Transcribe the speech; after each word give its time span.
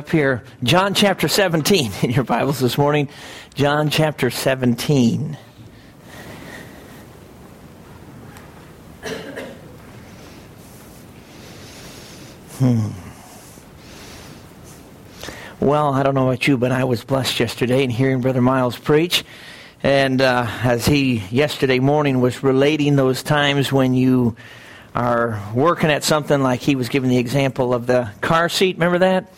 up 0.00 0.08
here. 0.08 0.42
John 0.62 0.94
chapter 0.94 1.28
17 1.28 1.92
in 2.04 2.10
your 2.10 2.24
Bibles 2.24 2.58
this 2.58 2.78
morning. 2.78 3.10
John 3.52 3.90
chapter 3.90 4.30
17. 4.30 5.36
Hmm. 12.56 12.88
Well, 15.60 15.92
I 15.92 16.02
don't 16.02 16.14
know 16.14 16.28
about 16.28 16.48
you, 16.48 16.56
but 16.56 16.72
I 16.72 16.84
was 16.84 17.04
blessed 17.04 17.38
yesterday 17.38 17.84
in 17.84 17.90
hearing 17.90 18.22
Brother 18.22 18.40
Miles 18.40 18.78
preach. 18.78 19.22
And 19.82 20.22
uh, 20.22 20.46
as 20.62 20.86
he 20.86 21.16
yesterday 21.30 21.78
morning 21.78 22.22
was 22.22 22.42
relating 22.42 22.96
those 22.96 23.22
times 23.22 23.70
when 23.70 23.92
you 23.92 24.34
are 24.94 25.38
working 25.54 25.90
at 25.90 26.04
something 26.04 26.42
like 26.42 26.60
he 26.60 26.74
was 26.74 26.88
giving 26.88 27.10
the 27.10 27.18
example 27.18 27.74
of 27.74 27.86
the 27.86 28.10
car 28.22 28.48
seat. 28.48 28.76
Remember 28.76 29.00
that? 29.00 29.30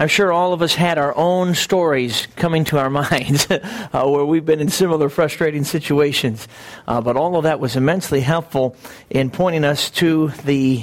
I'm 0.00 0.08
sure 0.08 0.32
all 0.32 0.54
of 0.54 0.62
us 0.62 0.74
had 0.74 0.96
our 0.96 1.14
own 1.14 1.54
stories 1.54 2.26
coming 2.36 2.64
to 2.64 2.78
our 2.78 2.88
minds 3.12 3.46
uh, 3.50 4.06
where 4.06 4.24
we've 4.24 4.46
been 4.46 4.60
in 4.60 4.70
similar 4.70 5.10
frustrating 5.10 5.62
situations. 5.62 6.48
Uh, 6.88 7.02
but 7.02 7.18
all 7.18 7.36
of 7.36 7.42
that 7.42 7.60
was 7.60 7.76
immensely 7.76 8.22
helpful 8.22 8.76
in 9.10 9.28
pointing 9.28 9.62
us 9.62 9.90
to 9.90 10.28
the 10.46 10.82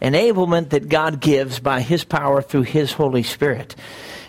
enablement 0.00 0.70
that 0.70 0.88
God 0.88 1.20
gives 1.20 1.60
by 1.60 1.82
His 1.82 2.02
power 2.02 2.40
through 2.40 2.62
His 2.62 2.92
Holy 2.92 3.24
Spirit. 3.24 3.76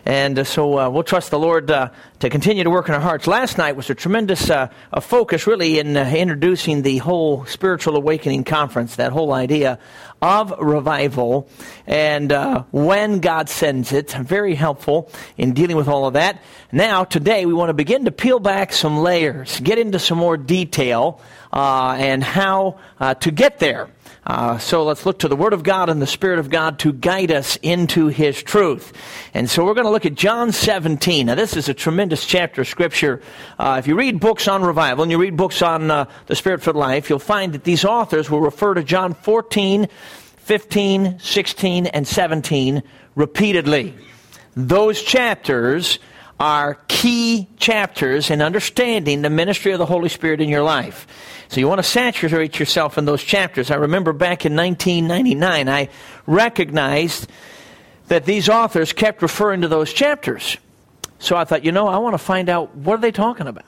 And 0.07 0.39
uh, 0.39 0.45
so 0.45 0.79
uh, 0.79 0.89
we'll 0.89 1.03
trust 1.03 1.31
the 1.31 1.37
Lord 1.37 1.69
uh, 1.69 1.89
to 2.19 2.29
continue 2.29 2.63
to 2.63 2.69
work 2.69 2.87
in 2.87 2.95
our 2.95 3.01
hearts. 3.01 3.27
Last 3.27 3.57
night 3.57 3.75
was 3.75 3.89
a 3.89 3.93
tremendous 3.93 4.49
uh, 4.49 4.69
focus, 5.01 5.45
really, 5.45 5.79
in 5.79 5.97
uh, 5.97 6.05
introducing 6.05 6.81
the 6.81 6.99
whole 6.99 7.45
spiritual 7.45 7.97
awakening 7.97 8.45
conference, 8.45 8.95
that 8.95 9.11
whole 9.11 9.33
idea 9.33 9.79
of 10.21 10.53
revival 10.61 11.49
and 11.85 12.31
uh, 12.31 12.63
when 12.71 13.19
God 13.19 13.49
sends 13.49 13.91
it. 13.91 14.13
Very 14.13 14.55
helpful 14.55 15.11
in 15.35 15.53
dealing 15.53 15.75
with 15.75 15.89
all 15.89 16.07
of 16.07 16.13
that. 16.13 16.41
Now, 16.71 17.03
today, 17.03 17.45
we 17.45 17.53
want 17.53 17.67
to 17.67 17.73
begin 17.73 18.05
to 18.05 18.11
peel 18.11 18.39
back 18.39 18.71
some 18.71 18.99
layers, 18.99 19.59
get 19.59 19.77
into 19.77 19.99
some 19.99 20.17
more 20.17 20.37
detail, 20.37 21.19
and 21.51 22.23
how 22.23 22.79
to 23.19 23.29
get 23.29 23.59
there. 23.59 23.89
Uh, 24.27 24.57
so 24.57 24.83
let's 24.83 25.05
look 25.05 25.19
to 25.19 25.29
the 25.29 25.37
Word 25.37 25.53
of 25.53 25.63
God 25.63 25.87
and 25.87 26.01
the 26.01 26.07
Spirit 26.07 26.37
of 26.37 26.49
God 26.49 26.79
to 26.79 26.91
guide 26.91 27.31
us 27.31 27.57
into 27.61 28.07
His 28.07 28.43
truth. 28.43 28.91
And 29.33 29.49
so 29.49 29.63
we're 29.63 29.73
going 29.73 29.85
to 29.85 29.91
look 29.91 30.05
at 30.05 30.15
John 30.15 30.51
17. 30.51 31.27
Now, 31.27 31.35
this 31.35 31.55
is 31.55 31.69
a 31.69 31.73
tremendous 31.73 32.25
chapter 32.25 32.59
of 32.59 32.67
Scripture. 32.67 33.21
Uh, 33.57 33.77
if 33.79 33.87
you 33.87 33.95
read 33.95 34.19
books 34.19 34.49
on 34.49 34.63
revival 34.63 35.03
and 35.03 35.11
you 35.11 35.17
read 35.17 35.37
books 35.37 35.61
on 35.61 35.89
uh, 35.89 36.09
the 36.25 36.35
Spirit 36.35 36.61
for 36.61 36.73
life, 36.73 37.09
you'll 37.09 37.19
find 37.19 37.53
that 37.53 37.63
these 37.63 37.85
authors 37.85 38.29
will 38.29 38.41
refer 38.41 38.73
to 38.73 38.83
John 38.83 39.13
14, 39.13 39.87
15, 40.35 41.19
16, 41.19 41.87
and 41.87 42.05
17 42.05 42.83
repeatedly. 43.15 43.93
Those 44.57 45.01
chapters 45.01 45.99
are 46.39 46.75
key 46.87 47.47
chapters 47.57 48.29
in 48.29 48.41
understanding 48.41 49.21
the 49.21 49.29
ministry 49.29 49.71
of 49.71 49.79
the 49.79 49.85
Holy 49.85 50.09
Spirit 50.09 50.39
in 50.39 50.49
your 50.49 50.63
life. 50.63 51.07
So 51.49 51.59
you 51.59 51.67
want 51.67 51.79
to 51.79 51.83
saturate 51.83 52.59
yourself 52.59 52.97
in 52.97 53.05
those 53.05 53.23
chapters. 53.23 53.71
I 53.71 53.75
remember 53.75 54.13
back 54.13 54.45
in 54.45 54.55
1999, 54.55 55.69
I 55.69 55.89
recognized 56.25 57.29
that 58.07 58.25
these 58.25 58.49
authors 58.49 58.93
kept 58.93 59.21
referring 59.21 59.61
to 59.61 59.67
those 59.67 59.91
chapters. 59.91 60.57
So 61.19 61.35
I 61.35 61.45
thought, 61.45 61.65
you 61.65 61.71
know, 61.71 61.87
I 61.87 61.97
want 61.97 62.13
to 62.13 62.19
find 62.19 62.49
out 62.49 62.75
what 62.75 62.99
are 62.99 63.01
they 63.01 63.11
talking 63.11 63.47
about. 63.47 63.65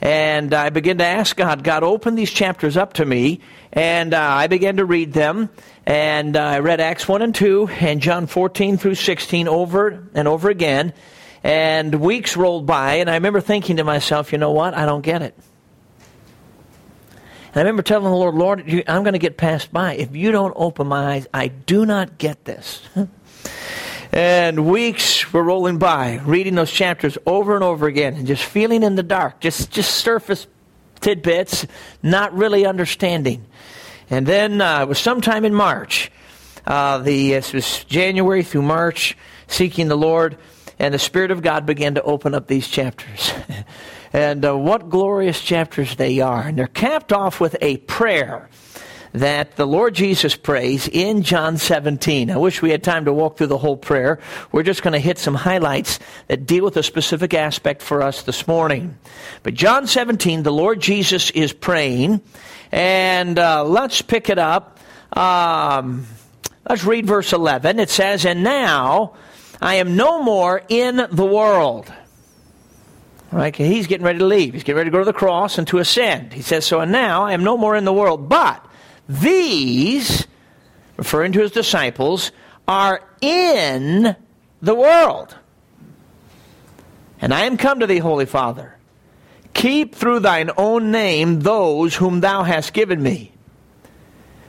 And 0.00 0.54
I 0.54 0.70
began 0.70 0.98
to 0.98 1.04
ask 1.04 1.36
God, 1.36 1.62
God, 1.62 1.82
open 1.82 2.14
these 2.14 2.30
chapters 2.30 2.76
up 2.76 2.94
to 2.94 3.04
me. 3.04 3.40
And 3.72 4.14
uh, 4.14 4.20
I 4.20 4.46
began 4.46 4.76
to 4.76 4.84
read 4.84 5.12
them. 5.12 5.50
And 5.84 6.36
uh, 6.36 6.40
I 6.40 6.58
read 6.60 6.80
Acts 6.80 7.06
1 7.06 7.20
and 7.20 7.34
2 7.34 7.68
and 7.80 8.00
John 8.00 8.26
14 8.26 8.78
through 8.78 8.94
16 8.94 9.48
over 9.48 10.08
and 10.14 10.26
over 10.26 10.48
again. 10.48 10.94
And 11.42 12.00
weeks 12.00 12.36
rolled 12.36 12.66
by, 12.66 12.96
and 12.96 13.08
I 13.08 13.14
remember 13.14 13.40
thinking 13.40 13.76
to 13.78 13.84
myself, 13.84 14.32
you 14.32 14.38
know 14.38 14.52
what? 14.52 14.74
I 14.74 14.84
don't 14.84 15.00
get 15.00 15.22
it. 15.22 15.34
And 17.52 17.56
I 17.56 17.60
remember 17.60 17.82
telling 17.82 18.04
the 18.04 18.10
Lord, 18.10 18.34
Lord, 18.34 18.84
I'm 18.86 19.02
going 19.02 19.14
to 19.14 19.18
get 19.18 19.36
passed 19.36 19.72
by. 19.72 19.94
If 19.94 20.14
you 20.14 20.30
don't 20.30 20.52
open 20.54 20.86
my 20.86 21.14
eyes, 21.14 21.26
I 21.32 21.48
do 21.48 21.84
not 21.84 22.18
get 22.18 22.44
this. 22.44 22.82
and 24.12 24.70
weeks 24.70 25.32
were 25.32 25.42
rolling 25.42 25.78
by, 25.78 26.20
reading 26.24 26.54
those 26.54 26.70
chapters 26.70 27.18
over 27.26 27.54
and 27.54 27.64
over 27.64 27.86
again, 27.86 28.14
and 28.14 28.26
just 28.26 28.44
feeling 28.44 28.82
in 28.82 28.94
the 28.94 29.02
dark, 29.02 29.40
just, 29.40 29.70
just 29.70 29.96
surface 29.96 30.46
tidbits, 31.00 31.66
not 32.02 32.34
really 32.34 32.66
understanding. 32.66 33.44
And 34.10 34.26
then 34.26 34.60
uh, 34.60 34.82
it 34.82 34.88
was 34.88 34.98
sometime 34.98 35.44
in 35.44 35.54
March. 35.54 36.12
Uh, 36.66 36.98
the, 36.98 37.32
it 37.32 37.52
was 37.52 37.84
January 37.84 38.42
through 38.44 38.62
March, 38.62 39.16
seeking 39.48 39.88
the 39.88 39.96
Lord, 39.96 40.36
and 40.80 40.94
the 40.94 40.98
Spirit 40.98 41.30
of 41.30 41.42
God 41.42 41.66
began 41.66 41.94
to 41.94 42.02
open 42.02 42.34
up 42.34 42.48
these 42.48 42.66
chapters. 42.66 43.32
And 44.12 44.44
uh, 44.44 44.58
what 44.58 44.90
glorious 44.90 45.40
chapters 45.40 45.94
they 45.94 46.18
are. 46.18 46.42
And 46.42 46.58
they're 46.58 46.66
capped 46.66 47.12
off 47.12 47.38
with 47.38 47.56
a 47.60 47.76
prayer 47.76 48.48
that 49.12 49.54
the 49.54 49.68
Lord 49.68 49.94
Jesus 49.94 50.34
prays 50.34 50.88
in 50.88 51.22
John 51.22 51.58
17. 51.58 52.28
I 52.28 52.36
wish 52.36 52.60
we 52.60 52.70
had 52.70 52.82
time 52.82 53.04
to 53.04 53.12
walk 53.12 53.36
through 53.36 53.46
the 53.46 53.58
whole 53.58 53.76
prayer. 53.76 54.18
We're 54.50 54.64
just 54.64 54.82
going 54.82 54.94
to 54.94 54.98
hit 54.98 55.18
some 55.18 55.36
highlights 55.36 56.00
that 56.26 56.44
deal 56.44 56.64
with 56.64 56.76
a 56.76 56.82
specific 56.82 57.34
aspect 57.34 57.82
for 57.82 58.02
us 58.02 58.22
this 58.22 58.48
morning. 58.48 58.98
But 59.44 59.54
John 59.54 59.86
17, 59.86 60.42
the 60.42 60.52
Lord 60.52 60.80
Jesus 60.80 61.30
is 61.30 61.52
praying. 61.52 62.20
And 62.72 63.38
uh, 63.38 63.62
let's 63.62 64.02
pick 64.02 64.28
it 64.28 64.38
up. 64.38 64.80
Um, 65.16 66.08
let's 66.68 66.82
read 66.82 67.06
verse 67.06 67.32
11. 67.32 67.78
It 67.78 67.90
says, 67.90 68.24
And 68.24 68.42
now 68.42 69.14
I 69.60 69.76
am 69.76 69.96
no 69.96 70.22
more 70.22 70.62
in 70.68 70.96
the 71.10 71.26
world 71.26 71.92
Right? 73.32 73.54
He's 73.54 73.86
getting 73.86 74.04
ready 74.04 74.18
to 74.18 74.24
leave. 74.24 74.54
He's 74.54 74.64
getting 74.64 74.78
ready 74.78 74.90
to 74.90 74.92
go 74.92 74.98
to 74.98 75.04
the 75.04 75.12
cross 75.12 75.56
and 75.56 75.66
to 75.68 75.78
ascend. 75.78 76.32
He 76.32 76.42
says, 76.42 76.66
So 76.66 76.80
and 76.80 76.90
now 76.90 77.24
I 77.24 77.32
am 77.32 77.44
no 77.44 77.56
more 77.56 77.76
in 77.76 77.84
the 77.84 77.92
world, 77.92 78.28
but 78.28 78.64
these, 79.08 80.26
referring 80.96 81.32
to 81.32 81.40
his 81.40 81.52
disciples, 81.52 82.32
are 82.66 83.02
in 83.20 84.16
the 84.60 84.74
world. 84.74 85.36
And 87.20 87.32
I 87.32 87.44
am 87.44 87.56
come 87.56 87.80
to 87.80 87.86
thee, 87.86 87.98
Holy 87.98 88.26
Father. 88.26 88.76
Keep 89.54 89.94
through 89.94 90.20
thine 90.20 90.50
own 90.56 90.90
name 90.90 91.40
those 91.40 91.94
whom 91.94 92.20
thou 92.20 92.42
hast 92.42 92.72
given 92.72 93.00
me, 93.00 93.32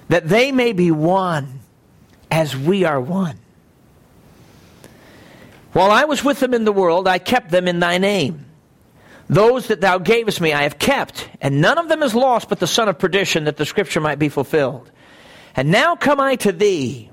that 0.10 0.28
they 0.28 0.52
may 0.52 0.74
be 0.74 0.90
one 0.90 1.60
as 2.32 2.56
we 2.56 2.84
are 2.84 3.00
one. 3.00 3.38
While 5.74 5.92
I 5.92 6.04
was 6.06 6.24
with 6.24 6.40
them 6.40 6.54
in 6.54 6.66
the 6.66 6.72
world, 6.72 7.08
I 7.08 7.18
kept 7.18 7.52
them 7.52 7.68
in 7.68 7.80
thy 7.80 7.98
name. 7.98 8.46
Those 9.30 9.68
that 9.68 9.80
thou 9.80 9.98
gavest 9.98 10.42
me 10.42 10.52
I 10.52 10.64
have 10.64 10.78
kept, 10.78 11.30
and 11.40 11.62
none 11.62 11.78
of 11.78 11.88
them 11.88 12.04
is 12.04 12.14
lost 12.14 12.50
but 12.50 12.60
the 12.60 12.68
son 12.68 12.90
of 12.90 13.00
perdition, 13.00 13.46
that 13.46 13.56
the 13.56 13.66
scripture 13.66 14.02
might 14.02 14.20
be 14.20 14.28
fulfilled. 14.28 14.92
And 15.56 15.72
now 15.72 15.96
come 15.96 16.20
I 16.20 16.36
to 16.38 16.52
thee, 16.52 17.10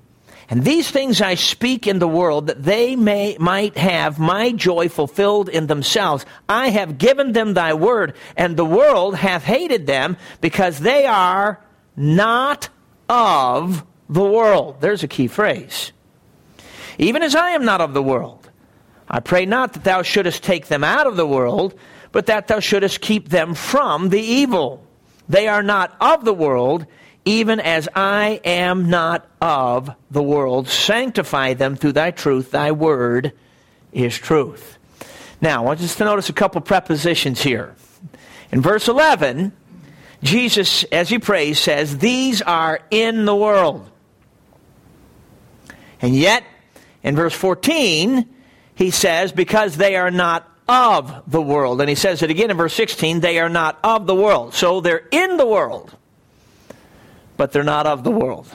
and 0.50 0.64
these 0.64 0.90
things 0.90 1.20
I 1.20 1.34
speak 1.34 1.86
in 1.86 1.98
the 1.98 2.08
world, 2.08 2.48
that 2.48 2.64
they 2.64 2.96
may 2.96 3.36
might 3.38 3.76
have 3.76 4.18
my 4.18 4.50
joy 4.50 4.88
fulfilled 4.88 5.48
in 5.48 5.66
themselves. 5.66 6.24
I 6.48 6.70
have 6.70 6.98
given 6.98 7.32
them 7.32 7.54
thy 7.54 7.74
word, 7.74 8.14
and 8.36 8.56
the 8.56 8.64
world 8.64 9.14
hath 9.14 9.44
hated 9.44 9.86
them, 9.86 10.16
because 10.40 10.80
they 10.80 11.06
are 11.06 11.60
not 11.96 12.68
of 13.08 13.84
the 14.08 14.24
world. 14.24 14.80
There's 14.80 15.02
a 15.02 15.08
key 15.08 15.28
phrase. 15.28 15.92
Even 16.98 17.22
as 17.22 17.36
I 17.36 17.50
am 17.50 17.64
not 17.64 17.80
of 17.80 17.94
the 17.94 18.02
world. 18.02 18.37
I 19.10 19.20
pray 19.20 19.46
not 19.46 19.72
that 19.72 19.84
thou 19.84 20.02
shouldest 20.02 20.42
take 20.42 20.66
them 20.66 20.84
out 20.84 21.06
of 21.06 21.16
the 21.16 21.26
world, 21.26 21.78
but 22.12 22.26
that 22.26 22.48
thou 22.48 22.60
shouldest 22.60 23.00
keep 23.00 23.28
them 23.28 23.54
from 23.54 24.10
the 24.10 24.20
evil. 24.20 24.84
They 25.28 25.48
are 25.48 25.62
not 25.62 25.96
of 26.00 26.24
the 26.24 26.34
world, 26.34 26.86
even 27.24 27.60
as 27.60 27.88
I 27.94 28.40
am 28.44 28.88
not 28.90 29.26
of 29.40 29.90
the 30.10 30.22
world. 30.22 30.68
Sanctify 30.68 31.54
them 31.54 31.76
through 31.76 31.92
thy 31.92 32.10
truth. 32.10 32.50
Thy 32.50 32.72
word 32.72 33.32
is 33.92 34.16
truth. 34.16 34.78
Now, 35.40 35.62
I 35.62 35.64
want 35.64 35.80
us 35.80 35.96
to 35.96 36.04
notice 36.04 36.28
a 36.28 36.34
couple 36.34 36.60
prepositions 36.60 37.42
here. 37.42 37.74
In 38.50 38.60
verse 38.60 38.88
11, 38.88 39.52
Jesus, 40.22 40.84
as 40.84 41.08
he 41.08 41.18
prays, 41.18 41.58
says, 41.58 41.98
These 41.98 42.42
are 42.42 42.80
in 42.90 43.24
the 43.24 43.36
world. 43.36 43.88
And 46.00 46.16
yet, 46.16 46.44
in 47.02 47.14
verse 47.14 47.34
14, 47.34 48.28
he 48.78 48.92
says, 48.92 49.32
Because 49.32 49.76
they 49.76 49.96
are 49.96 50.10
not 50.10 50.48
of 50.68 51.22
the 51.26 51.42
world. 51.42 51.80
And 51.80 51.88
he 51.88 51.96
says 51.96 52.22
it 52.22 52.30
again 52.30 52.50
in 52.50 52.56
verse 52.56 52.74
16 52.74 53.20
they 53.20 53.40
are 53.40 53.48
not 53.48 53.78
of 53.82 54.06
the 54.06 54.14
world. 54.14 54.54
So 54.54 54.80
they're 54.80 55.06
in 55.10 55.36
the 55.36 55.46
world, 55.46 55.94
but 57.36 57.50
they're 57.50 57.64
not 57.64 57.86
of 57.86 58.04
the 58.04 58.10
world. 58.10 58.46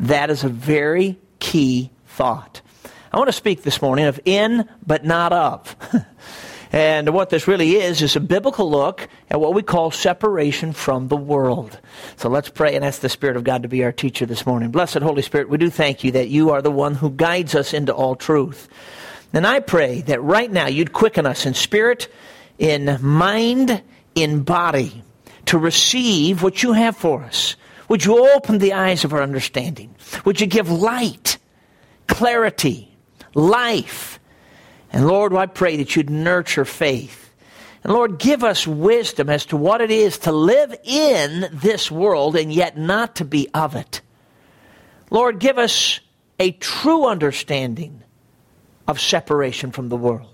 That 0.00 0.30
is 0.30 0.44
a 0.44 0.48
very 0.48 1.18
key 1.40 1.90
thought. 2.06 2.60
I 3.12 3.18
want 3.18 3.28
to 3.28 3.32
speak 3.32 3.62
this 3.62 3.82
morning 3.82 4.06
of 4.06 4.20
in, 4.24 4.68
but 4.86 5.04
not 5.04 5.32
of. 5.32 5.76
And 6.72 7.10
what 7.10 7.30
this 7.30 7.46
really 7.46 7.76
is, 7.76 8.02
is 8.02 8.16
a 8.16 8.20
biblical 8.20 8.68
look 8.68 9.08
at 9.30 9.40
what 9.40 9.54
we 9.54 9.62
call 9.62 9.92
separation 9.92 10.72
from 10.72 11.06
the 11.06 11.16
world. 11.16 11.78
So 12.16 12.28
let's 12.28 12.48
pray 12.48 12.74
and 12.74 12.84
ask 12.84 13.00
the 13.00 13.08
Spirit 13.08 13.36
of 13.36 13.44
God 13.44 13.62
to 13.62 13.68
be 13.68 13.84
our 13.84 13.92
teacher 13.92 14.26
this 14.26 14.44
morning. 14.44 14.72
Blessed 14.72 14.96
Holy 14.96 15.22
Spirit, 15.22 15.48
we 15.48 15.56
do 15.56 15.70
thank 15.70 16.02
you 16.02 16.10
that 16.10 16.30
you 16.30 16.50
are 16.50 16.60
the 16.60 16.72
one 16.72 16.96
who 16.96 17.10
guides 17.10 17.54
us 17.54 17.74
into 17.74 17.94
all 17.94 18.16
truth. 18.16 18.68
And 19.34 19.44
I 19.44 19.58
pray 19.58 20.02
that 20.02 20.22
right 20.22 20.50
now 20.50 20.68
you'd 20.68 20.92
quicken 20.92 21.26
us 21.26 21.44
in 21.44 21.54
spirit, 21.54 22.06
in 22.56 22.98
mind, 23.02 23.82
in 24.14 24.44
body 24.44 25.02
to 25.46 25.58
receive 25.58 26.40
what 26.40 26.62
you 26.62 26.72
have 26.72 26.96
for 26.96 27.24
us. 27.24 27.56
Would 27.88 28.04
you 28.04 28.32
open 28.34 28.58
the 28.58 28.74
eyes 28.74 29.04
of 29.04 29.12
our 29.12 29.20
understanding? 29.20 29.92
Would 30.24 30.40
you 30.40 30.46
give 30.46 30.70
light, 30.70 31.38
clarity, 32.06 32.96
life? 33.34 34.20
And 34.92 35.08
Lord, 35.08 35.34
I 35.34 35.46
pray 35.46 35.78
that 35.78 35.96
you'd 35.96 36.10
nurture 36.10 36.64
faith. 36.64 37.32
And 37.82 37.92
Lord, 37.92 38.20
give 38.20 38.44
us 38.44 38.68
wisdom 38.68 39.28
as 39.28 39.46
to 39.46 39.56
what 39.56 39.80
it 39.80 39.90
is 39.90 40.18
to 40.18 40.32
live 40.32 40.74
in 40.84 41.48
this 41.52 41.90
world 41.90 42.36
and 42.36 42.52
yet 42.52 42.78
not 42.78 43.16
to 43.16 43.24
be 43.24 43.48
of 43.52 43.74
it. 43.74 44.00
Lord, 45.10 45.40
give 45.40 45.58
us 45.58 45.98
a 46.38 46.52
true 46.52 47.06
understanding 47.06 48.03
of 48.86 49.00
separation 49.00 49.70
from 49.72 49.88
the 49.88 49.96
world. 49.96 50.30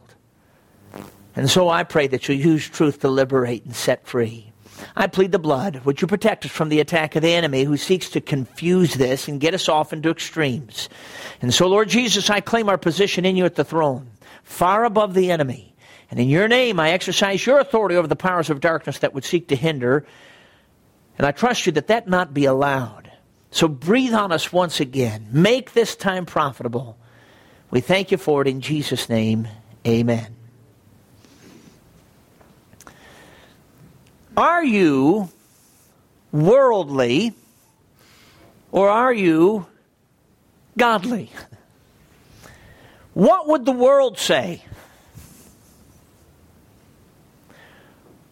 And 1.36 1.48
so 1.48 1.68
I 1.68 1.84
pray 1.84 2.06
that 2.08 2.28
you'll 2.28 2.38
use 2.38 2.68
truth 2.68 3.00
to 3.00 3.08
liberate 3.08 3.64
and 3.64 3.74
set 3.74 4.06
free. 4.06 4.52
I 4.96 5.06
plead 5.06 5.32
the 5.32 5.38
blood. 5.38 5.84
Would 5.84 6.00
you 6.00 6.06
protect 6.06 6.44
us 6.44 6.50
from 6.50 6.68
the 6.68 6.80
attack 6.80 7.14
of 7.14 7.22
the 7.22 7.34
enemy 7.34 7.64
who 7.64 7.76
seeks 7.76 8.10
to 8.10 8.20
confuse 8.20 8.94
this 8.94 9.28
and 9.28 9.40
get 9.40 9.54
us 9.54 9.68
off 9.68 9.92
into 9.92 10.10
extremes? 10.10 10.88
And 11.42 11.52
so, 11.52 11.68
Lord 11.68 11.88
Jesus, 11.88 12.30
I 12.30 12.40
claim 12.40 12.68
our 12.68 12.78
position 12.78 13.24
in 13.24 13.36
you 13.36 13.44
at 13.44 13.54
the 13.54 13.64
throne, 13.64 14.10
far 14.42 14.84
above 14.84 15.14
the 15.14 15.30
enemy. 15.30 15.74
And 16.10 16.18
in 16.18 16.28
your 16.28 16.48
name, 16.48 16.80
I 16.80 16.90
exercise 16.90 17.44
your 17.46 17.60
authority 17.60 17.96
over 17.96 18.08
the 18.08 18.16
powers 18.16 18.50
of 18.50 18.60
darkness 18.60 18.98
that 18.98 19.14
would 19.14 19.24
seek 19.24 19.48
to 19.48 19.56
hinder. 19.56 20.04
And 21.18 21.26
I 21.26 21.30
trust 21.30 21.66
you 21.66 21.72
that 21.72 21.86
that 21.88 22.08
not 22.08 22.34
be 22.34 22.46
allowed. 22.46 23.12
So 23.50 23.68
breathe 23.68 24.14
on 24.14 24.32
us 24.32 24.52
once 24.52 24.80
again. 24.80 25.28
Make 25.30 25.72
this 25.72 25.94
time 25.94 26.26
profitable. 26.26 26.96
We 27.70 27.80
thank 27.80 28.10
you 28.10 28.16
for 28.16 28.42
it 28.42 28.48
in 28.48 28.60
Jesus' 28.60 29.08
name. 29.08 29.46
Amen. 29.86 30.34
Are 34.36 34.64
you 34.64 35.28
worldly 36.32 37.34
or 38.72 38.88
are 38.88 39.12
you 39.12 39.66
godly? 40.76 41.30
What 43.14 43.48
would 43.48 43.64
the 43.64 43.72
world 43.72 44.18
say? 44.18 44.64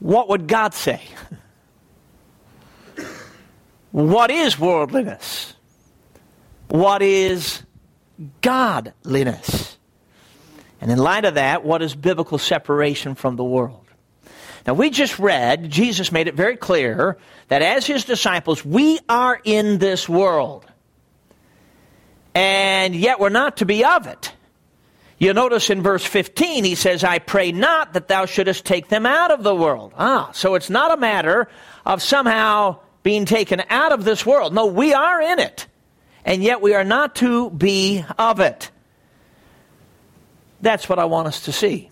What 0.00 0.28
would 0.28 0.46
God 0.46 0.74
say? 0.74 1.02
What 3.90 4.30
is 4.30 4.58
worldliness? 4.58 5.54
What 6.68 7.02
is 7.02 7.62
godliness? 8.40 9.76
And 10.80 10.90
in 10.90 10.98
light 10.98 11.24
of 11.24 11.34
that, 11.34 11.64
what 11.64 11.82
is 11.82 11.94
biblical 11.94 12.38
separation 12.38 13.14
from 13.14 13.36
the 13.36 13.44
world? 13.44 13.84
Now, 14.66 14.74
we 14.74 14.90
just 14.90 15.18
read, 15.18 15.70
Jesus 15.70 16.12
made 16.12 16.28
it 16.28 16.34
very 16.34 16.56
clear 16.56 17.16
that 17.48 17.62
as 17.62 17.86
his 17.86 18.04
disciples, 18.04 18.64
we 18.64 18.98
are 19.08 19.40
in 19.42 19.78
this 19.78 20.08
world. 20.08 20.66
And 22.34 22.94
yet 22.94 23.18
we're 23.18 23.30
not 23.30 23.56
to 23.58 23.66
be 23.66 23.84
of 23.84 24.06
it. 24.06 24.32
You 25.18 25.32
notice 25.32 25.70
in 25.70 25.82
verse 25.82 26.04
15, 26.04 26.64
he 26.64 26.76
says, 26.76 27.02
I 27.02 27.18
pray 27.18 27.50
not 27.50 27.94
that 27.94 28.06
thou 28.06 28.26
shouldest 28.26 28.64
take 28.64 28.88
them 28.88 29.04
out 29.04 29.32
of 29.32 29.42
the 29.42 29.54
world. 29.54 29.92
Ah, 29.98 30.30
so 30.32 30.54
it's 30.54 30.70
not 30.70 30.92
a 30.92 30.96
matter 30.96 31.48
of 31.84 32.02
somehow 32.02 32.78
being 33.02 33.24
taken 33.24 33.62
out 33.68 33.90
of 33.90 34.04
this 34.04 34.24
world. 34.24 34.54
No, 34.54 34.66
we 34.66 34.94
are 34.94 35.20
in 35.20 35.40
it. 35.40 35.66
And 36.28 36.44
yet 36.44 36.60
we 36.60 36.74
are 36.74 36.84
not 36.84 37.14
to 37.16 37.48
be 37.48 38.04
of 38.18 38.38
it. 38.38 38.70
That's 40.60 40.86
what 40.86 40.98
I 40.98 41.06
want 41.06 41.26
us 41.26 41.46
to 41.46 41.52
see. 41.52 41.88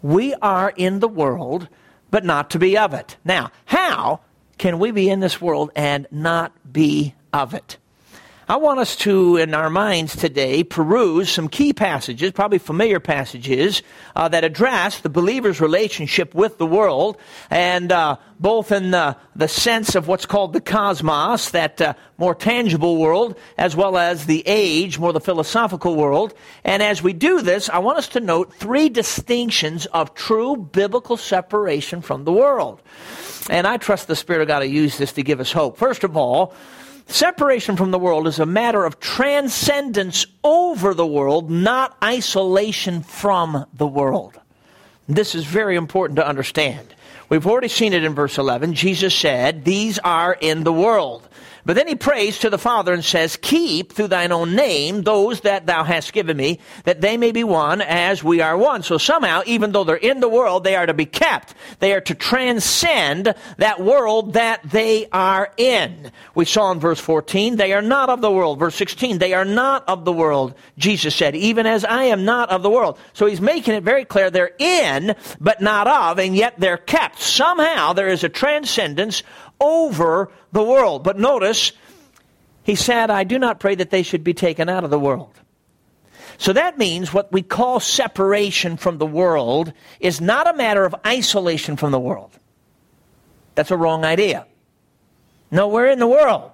We 0.00 0.32
are 0.36 0.72
in 0.74 1.00
the 1.00 1.08
world, 1.08 1.68
but 2.10 2.24
not 2.24 2.48
to 2.52 2.58
be 2.58 2.78
of 2.78 2.94
it. 2.94 3.18
Now, 3.22 3.52
how 3.66 4.20
can 4.56 4.78
we 4.78 4.92
be 4.92 5.10
in 5.10 5.20
this 5.20 5.42
world 5.42 5.72
and 5.76 6.06
not 6.10 6.52
be 6.72 7.14
of 7.34 7.52
it? 7.52 7.76
I 8.50 8.56
want 8.56 8.80
us 8.80 8.96
to, 8.96 9.36
in 9.36 9.54
our 9.54 9.70
minds 9.70 10.16
today, 10.16 10.64
peruse 10.64 11.30
some 11.30 11.46
key 11.48 11.72
passages, 11.72 12.32
probably 12.32 12.58
familiar 12.58 12.98
passages, 12.98 13.80
uh, 14.16 14.26
that 14.26 14.42
address 14.42 14.98
the 14.98 15.08
believer's 15.08 15.60
relationship 15.60 16.34
with 16.34 16.58
the 16.58 16.66
world, 16.66 17.16
and 17.48 17.92
uh, 17.92 18.16
both 18.40 18.72
in 18.72 18.90
the, 18.90 19.16
the 19.36 19.46
sense 19.46 19.94
of 19.94 20.08
what's 20.08 20.26
called 20.26 20.52
the 20.52 20.60
cosmos, 20.60 21.50
that 21.50 21.80
uh, 21.80 21.94
more 22.18 22.34
tangible 22.34 22.96
world, 22.96 23.38
as 23.56 23.76
well 23.76 23.96
as 23.96 24.26
the 24.26 24.42
age, 24.46 24.98
more 24.98 25.12
the 25.12 25.20
philosophical 25.20 25.94
world. 25.94 26.34
And 26.64 26.82
as 26.82 27.04
we 27.04 27.12
do 27.12 27.42
this, 27.42 27.68
I 27.68 27.78
want 27.78 27.98
us 27.98 28.08
to 28.08 28.20
note 28.20 28.52
three 28.52 28.88
distinctions 28.88 29.86
of 29.86 30.14
true 30.14 30.56
biblical 30.56 31.16
separation 31.16 32.02
from 32.02 32.24
the 32.24 32.32
world. 32.32 32.82
And 33.48 33.64
I 33.64 33.76
trust 33.76 34.08
the 34.08 34.16
Spirit 34.16 34.42
of 34.42 34.48
God 34.48 34.58
to 34.58 34.66
use 34.66 34.98
this 34.98 35.12
to 35.12 35.22
give 35.22 35.38
us 35.38 35.52
hope. 35.52 35.78
First 35.78 36.02
of 36.02 36.16
all, 36.16 36.52
Separation 37.06 37.76
from 37.76 37.90
the 37.90 37.98
world 37.98 38.26
is 38.26 38.38
a 38.38 38.46
matter 38.46 38.84
of 38.84 39.00
transcendence 39.00 40.26
over 40.44 40.94
the 40.94 41.06
world, 41.06 41.50
not 41.50 41.96
isolation 42.02 43.02
from 43.02 43.66
the 43.74 43.86
world. 43.86 44.38
This 45.08 45.34
is 45.34 45.44
very 45.44 45.76
important 45.76 46.16
to 46.16 46.26
understand. 46.26 46.94
We've 47.28 47.46
already 47.46 47.68
seen 47.68 47.92
it 47.92 48.04
in 48.04 48.14
verse 48.14 48.38
11. 48.38 48.74
Jesus 48.74 49.14
said, 49.14 49.64
These 49.64 49.98
are 50.00 50.36
in 50.40 50.64
the 50.64 50.72
world. 50.72 51.28
But 51.64 51.76
then 51.76 51.88
he 51.88 51.94
prays 51.94 52.38
to 52.38 52.50
the 52.50 52.58
Father 52.58 52.92
and 52.92 53.04
says, 53.04 53.36
Keep 53.36 53.92
through 53.92 54.08
thine 54.08 54.32
own 54.32 54.54
name 54.54 55.02
those 55.02 55.40
that 55.42 55.66
thou 55.66 55.84
hast 55.84 56.12
given 56.12 56.36
me, 56.36 56.60
that 56.84 57.00
they 57.00 57.16
may 57.16 57.32
be 57.32 57.44
one 57.44 57.80
as 57.80 58.24
we 58.24 58.40
are 58.40 58.56
one. 58.56 58.82
So 58.82 58.98
somehow, 58.98 59.42
even 59.46 59.72
though 59.72 59.84
they're 59.84 59.96
in 59.96 60.20
the 60.20 60.28
world, 60.28 60.64
they 60.64 60.76
are 60.76 60.86
to 60.86 60.94
be 60.94 61.06
kept. 61.06 61.54
They 61.78 61.92
are 61.92 62.00
to 62.02 62.14
transcend 62.14 63.34
that 63.58 63.80
world 63.80 64.34
that 64.34 64.62
they 64.64 65.08
are 65.12 65.52
in. 65.56 66.10
We 66.34 66.44
saw 66.44 66.72
in 66.72 66.80
verse 66.80 67.00
14, 67.00 67.56
they 67.56 67.72
are 67.72 67.82
not 67.82 68.08
of 68.08 68.20
the 68.20 68.30
world. 68.30 68.58
Verse 68.58 68.74
16, 68.76 69.18
they 69.18 69.34
are 69.34 69.44
not 69.44 69.88
of 69.88 70.04
the 70.04 70.12
world. 70.12 70.54
Jesus 70.78 71.14
said, 71.14 71.36
even 71.36 71.66
as 71.66 71.84
I 71.84 72.04
am 72.04 72.24
not 72.24 72.50
of 72.50 72.62
the 72.62 72.70
world. 72.70 72.98
So 73.12 73.26
he's 73.26 73.40
making 73.40 73.74
it 73.74 73.82
very 73.82 74.04
clear 74.04 74.30
they're 74.30 74.52
in, 74.58 75.14
but 75.40 75.60
not 75.60 75.86
of, 75.86 76.18
and 76.18 76.34
yet 76.34 76.54
they're 76.58 76.76
kept. 76.76 77.20
Somehow 77.20 77.92
there 77.92 78.08
is 78.08 78.24
a 78.24 78.28
transcendence 78.28 79.22
over 79.60 80.30
the 80.52 80.62
world. 80.62 81.04
But 81.04 81.18
notice, 81.18 81.72
he 82.62 82.74
said, 82.74 83.10
I 83.10 83.24
do 83.24 83.38
not 83.38 83.60
pray 83.60 83.74
that 83.74 83.90
they 83.90 84.02
should 84.02 84.24
be 84.24 84.34
taken 84.34 84.68
out 84.68 84.84
of 84.84 84.90
the 84.90 84.98
world. 84.98 85.34
So 86.38 86.52
that 86.54 86.78
means 86.78 87.12
what 87.12 87.30
we 87.32 87.42
call 87.42 87.80
separation 87.80 88.76
from 88.76 88.98
the 88.98 89.06
world 89.06 89.72
is 90.00 90.20
not 90.20 90.48
a 90.48 90.56
matter 90.56 90.84
of 90.84 90.94
isolation 91.06 91.76
from 91.76 91.92
the 91.92 92.00
world. 92.00 92.30
That's 93.54 93.70
a 93.70 93.76
wrong 93.76 94.04
idea. 94.04 94.46
No, 95.50 95.68
we're 95.68 95.88
in 95.88 95.98
the 95.98 96.06
world 96.06 96.50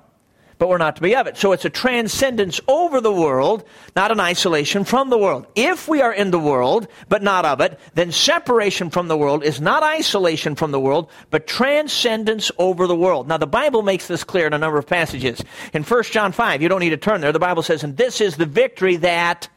but 0.59 0.69
we're 0.69 0.79
not 0.79 0.97
to 0.97 1.03
be 1.03 1.15
of 1.15 1.27
it. 1.27 1.37
So 1.37 1.53
it's 1.53 1.65
a 1.65 1.71
transcendence 1.71 2.61
over 2.67 3.01
the 3.01 3.13
world, 3.13 3.65
not 3.95 4.11
an 4.11 4.21
isolation 4.21 4.85
from 4.85 5.11
the 5.11 5.19
world. 5.19 5.47
If 5.55 5.89
we 5.89 6.01
are 6.01 6.13
in 6.13 6.31
the 6.31 6.39
world, 6.39 6.89
but 7.09 7.23
not 7.23 7.45
of 7.45 7.61
it, 7.61 7.79
then 7.95 8.13
separation 8.13 8.91
from 8.91 9.09
the 9.09 9.17
world 9.17 9.45
is 9.45 9.61
not 9.61 9.83
isolation 9.83 10.55
from 10.55 10.71
the 10.71 10.81
world, 10.81 11.11
but 11.31 11.47
transcendence 11.47 12.51
over 12.59 12.87
the 12.87 12.97
world. 12.97 13.29
Now 13.29 13.37
the 13.37 13.47
Bible 13.47 13.83
makes 13.83 14.07
this 14.07 14.25
clear 14.25 14.47
in 14.47 14.55
a 14.55 14.59
number 14.59 14.79
of 14.79 14.87
passages. 14.87 15.43
In 15.73 15.83
1 15.83 16.03
John 16.05 16.33
5, 16.33 16.63
you 16.63 16.69
don't 16.69 16.81
need 16.81 16.91
to 16.91 16.97
turn 16.97 17.21
there, 17.21 17.33
the 17.33 17.39
Bible 17.39 17.63
says, 17.63 17.85
and 17.85 17.97
this 17.97 18.21
is 18.21 18.37
the 18.37 18.47
victory 18.47 18.97
that 18.97 19.49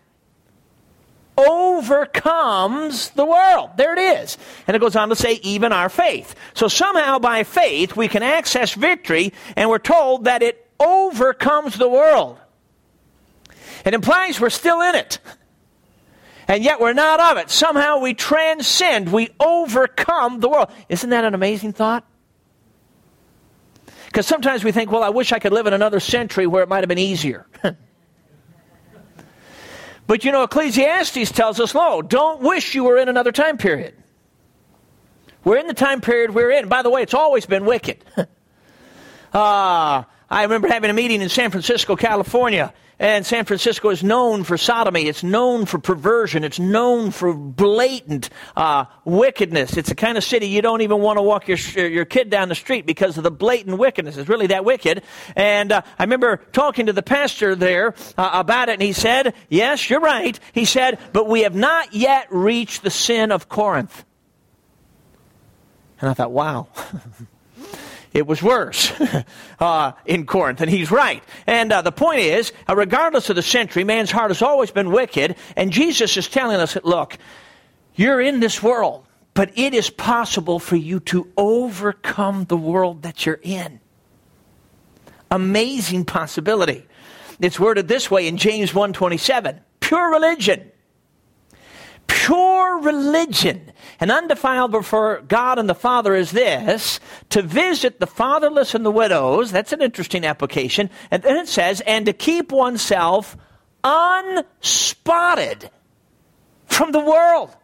overcomes 1.37 3.11
the 3.11 3.25
world. 3.25 3.69
There 3.77 3.93
it 3.93 4.19
is. 4.19 4.37
And 4.67 4.75
it 4.75 4.79
goes 4.79 4.97
on 4.97 5.07
to 5.07 5.15
say, 5.15 5.35
even 5.35 5.71
our 5.71 5.87
faith. 5.87 6.35
So 6.53 6.67
somehow 6.67 7.19
by 7.19 7.43
faith 7.43 7.95
we 7.95 8.09
can 8.09 8.23
access 8.23 8.73
victory, 8.73 9.31
and 9.55 9.69
we're 9.69 9.79
told 9.79 10.25
that 10.25 10.43
it 10.43 10.68
overcomes 10.79 11.77
the 11.77 11.87
world. 11.87 12.39
It 13.85 13.93
implies 13.93 14.39
we're 14.39 14.49
still 14.49 14.81
in 14.81 14.95
it. 14.95 15.19
And 16.47 16.63
yet 16.63 16.79
we're 16.79 16.93
not 16.93 17.19
of 17.19 17.37
it. 17.37 17.51
Somehow 17.51 17.99
we 17.99 18.15
transcend, 18.15 19.13
we 19.13 19.29
overcome 19.39 20.39
the 20.39 20.49
world. 20.49 20.71
Isn't 20.89 21.11
that 21.11 21.23
an 21.23 21.35
amazing 21.35 21.73
thought? 21.73 22.03
Because 24.07 24.25
sometimes 24.25 24.63
we 24.63 24.71
think, 24.71 24.91
well, 24.91 25.03
I 25.03 25.09
wish 25.09 25.31
I 25.31 25.37
could 25.37 25.53
live 25.53 25.67
in 25.67 25.73
another 25.73 25.99
century 25.99 26.47
where 26.47 26.63
it 26.63 26.69
might 26.69 26.79
have 26.79 26.89
been 26.89 26.97
easier. 26.97 27.45
but 30.07 30.25
you 30.25 30.31
know, 30.31 30.41
Ecclesiastes 30.41 31.31
tells 31.31 31.59
us, 31.59 31.75
no, 31.75 32.01
don't 32.01 32.41
wish 32.41 32.73
you 32.73 32.83
were 32.83 32.97
in 32.97 33.09
another 33.09 33.31
time 33.31 33.59
period. 33.59 33.93
We're 35.43 35.57
in 35.57 35.67
the 35.67 35.75
time 35.75 36.01
period 36.01 36.33
we're 36.33 36.49
in. 36.49 36.67
By 36.67 36.81
the 36.81 36.89
way, 36.89 37.03
it's 37.03 37.13
always 37.13 37.45
been 37.45 37.65
wicked. 37.65 38.03
Ah. 39.31 39.99
uh, 39.99 40.03
I 40.29 40.43
remember 40.43 40.67
having 40.67 40.89
a 40.89 40.93
meeting 40.93 41.21
in 41.21 41.29
San 41.29 41.49
Francisco, 41.49 41.95
California, 41.95 42.73
And 42.99 43.25
San 43.25 43.45
Francisco 43.45 43.89
is 43.89 44.03
known 44.03 44.43
for 44.43 44.57
sodomy. 44.57 45.07
It's 45.07 45.23
known 45.23 45.65
for 45.65 45.79
perversion. 45.79 46.43
It's 46.43 46.59
known 46.59 47.11
for 47.11 47.33
blatant 47.33 48.29
uh, 48.57 48.85
wickedness. 49.05 49.77
It's 49.77 49.87
the 49.87 49.95
kind 49.95 50.17
of 50.17 50.23
city 50.23 50.47
you 50.47 50.61
don't 50.61 50.81
even 50.81 50.99
want 50.99 51.17
to 51.17 51.21
walk 51.21 51.47
your, 51.47 51.57
your 51.87 52.03
kid 52.03 52.29
down 52.29 52.49
the 52.49 52.55
street 52.55 52.85
because 52.85 53.17
of 53.17 53.23
the 53.23 53.31
blatant 53.31 53.77
wickedness. 53.77 54.17
It's 54.17 54.27
really 54.27 54.47
that 54.47 54.65
wicked. 54.65 55.03
And 55.35 55.71
uh, 55.71 55.81
I 55.97 56.03
remember 56.03 56.41
talking 56.51 56.87
to 56.87 56.93
the 56.93 57.01
pastor 57.01 57.55
there 57.55 57.95
uh, 58.17 58.29
about 58.33 58.67
it, 58.67 58.73
and 58.73 58.81
he 58.81 58.93
said, 58.93 59.33
Yes, 59.47 59.89
you're 59.89 60.01
right. 60.01 60.37
He 60.51 60.65
said, 60.65 60.99
But 61.13 61.27
we 61.27 61.43
have 61.43 61.55
not 61.55 61.93
yet 61.93 62.27
reached 62.29 62.83
the 62.83 62.91
sin 62.91 63.31
of 63.31 63.47
Corinth. 63.47 64.03
And 66.01 66.09
I 66.09 66.13
thought, 66.13 66.31
wow. 66.31 66.67
it 68.13 68.25
was 68.25 68.41
worse 68.41 68.91
uh, 69.59 69.91
in 70.05 70.25
Corinth, 70.25 70.61
and 70.61 70.69
he's 70.69 70.91
right. 70.91 71.23
And 71.45 71.71
uh, 71.71 71.81
the 71.81 71.91
point 71.91 72.19
is, 72.19 72.51
uh, 72.67 72.75
regardless 72.75 73.29
of 73.29 73.35
the 73.35 73.41
century, 73.41 73.83
man's 73.83 74.11
heart 74.11 74.31
has 74.31 74.41
always 74.41 74.71
been 74.71 74.91
wicked, 74.91 75.35
and 75.55 75.71
Jesus 75.71 76.17
is 76.17 76.27
telling 76.27 76.59
us 76.59 76.73
that, 76.73 76.85
look, 76.85 77.17
you're 77.95 78.21
in 78.21 78.39
this 78.39 78.63
world, 78.63 79.05
but 79.33 79.51
it 79.57 79.73
is 79.73 79.89
possible 79.89 80.59
for 80.59 80.75
you 80.75 80.99
to 81.01 81.31
overcome 81.37 82.45
the 82.45 82.57
world 82.57 83.03
that 83.03 83.25
you're 83.25 83.39
in. 83.43 83.79
Amazing 85.31 86.05
possibility. 86.05 86.85
It's 87.39 87.59
worded 87.59 87.87
this 87.87 88.09
way 88.09 88.27
in 88.27 88.37
James 88.37 88.71
1:27. 88.73 89.61
Pure 89.79 90.11
religion 90.11 90.71
pure 92.19 92.79
religion 92.81 93.71
and 94.01 94.11
undefiled 94.11 94.71
before 94.71 95.21
God 95.21 95.57
and 95.57 95.69
the 95.69 95.75
Father 95.75 96.15
is 96.15 96.31
this 96.31 96.99
to 97.29 97.41
visit 97.41 98.01
the 98.01 98.07
fatherless 98.07 98.75
and 98.75 98.85
the 98.85 98.91
widows. 98.91 99.53
That's 99.53 99.71
an 99.71 99.81
interesting 99.81 100.25
application. 100.25 100.89
And 101.11 101.23
then 101.23 101.37
it 101.37 101.47
says, 101.47 101.81
and 101.81 102.05
to 102.07 102.13
keep 102.13 102.51
oneself 102.51 103.37
unspotted 103.85 105.69
from 106.65 106.91
the 106.91 106.99
world. 106.99 107.55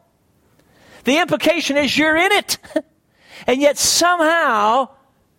The 1.03 1.19
implication 1.19 1.75
is 1.75 1.97
you're 1.97 2.15
in 2.15 2.31
it. 2.31 2.57
and 3.47 3.59
yet 3.59 3.77
somehow 3.77 4.87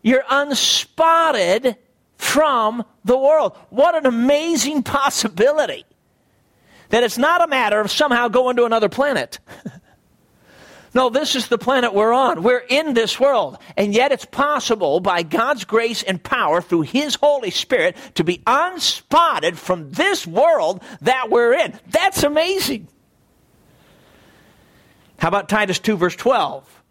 you're 0.03 0.25
unspotted 0.29 1.77
from 2.19 2.85
the 3.03 3.17
world. 3.17 3.57
What 3.71 3.95
an 3.95 4.05
amazing 4.05 4.83
possibility. 4.83 5.87
That 6.91 7.03
it's 7.03 7.19
not 7.19 7.43
a 7.43 7.49
matter 7.49 7.81
of 7.81 7.91
somehow 7.91 8.29
going 8.29 8.57
to 8.57 8.65
another 8.65 8.89
planet. 8.89 9.39
no, 10.95 11.11
this 11.11 11.35
is 11.35 11.49
the 11.49 11.59
planet 11.59 11.95
we're 11.95 12.13
on. 12.13 12.43
We're 12.43 12.65
in 12.69 12.95
this 12.95 13.19
world. 13.19 13.59
And 13.77 13.95
yet 13.95 14.13
it's 14.13 14.25
possible 14.25 15.01
by 15.01 15.23
God's 15.23 15.65
grace 15.65 16.03
and 16.03 16.23
power 16.23 16.61
through 16.61 16.83
His 16.83 17.17
Holy 17.17 17.51
Spirit 17.51 17.97
to 18.15 18.25
be 18.25 18.43
unspotted 18.47 19.57
from 19.59 19.91
this 19.91 20.27
world 20.27 20.83
that 21.01 21.31
we're 21.31 21.55
in. 21.55 21.79
That's 21.89 22.23
amazing. 22.23 22.89
How 25.19 25.29
about 25.29 25.49
Titus 25.49 25.79
2, 25.79 25.97
verse 25.97 26.17
12, 26.17 26.83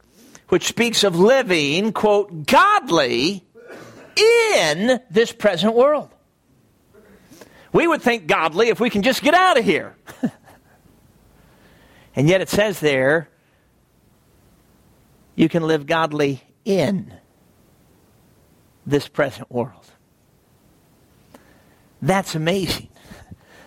which 0.50 0.66
speaks 0.66 1.04
of 1.04 1.18
living, 1.18 1.94
quote, 1.94 2.48
godly 2.48 3.46
in 4.16 5.00
this 5.10 5.32
present 5.32 5.76
world. 5.76 6.10
We 7.76 7.90
would 7.90 8.02
think 8.02 8.26
godly 8.26 8.70
if 8.70 8.80
we 8.80 8.90
can 8.90 9.02
just 9.02 9.22
get 9.22 9.34
out 9.34 9.60
of 9.60 9.66
here. 9.66 9.98
and 12.16 12.30
yet 12.30 12.40
it 12.40 12.48
says 12.48 12.80
there, 12.80 13.28
you 15.36 15.50
can 15.50 15.62
live 15.68 15.86
godly 15.86 16.42
in 16.64 17.14
this 18.86 19.10
present 19.10 19.52
world. 19.52 19.92
That's 22.02 22.34
amazing. 22.34 22.88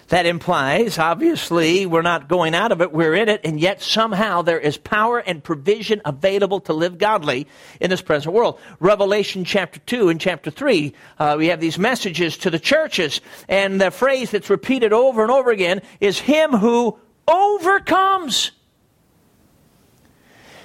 That 0.08 0.24
implies, 0.24 0.98
obviously, 0.98 1.84
we're 1.84 2.00
not 2.00 2.28
going 2.28 2.54
out 2.54 2.72
of 2.72 2.80
it, 2.80 2.92
we're 2.92 3.14
in 3.14 3.28
it, 3.28 3.42
and 3.44 3.60
yet 3.60 3.82
somehow 3.82 4.40
there 4.40 4.58
is 4.58 4.78
power 4.78 5.18
and 5.18 5.44
provision 5.44 6.00
available 6.02 6.60
to 6.60 6.72
live 6.72 6.96
godly 6.96 7.46
in 7.78 7.90
this 7.90 8.00
present 8.00 8.34
world. 8.34 8.58
Revelation 8.80 9.44
chapter 9.44 9.80
2 9.80 10.08
and 10.08 10.18
chapter 10.18 10.50
3, 10.50 10.94
uh, 11.18 11.34
we 11.36 11.48
have 11.48 11.60
these 11.60 11.78
messages 11.78 12.38
to 12.38 12.48
the 12.48 12.58
churches, 12.58 13.20
and 13.48 13.78
the 13.78 13.90
phrase 13.90 14.30
that's 14.30 14.48
repeated 14.48 14.94
over 14.94 15.20
and 15.20 15.30
over 15.30 15.50
again 15.50 15.82
is 16.00 16.18
Him 16.18 16.52
who 16.52 16.98
overcomes. 17.26 18.52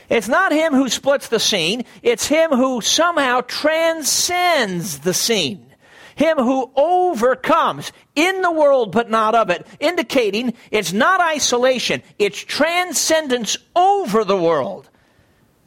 It's 0.07 0.29
not 0.29 0.53
Him 0.53 0.71
who 0.71 0.87
splits 0.87 1.27
the 1.27 1.39
scene, 1.39 1.83
it's 2.01 2.27
Him 2.27 2.51
who 2.51 2.79
somehow 2.79 3.41
transcends 3.41 4.99
the 4.99 5.13
scene. 5.13 5.72
Him 6.15 6.37
who 6.37 6.71
overcomes 6.75 7.91
in 8.15 8.41
the 8.41 8.51
world 8.51 8.91
but 8.91 9.09
not 9.09 9.35
of 9.35 9.49
it, 9.49 9.65
indicating 9.79 10.53
it's 10.71 10.93
not 10.93 11.21
isolation, 11.21 12.03
it's 12.19 12.39
transcendence 12.39 13.57
over 13.75 14.23
the 14.23 14.37
world. 14.37 14.89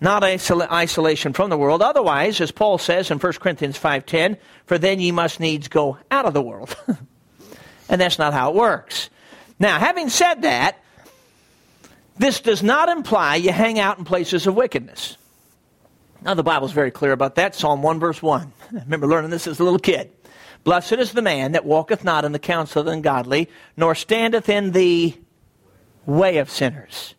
Not 0.00 0.22
isol- 0.22 0.70
isolation 0.70 1.32
from 1.32 1.48
the 1.50 1.56
world. 1.56 1.80
Otherwise, 1.80 2.40
as 2.40 2.50
Paul 2.50 2.78
says 2.78 3.10
in 3.10 3.18
1 3.18 3.32
Corinthians 3.34 3.78
5.10, 3.78 4.36
for 4.66 4.76
then 4.76 5.00
ye 5.00 5.10
must 5.10 5.40
needs 5.40 5.68
go 5.68 5.96
out 6.10 6.26
of 6.26 6.34
the 6.34 6.42
world. 6.42 6.76
and 7.88 8.00
that's 8.00 8.18
not 8.18 8.34
how 8.34 8.50
it 8.50 8.56
works. 8.56 9.08
Now, 9.58 9.78
having 9.78 10.10
said 10.10 10.42
that, 10.42 10.78
this 12.18 12.40
does 12.40 12.62
not 12.62 12.88
imply 12.88 13.36
you 13.36 13.52
hang 13.52 13.78
out 13.78 13.98
in 13.98 14.04
places 14.04 14.46
of 14.46 14.54
wickedness. 14.54 15.16
Now, 16.22 16.34
the 16.34 16.42
Bible's 16.42 16.72
very 16.72 16.90
clear 16.90 17.12
about 17.12 17.36
that. 17.36 17.54
Psalm 17.54 17.82
1, 17.82 18.00
verse 18.00 18.22
1. 18.22 18.52
I 18.60 18.74
remember 18.84 19.06
learning 19.06 19.30
this 19.30 19.46
as 19.46 19.60
a 19.60 19.64
little 19.64 19.78
kid. 19.78 20.10
Blessed 20.66 20.94
is 20.94 21.12
the 21.12 21.22
man 21.22 21.52
that 21.52 21.64
walketh 21.64 22.02
not 22.02 22.24
in 22.24 22.32
the 22.32 22.40
counsel 22.40 22.80
of 22.80 22.86
the 22.86 22.92
ungodly, 22.92 23.48
nor 23.76 23.94
standeth 23.94 24.48
in 24.48 24.72
the 24.72 25.14
way 26.06 26.38
of 26.38 26.50
sinners, 26.50 27.14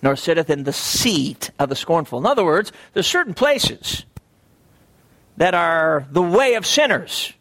nor 0.00 0.14
sitteth 0.14 0.48
in 0.48 0.62
the 0.62 0.72
seat 0.72 1.50
of 1.58 1.70
the 1.70 1.74
scornful. 1.74 2.20
In 2.20 2.26
other 2.26 2.44
words, 2.44 2.70
there's 2.92 3.08
certain 3.08 3.34
places 3.34 4.04
that 5.38 5.54
are 5.54 6.06
the 6.12 6.22
way 6.22 6.54
of 6.54 6.64
sinners. 6.64 7.32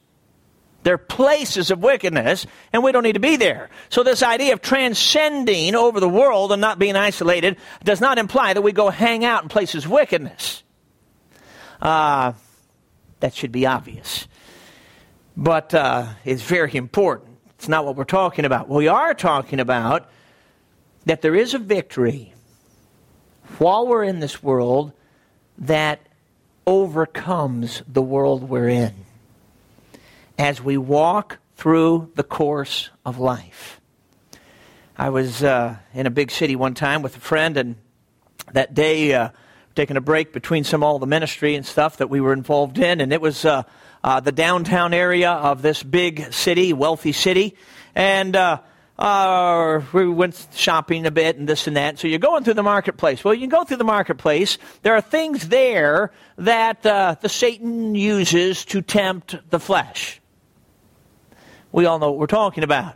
They're 0.81 0.97
places 0.97 1.69
of 1.69 1.83
wickedness, 1.83 2.47
and 2.73 2.83
we 2.83 2.91
don't 2.91 3.03
need 3.03 3.13
to 3.13 3.19
be 3.19 3.35
there. 3.35 3.69
So, 3.89 4.01
this 4.01 4.23
idea 4.23 4.53
of 4.53 4.61
transcending 4.63 5.75
over 5.75 5.99
the 5.99 6.09
world 6.09 6.51
and 6.51 6.59
not 6.59 6.79
being 6.79 6.95
isolated 6.95 7.57
does 7.83 8.01
not 8.01 8.17
imply 8.17 8.53
that 8.53 8.63
we 8.63 8.71
go 8.71 8.89
hang 8.89 9.23
out 9.23 9.43
in 9.43 9.49
places 9.49 9.85
of 9.85 9.91
wickedness. 9.91 10.63
Uh, 11.79 12.33
that 13.19 13.35
should 13.35 13.51
be 13.51 13.67
obvious 13.67 14.27
but 15.35 15.73
uh, 15.73 16.07
it's 16.25 16.41
very 16.41 16.75
important. 16.75 17.37
It's 17.55 17.67
not 17.67 17.85
what 17.85 17.95
we're 17.95 18.03
talking 18.03 18.45
about. 18.45 18.69
We 18.69 18.87
are 18.87 19.13
talking 19.13 19.59
about 19.59 20.09
that 21.05 21.21
there 21.21 21.35
is 21.35 21.53
a 21.53 21.59
victory 21.59 22.33
while 23.57 23.87
we're 23.87 24.03
in 24.03 24.19
this 24.19 24.41
world 24.41 24.93
that 25.57 26.01
overcomes 26.65 27.83
the 27.87 28.01
world 28.01 28.49
we're 28.49 28.69
in 28.69 28.93
as 30.37 30.61
we 30.61 30.77
walk 30.77 31.37
through 31.55 32.11
the 32.15 32.23
course 32.23 32.89
of 33.05 33.19
life. 33.19 33.79
I 34.97 35.09
was 35.09 35.43
uh, 35.43 35.77
in 35.93 36.07
a 36.07 36.09
big 36.09 36.31
city 36.31 36.55
one 36.55 36.73
time 36.73 37.01
with 37.01 37.15
a 37.15 37.19
friend, 37.19 37.57
and 37.57 37.75
that 38.53 38.73
day, 38.73 39.13
uh, 39.13 39.29
taking 39.75 39.97
a 39.97 40.01
break 40.01 40.33
between 40.33 40.63
some 40.63 40.83
all 40.83 40.99
the 40.99 41.07
ministry 41.07 41.55
and 41.55 41.65
stuff 41.65 41.97
that 41.97 42.09
we 42.09 42.19
were 42.21 42.33
involved 42.33 42.77
in, 42.77 43.01
and 43.01 43.13
it 43.13 43.21
was 43.21 43.45
uh, 43.45 43.63
uh, 44.03 44.19
the 44.19 44.31
downtown 44.31 44.93
area 44.93 45.31
of 45.31 45.61
this 45.61 45.83
big 45.83 46.33
city, 46.33 46.73
wealthy 46.73 47.11
city, 47.11 47.55
and 47.95 48.35
uh, 48.35 48.59
uh, 48.97 49.81
we 49.93 50.07
went 50.07 50.47
shopping 50.53 51.05
a 51.05 51.11
bit 51.11 51.37
and 51.37 51.47
this 51.47 51.67
and 51.67 51.75
that. 51.75 51.99
So 51.99 52.07
you're 52.07 52.19
going 52.19 52.43
through 52.43 52.53
the 52.53 52.63
marketplace. 52.63 53.23
Well, 53.23 53.33
you 53.33 53.41
can 53.41 53.49
go 53.49 53.63
through 53.63 53.77
the 53.77 53.83
marketplace. 53.83 54.57
There 54.83 54.93
are 54.95 55.01
things 55.01 55.47
there 55.47 56.11
that 56.37 56.85
uh, 56.85 57.15
the 57.19 57.29
Satan 57.29 57.95
uses 57.95 58.63
to 58.65 58.81
tempt 58.81 59.37
the 59.49 59.59
flesh. 59.59 60.21
We 61.71 61.85
all 61.85 61.99
know 61.99 62.11
what 62.11 62.19
we're 62.19 62.27
talking 62.27 62.63
about. 62.63 62.95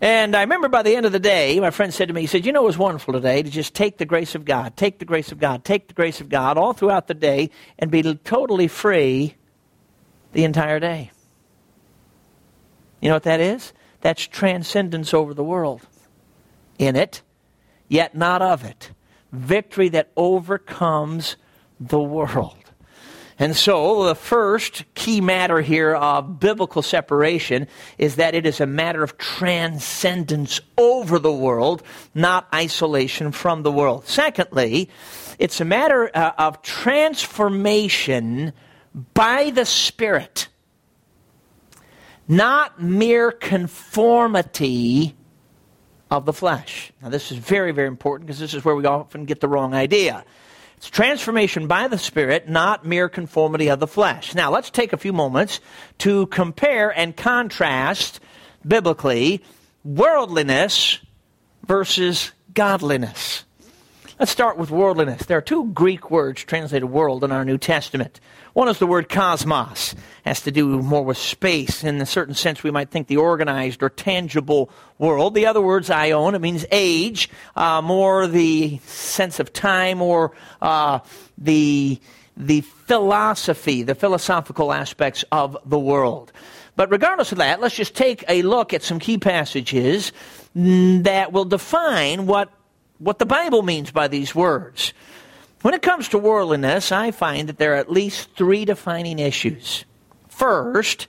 And 0.00 0.36
I 0.36 0.42
remember 0.42 0.68
by 0.68 0.82
the 0.82 0.94
end 0.94 1.06
of 1.06 1.12
the 1.12 1.18
day, 1.20 1.58
my 1.60 1.70
friend 1.70 1.92
said 1.94 2.08
to 2.08 2.14
me, 2.14 2.20
he 2.20 2.26
said, 2.26 2.44
You 2.44 2.52
know, 2.52 2.62
it 2.62 2.66
was 2.66 2.76
wonderful 2.76 3.14
today 3.14 3.42
to 3.42 3.50
just 3.50 3.74
take 3.74 3.96
the 3.96 4.04
grace 4.04 4.34
of 4.34 4.44
God, 4.44 4.76
take 4.76 4.98
the 4.98 5.04
grace 5.04 5.32
of 5.32 5.38
God, 5.38 5.64
take 5.64 5.88
the 5.88 5.94
grace 5.94 6.20
of 6.20 6.28
God 6.28 6.58
all 6.58 6.74
throughout 6.74 7.06
the 7.06 7.14
day 7.14 7.50
and 7.78 7.90
be 7.90 8.02
totally 8.16 8.68
free 8.68 9.34
the 10.34 10.44
entire 10.44 10.78
day. 10.78 11.10
You 13.00 13.08
know 13.08 13.16
what 13.16 13.22
that 13.22 13.40
is? 13.40 13.72
That's 14.02 14.26
transcendence 14.26 15.14
over 15.14 15.32
the 15.32 15.44
world. 15.44 15.80
In 16.78 16.96
it, 16.96 17.22
yet 17.88 18.14
not 18.14 18.42
of 18.42 18.64
it. 18.64 18.90
Victory 19.32 19.88
that 19.90 20.10
overcomes 20.16 21.36
the 21.80 22.00
world. 22.00 22.56
And 23.38 23.56
so, 23.56 24.04
the 24.04 24.14
first 24.14 24.84
key 24.94 25.20
matter 25.20 25.60
here 25.60 25.94
of 25.94 26.38
biblical 26.38 26.82
separation 26.82 27.66
is 27.98 28.16
that 28.16 28.34
it 28.34 28.46
is 28.46 28.60
a 28.60 28.66
matter 28.66 29.02
of 29.02 29.18
transcendence 29.18 30.60
over 30.78 31.18
the 31.18 31.32
world, 31.32 31.82
not 32.14 32.46
isolation 32.54 33.32
from 33.32 33.64
the 33.64 33.72
world. 33.72 34.06
Secondly, 34.06 34.88
it's 35.40 35.60
a 35.60 35.64
matter 35.64 36.10
uh, 36.14 36.30
of 36.38 36.62
transformation 36.62 38.52
by 38.94 39.50
the 39.50 39.64
Spirit. 39.64 40.48
not 42.28 42.80
mere 42.80 43.30
conformity 43.32 45.14
of 46.10 46.24
the 46.24 46.32
flesh. 46.32 46.92
Now, 47.02 47.08
this 47.08 47.30
is 47.32 47.38
very, 47.38 47.72
very 47.72 47.88
important 47.88 48.26
because 48.26 48.38
this 48.38 48.54
is 48.54 48.64
where 48.64 48.74
we 48.74 48.86
often 48.86 49.24
get 49.24 49.40
the 49.40 49.48
wrong 49.48 49.74
idea. 49.74 50.24
It's 50.76 50.88
transformation 50.88 51.66
by 51.66 51.88
the 51.88 51.98
Spirit, 51.98 52.48
not 52.48 52.84
mere 52.84 53.08
conformity 53.08 53.68
of 53.68 53.80
the 53.80 53.86
flesh. 53.86 54.34
Now, 54.34 54.50
let's 54.50 54.70
take 54.70 54.92
a 54.92 54.96
few 54.98 55.12
moments 55.12 55.60
to 55.98 56.26
compare 56.26 56.96
and 56.96 57.16
contrast 57.16 58.20
biblically 58.66 59.42
worldliness 59.82 60.98
versus 61.66 62.32
godliness. 62.52 63.44
Let's 64.18 64.30
start 64.30 64.56
with 64.56 64.70
worldliness. 64.70 65.26
There 65.26 65.38
are 65.38 65.42
two 65.42 65.66
Greek 65.72 66.10
words 66.10 66.44
translated 66.44 66.88
world 66.88 67.24
in 67.24 67.32
our 67.32 67.44
New 67.44 67.58
Testament. 67.58 68.20
One 68.54 68.68
is 68.68 68.78
the 68.78 68.86
word 68.86 69.08
cosmos, 69.08 69.96
has 70.24 70.42
to 70.42 70.52
do 70.52 70.80
more 70.80 71.04
with 71.04 71.18
space. 71.18 71.82
In 71.82 72.00
a 72.00 72.06
certain 72.06 72.34
sense, 72.34 72.62
we 72.62 72.70
might 72.70 72.88
think 72.88 73.08
the 73.08 73.16
organized 73.16 73.82
or 73.82 73.88
tangible 73.88 74.70
world. 74.96 75.34
The 75.34 75.46
other 75.46 75.60
word's 75.60 75.88
aion, 75.88 76.34
it 76.34 76.40
means 76.40 76.64
age, 76.70 77.28
uh, 77.56 77.82
more 77.82 78.28
the 78.28 78.78
sense 78.86 79.40
of 79.40 79.52
time 79.52 80.00
or 80.00 80.36
uh, 80.62 81.00
the, 81.36 82.00
the 82.36 82.60
philosophy, 82.60 83.82
the 83.82 83.96
philosophical 83.96 84.72
aspects 84.72 85.24
of 85.32 85.56
the 85.66 85.78
world. 85.78 86.32
But 86.76 86.92
regardless 86.92 87.32
of 87.32 87.38
that, 87.38 87.60
let's 87.60 87.74
just 87.74 87.96
take 87.96 88.24
a 88.28 88.42
look 88.42 88.72
at 88.72 88.84
some 88.84 89.00
key 89.00 89.18
passages 89.18 90.12
that 90.54 91.32
will 91.32 91.44
define 91.44 92.26
what, 92.26 92.52
what 92.98 93.18
the 93.18 93.26
Bible 93.26 93.62
means 93.62 93.90
by 93.90 94.06
these 94.06 94.32
words. 94.32 94.92
When 95.64 95.72
it 95.72 95.80
comes 95.80 96.10
to 96.10 96.18
worldliness, 96.18 96.92
I 96.92 97.10
find 97.10 97.48
that 97.48 97.56
there 97.56 97.72
are 97.72 97.76
at 97.76 97.90
least 97.90 98.36
three 98.36 98.66
defining 98.66 99.18
issues. 99.18 99.86
First, 100.28 101.06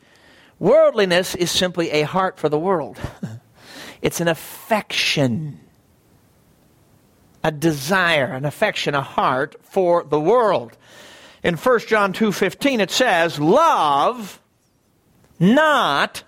worldliness 0.59 1.35
is 1.35 1.51
simply 1.51 1.91
a 1.91 2.03
heart 2.03 2.39
for 2.39 2.47
the 2.47 2.57
world. 2.57 2.97
it's 4.01 4.21
an 4.21 4.29
affection, 4.29 5.59
a 7.43 7.51
desire, 7.51 8.27
an 8.27 8.45
affection, 8.45 8.95
a 8.95 9.01
heart 9.01 9.57
for 9.61 10.05
the 10.05 10.21
world. 10.21 10.77
In 11.43 11.57
1 11.57 11.79
John 11.89 12.13
2:15 12.13 12.79
it 12.79 12.91
says, 12.91 13.37
"Love 13.37 14.39
not 15.37 16.23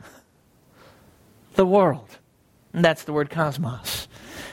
the 1.55 1.65
world." 1.65 2.17
And 2.74 2.84
that's 2.84 3.05
the 3.05 3.13
word 3.13 3.29
cosmos 3.29 4.06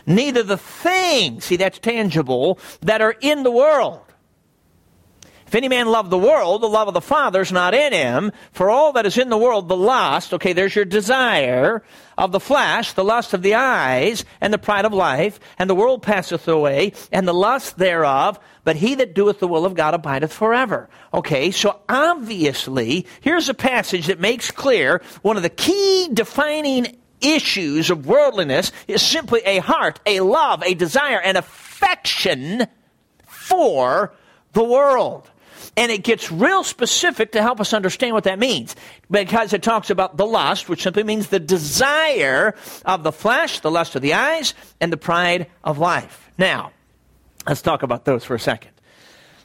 neither 0.07 0.43
the 0.43 0.59
things, 0.59 1.45
see 1.45 1.57
that's 1.57 1.79
tangible, 1.79 2.59
that 2.83 3.01
are 3.01 3.17
in 3.21 3.43
the 3.43 3.51
world. 3.51 4.01
If 5.47 5.55
any 5.55 5.69
man 5.69 5.87
love 5.87 6.11
the 6.11 6.19
world, 6.19 6.63
the 6.63 6.69
love 6.69 6.89
of 6.89 6.95
the 6.95 7.01
Father 7.01 7.41
is 7.41 7.53
not 7.53 7.75
in 7.75 7.93
him. 7.93 8.33
For 8.51 8.71
all 8.71 8.93
that 8.95 9.07
is 9.07 9.17
in 9.17 9.29
the 9.29 9.39
world, 9.39 9.69
the 9.69 9.77
lust, 9.77 10.35
okay, 10.35 10.53
there's 10.53 10.75
your 10.75 10.85
desire 10.85 11.85
of 12.19 12.33
the 12.33 12.41
flesh, 12.41 12.93
the 12.95 13.05
lust 13.05 13.35
of 13.35 13.43
the 13.43 13.55
eyes, 13.55 14.25
and 14.41 14.53
the 14.53 14.59
pride 14.59 14.85
of 14.85 14.93
life, 14.93 15.39
and 15.57 15.71
the 15.71 15.75
world 15.77 16.03
passeth 16.03 16.49
away, 16.49 16.93
and 17.13 17.29
the 17.29 17.33
lust 17.35 17.79
thereof, 17.79 18.41
but 18.65 18.75
he 18.75 18.97
that 18.97 19.15
doeth 19.15 19.39
the 19.39 19.47
will 19.47 19.65
of 19.65 19.75
God 19.75 19.95
abideth 19.95 20.33
forever. 20.33 20.89
Okay, 21.13 21.53
so 21.53 21.79
obviously, 21.89 23.07
here's 23.21 23.49
a 23.49 23.55
passage 23.55 24.07
that 24.07 24.19
makes 24.19 24.51
clear 24.51 25.03
one 25.23 25.37
of 25.37 25.45
the 25.45 25.51
key 25.51 26.09
defining 26.13 26.97
issues 27.21 27.91
of 27.91 28.07
worldliness 28.07 28.73
is 28.89 29.03
simply 29.03 29.41
a 29.45 29.59
heart, 29.59 30.01
a 30.07 30.21
love, 30.21 30.63
a 30.63 30.75
desire, 30.75 31.21
an 31.21 31.37
affection 31.37 32.67
for 33.27 34.15
the 34.53 34.65
world. 34.65 35.31
And 35.77 35.91
it 35.91 36.05
gets 36.05 36.31
real 36.31 36.63
specific 36.63 37.33
to 37.33 37.43
help 37.43 37.61
us 37.61 37.73
understand 37.73 38.15
what 38.15 38.25
that 38.25 38.39
means. 38.39 38.77
Because 39.11 39.53
it 39.53 39.63
talks 39.63 39.91
about 39.91 40.17
the 40.17 40.27
lust, 40.27 40.69
which 40.69 40.83
simply 40.83 41.03
means 41.03 41.29
the 41.29 41.41
desire 41.41 42.55
of 42.85 43.03
the 43.03 43.11
flesh, 43.11 43.61
the 43.61 43.71
lust 43.71 43.97
of 43.97 44.03
the 44.03 44.15
eyes, 44.15 44.55
and 44.81 44.93
the 44.93 44.97
pride 44.97 45.49
of 45.65 45.79
life. 45.79 46.31
Now, 46.39 46.71
let's 47.47 47.63
talk 47.63 47.83
about 47.83 48.05
those 48.05 48.25
for 48.25 48.37
a 48.37 48.41
second. 48.41 48.71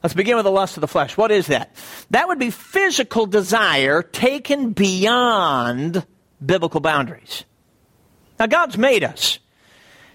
Let's 0.04 0.14
begin 0.14 0.36
with 0.36 0.46
the 0.46 0.52
lust 0.52 0.78
of 0.78 0.82
the 0.82 0.88
flesh. 0.88 1.18
What 1.18 1.32
is 1.32 1.48
that? 1.48 1.76
That 2.12 2.28
would 2.28 2.40
be 2.40 2.52
physical 2.52 3.26
desire 3.26 4.02
taken 4.02 4.72
beyond 4.72 6.06
biblical 6.46 6.80
boundaries. 6.80 7.44
Now, 8.40 8.46
God's 8.46 8.78
made 8.78 9.04
us, 9.04 9.40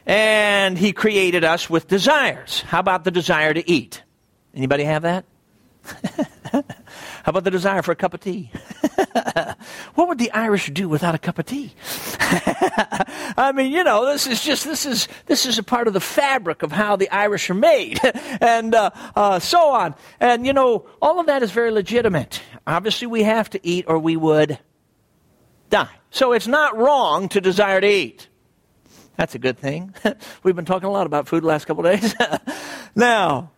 and 0.06 0.78
He 0.78 0.92
created 0.92 1.44
us 1.44 1.68
with 1.68 1.88
desires. 1.88 2.62
How 2.62 2.80
about 2.80 3.04
the 3.04 3.10
desire 3.10 3.52
to 3.52 3.70
eat? 3.70 4.02
Anybody 4.54 4.84
have 4.84 5.02
that? 5.02 5.26
How 6.52 7.30
about 7.30 7.44
the 7.44 7.50
desire 7.50 7.82
for 7.82 7.92
a 7.92 7.96
cup 7.96 8.14
of 8.14 8.20
tea? 8.20 8.50
what 9.94 10.08
would 10.08 10.18
the 10.18 10.30
Irish 10.32 10.70
do 10.70 10.88
without 10.88 11.14
a 11.14 11.18
cup 11.18 11.38
of 11.38 11.44
tea? 11.44 11.74
I 12.18 13.52
mean, 13.54 13.72
you 13.72 13.84
know, 13.84 14.06
this 14.06 14.26
is 14.26 14.42
just 14.42 14.64
this 14.64 14.86
is 14.86 15.08
this 15.26 15.44
is 15.44 15.58
a 15.58 15.62
part 15.62 15.86
of 15.86 15.92
the 15.92 16.00
fabric 16.00 16.62
of 16.62 16.72
how 16.72 16.96
the 16.96 17.10
Irish 17.10 17.50
are 17.50 17.54
made, 17.54 18.00
and 18.40 18.74
uh, 18.74 18.90
uh, 19.14 19.38
so 19.38 19.70
on. 19.70 19.94
And 20.20 20.46
you 20.46 20.52
know, 20.52 20.86
all 21.02 21.20
of 21.20 21.26
that 21.26 21.42
is 21.42 21.50
very 21.50 21.70
legitimate. 21.70 22.40
Obviously, 22.66 23.06
we 23.06 23.24
have 23.24 23.50
to 23.50 23.60
eat, 23.62 23.84
or 23.88 23.98
we 23.98 24.16
would 24.16 24.58
die. 25.68 25.90
So 26.14 26.32
it's 26.32 26.46
not 26.46 26.78
wrong 26.78 27.28
to 27.30 27.40
desire 27.40 27.80
to 27.80 27.88
eat. 27.88 28.28
That's 29.16 29.34
a 29.34 29.38
good 29.40 29.58
thing. 29.58 29.96
We've 30.44 30.54
been 30.54 30.64
talking 30.64 30.86
a 30.86 30.92
lot 30.92 31.06
about 31.06 31.26
food 31.26 31.42
the 31.42 31.48
last 31.48 31.64
couple 31.64 31.82
days. 31.82 32.14
now, 32.94 33.50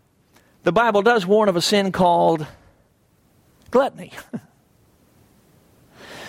the 0.62 0.72
Bible 0.72 1.02
does 1.02 1.26
warn 1.26 1.50
of 1.50 1.56
a 1.56 1.60
sin 1.60 1.92
called 1.92 2.46
gluttony. 3.70 4.14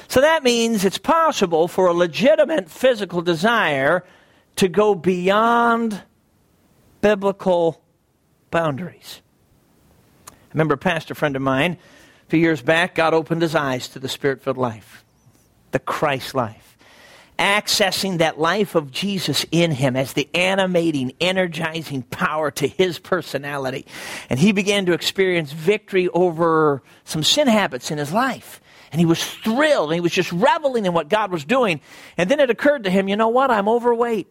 so 0.09 0.19
that 0.19 0.43
means 0.43 0.83
it's 0.83 0.97
possible 0.97 1.69
for 1.69 1.87
a 1.87 1.93
legitimate 1.93 2.69
physical 2.69 3.21
desire 3.21 4.03
to 4.57 4.67
go 4.67 4.95
beyond 4.95 6.03
biblical 6.99 7.81
boundaries. 8.51 9.21
I 10.29 10.33
remember 10.51 10.73
a 10.73 10.77
pastor 10.77 11.15
friend 11.15 11.37
of 11.37 11.41
mine 11.41 11.77
a 12.27 12.29
few 12.29 12.41
years 12.41 12.61
back, 12.61 12.95
God 12.95 13.13
opened 13.13 13.43
his 13.43 13.55
eyes 13.55 13.87
to 13.87 13.99
the 13.99 14.09
spirit 14.09 14.41
filled 14.41 14.57
life 14.57 15.05
the 15.71 15.79
Christ 15.79 16.35
life. 16.35 16.77
Accessing 17.37 18.17
that 18.17 18.39
life 18.39 18.73
of 18.73 18.91
Jesus 18.91 19.45
in 19.51 19.71
him 19.71 19.95
as 19.95 20.13
the 20.13 20.27
animating, 20.33 21.13
energizing 21.21 22.01
power 22.03 22.49
to 22.51 22.67
his 22.67 22.97
personality. 22.97 23.85
And 24.29 24.39
he 24.39 24.51
began 24.51 24.87
to 24.87 24.93
experience 24.93 25.51
victory 25.51 26.09
over 26.09 26.81
some 27.03 27.21
sin 27.21 27.47
habits 27.47 27.91
in 27.91 27.99
his 27.99 28.11
life. 28.11 28.59
And 28.91 28.99
he 28.99 29.05
was 29.05 29.23
thrilled 29.23 29.89
and 29.89 29.95
he 29.95 30.01
was 30.01 30.13
just 30.13 30.31
reveling 30.31 30.85
in 30.85 30.93
what 30.93 31.09
God 31.09 31.31
was 31.31 31.45
doing. 31.45 31.81
And 32.17 32.31
then 32.31 32.39
it 32.39 32.49
occurred 32.49 32.85
to 32.85 32.89
him, 32.89 33.07
you 33.07 33.15
know 33.15 33.27
what? 33.27 33.51
I'm 33.51 33.69
overweight. 33.69 34.27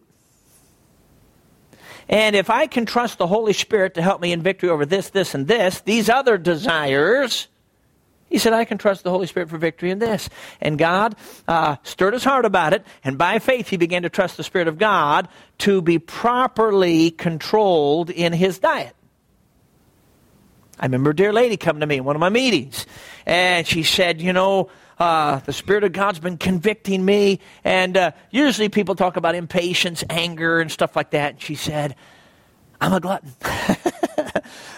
And 2.09 2.35
if 2.35 2.49
I 2.49 2.67
can 2.67 2.85
trust 2.85 3.17
the 3.17 3.27
Holy 3.27 3.53
Spirit 3.53 3.95
to 3.95 4.01
help 4.01 4.21
me 4.21 4.31
in 4.31 4.41
victory 4.41 4.69
over 4.69 4.85
this, 4.85 5.09
this, 5.09 5.35
and 5.35 5.47
this, 5.47 5.81
these 5.81 6.09
other 6.09 6.37
desires, 6.37 7.47
he 8.29 8.37
said, 8.37 8.53
I 8.53 8.65
can 8.65 8.77
trust 8.77 9.03
the 9.03 9.09
Holy 9.09 9.27
Spirit 9.27 9.49
for 9.49 9.57
victory 9.57 9.91
in 9.91 9.99
this. 9.99 10.29
And 10.59 10.77
God 10.77 11.15
uh, 11.47 11.77
stirred 11.83 12.13
his 12.13 12.23
heart 12.23 12.45
about 12.45 12.73
it, 12.73 12.85
and 13.03 13.17
by 13.17 13.39
faith 13.39 13.69
he 13.69 13.77
began 13.77 14.03
to 14.03 14.09
trust 14.09 14.37
the 14.37 14.43
Spirit 14.43 14.67
of 14.67 14.77
God 14.77 15.27
to 15.59 15.81
be 15.81 15.99
properly 15.99 17.11
controlled 17.11 18.09
in 18.09 18.33
his 18.33 18.59
diet. 18.59 18.95
I 20.79 20.85
remember 20.85 21.09
a 21.11 21.15
dear 21.15 21.33
lady 21.33 21.57
coming 21.57 21.79
to 21.79 21.87
me 21.87 21.97
in 21.97 22.03
one 22.03 22.15
of 22.15 22.19
my 22.19 22.29
meetings, 22.29 22.85
and 23.25 23.65
she 23.65 23.81
said, 23.83 24.21
You 24.21 24.33
know, 24.33 24.69
uh, 24.99 25.39
the 25.39 25.53
Spirit 25.53 25.83
of 25.83 25.91
God's 25.91 26.19
been 26.19 26.37
convicting 26.37 27.03
me. 27.03 27.39
And 27.63 27.95
uh, 27.97 28.11
usually 28.31 28.69
people 28.69 28.95
talk 28.95 29.17
about 29.17 29.35
impatience, 29.35 30.03
anger, 30.09 30.59
and 30.59 30.71
stuff 30.71 30.95
like 30.95 31.11
that. 31.11 31.33
And 31.33 31.41
she 31.41 31.55
said, 31.55 31.95
I'm 32.79 32.93
a 32.93 32.99
glutton. 32.99 33.31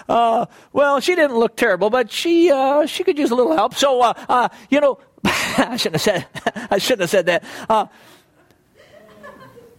uh, 0.09 0.47
well, 0.73 0.99
she 0.99 1.15
didn't 1.15 1.37
look 1.37 1.55
terrible, 1.55 1.89
but 1.89 2.11
she 2.11 2.51
uh, 2.51 2.87
she 2.87 3.03
could 3.03 3.17
use 3.17 3.31
a 3.31 3.35
little 3.35 3.55
help. 3.55 3.75
So, 3.75 4.01
uh, 4.01 4.13
uh 4.27 4.49
you 4.69 4.81
know, 4.81 4.97
I 5.23 5.77
shouldn't 5.77 6.01
have 6.01 6.01
said 6.01 6.27
I 6.71 6.79
shouldn't 6.79 7.01
have 7.01 7.09
said 7.11 7.27
that. 7.27 7.43
Uh, 7.69 7.85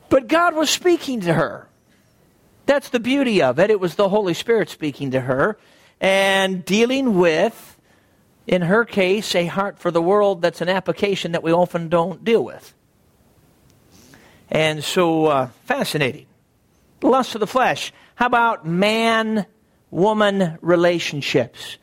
but 0.09 0.29
God 0.29 0.55
was 0.55 0.71
speaking 0.71 1.21
to 1.23 1.35
her. 1.35 1.69
That's 2.67 2.91
the 2.91 3.01
beauty 3.01 3.43
of 3.43 3.59
it. 3.59 3.71
It 3.71 3.81
was 3.81 3.97
the 3.97 4.09
Holy 4.09 4.35
Spirit 4.35 4.69
speaking 4.69 5.11
to 5.13 5.21
her 5.21 5.59
and 6.01 6.65
dealing 6.65 7.19
with, 7.19 7.77
in 8.47 8.63
her 8.63 8.85
case, 8.85 9.35
a 9.35 9.47
heart 9.47 9.79
for 9.79 9.91
the 9.91 10.01
world 10.01 10.43
that's 10.43 10.61
an 10.61 10.69
application 10.69 11.33
that 11.33 11.43
we 11.43 11.53
often 11.53 11.89
don't 11.89 12.25
deal 12.25 12.45
with. 12.45 12.75
And 14.49 14.83
so, 14.83 15.27
uh, 15.27 15.49
fascinating. 15.65 16.27
Lust 17.03 17.35
of 17.35 17.41
the 17.41 17.47
flesh. 17.47 17.93
How 18.15 18.27
about 18.27 18.67
man 18.67 19.47
woman 19.91 20.59
relationships? 20.61 21.79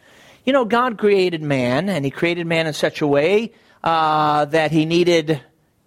You 0.46 0.54
know, 0.54 0.66
God 0.66 0.98
created 0.98 1.42
man, 1.42 1.90
and 1.90 2.06
He 2.06 2.12
created 2.12 2.48
man 2.48 2.68
in 2.68 2.74
such 2.74 3.02
a 3.02 3.08
way 3.08 3.52
uh, 3.84 4.46
that 4.46 4.72
He 4.72 4.86
needed 4.86 5.42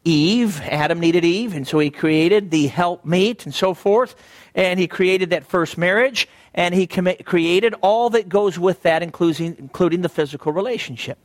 Eve. 0.04 0.60
Adam 0.62 1.00
needed 1.00 1.24
Eve, 1.24 1.54
and 1.54 1.66
so 1.66 1.78
He 1.78 1.90
created 1.90 2.50
the 2.50 2.66
helpmeet 2.66 3.46
and 3.46 3.54
so 3.54 3.74
forth. 3.74 4.14
And 4.54 4.78
He 4.78 4.86
created 4.86 5.30
that 5.30 5.46
first 5.46 5.78
marriage, 5.78 6.28
and 6.54 6.74
He 6.74 6.86
com- 6.86 7.08
created 7.24 7.74
all 7.80 8.10
that 8.10 8.28
goes 8.28 8.58
with 8.58 8.82
that, 8.82 9.02
including, 9.02 9.56
including 9.58 10.02
the 10.02 10.08
physical 10.08 10.52
relationship. 10.52 11.18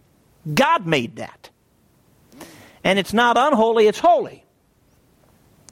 God 0.54 0.86
made 0.86 1.18
that. 1.18 1.50
And 2.84 3.00
it's 3.00 3.14
not 3.14 3.36
unholy, 3.38 3.88
it's 3.88 4.00
holy 4.00 4.46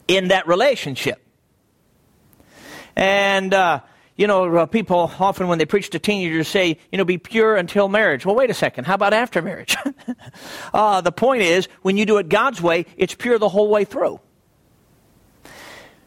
in 0.08 0.28
that 0.28 0.46
relationship. 0.46 1.22
And, 2.96 3.54
uh, 3.54 3.80
you 4.16 4.26
know, 4.26 4.56
uh, 4.56 4.66
people 4.66 5.10
often 5.18 5.48
when 5.48 5.58
they 5.58 5.66
preach 5.66 5.90
to 5.90 5.98
teenagers 5.98 6.46
say, 6.46 6.78
you 6.92 6.98
know, 6.98 7.04
be 7.04 7.18
pure 7.18 7.56
until 7.56 7.88
marriage. 7.88 8.24
Well, 8.24 8.36
wait 8.36 8.50
a 8.50 8.54
second. 8.54 8.84
How 8.84 8.94
about 8.94 9.12
after 9.12 9.42
marriage? 9.42 9.76
uh, 10.74 11.00
the 11.00 11.12
point 11.12 11.42
is, 11.42 11.68
when 11.82 11.96
you 11.96 12.06
do 12.06 12.18
it 12.18 12.28
God's 12.28 12.62
way, 12.62 12.86
it's 12.96 13.14
pure 13.14 13.38
the 13.38 13.48
whole 13.48 13.68
way 13.68 13.84
through. 13.84 14.20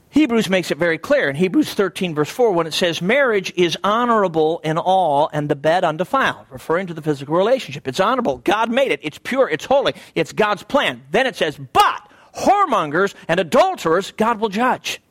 Hebrews 0.09 0.49
makes 0.49 0.71
it 0.71 0.77
very 0.77 0.97
clear 0.97 1.29
in 1.29 1.35
Hebrews 1.35 1.73
13, 1.73 2.15
verse 2.15 2.29
4, 2.29 2.53
when 2.53 2.65
it 2.65 2.73
says, 2.73 3.01
Marriage 3.01 3.53
is 3.55 3.77
honorable 3.83 4.59
in 4.63 4.77
all 4.77 5.29
and 5.33 5.49
the 5.49 5.55
bed 5.55 5.83
undefiled, 5.83 6.47
referring 6.49 6.87
to 6.87 6.93
the 6.93 7.01
physical 7.01 7.35
relationship. 7.35 7.87
It's 7.87 7.99
honorable. 7.99 8.37
God 8.37 8.71
made 8.71 8.91
it. 8.91 9.01
It's 9.03 9.19
pure. 9.19 9.49
It's 9.49 9.65
holy. 9.65 9.93
It's 10.15 10.31
God's 10.31 10.63
plan. 10.63 11.03
Then 11.11 11.27
it 11.27 11.35
says, 11.35 11.59
But 11.73 12.09
whoremongers 12.33 13.15
and 13.27 13.39
adulterers, 13.39 14.11
God 14.11 14.39
will 14.39 14.49
judge. 14.49 15.01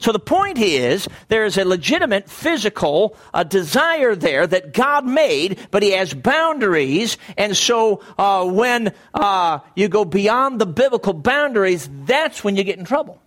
So 0.00 0.12
the 0.12 0.18
point 0.18 0.58
is, 0.58 1.08
there 1.28 1.44
is 1.44 1.58
a 1.58 1.64
legitimate 1.64 2.28
physical 2.28 3.16
a 3.32 3.44
desire 3.44 4.14
there 4.14 4.46
that 4.46 4.72
God 4.72 5.06
made, 5.06 5.58
but 5.70 5.82
He 5.82 5.92
has 5.92 6.14
boundaries. 6.14 7.16
And 7.36 7.56
so 7.56 8.02
uh, 8.18 8.44
when 8.46 8.92
uh, 9.12 9.60
you 9.74 9.88
go 9.88 10.04
beyond 10.04 10.60
the 10.60 10.66
biblical 10.66 11.12
boundaries, 11.12 11.88
that's 12.04 12.44
when 12.44 12.56
you 12.56 12.64
get 12.64 12.78
in 12.78 12.84
trouble. 12.84 13.20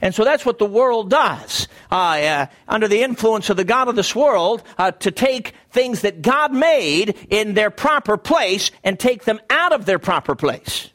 And 0.00 0.14
so 0.14 0.24
that's 0.24 0.46
what 0.46 0.58
the 0.58 0.66
world 0.66 1.10
does. 1.10 1.66
Uh, 1.90 1.94
uh, 1.94 2.46
under 2.68 2.88
the 2.88 3.02
influence 3.02 3.50
of 3.50 3.56
the 3.56 3.64
God 3.64 3.88
of 3.88 3.96
this 3.96 4.14
world, 4.14 4.62
uh, 4.76 4.92
to 4.92 5.10
take 5.10 5.54
things 5.70 6.02
that 6.02 6.22
God 6.22 6.52
made 6.52 7.16
in 7.30 7.54
their 7.54 7.70
proper 7.70 8.16
place 8.16 8.70
and 8.84 8.98
take 8.98 9.24
them 9.24 9.40
out 9.50 9.72
of 9.72 9.86
their 9.86 9.98
proper 9.98 10.34
place. 10.34 10.90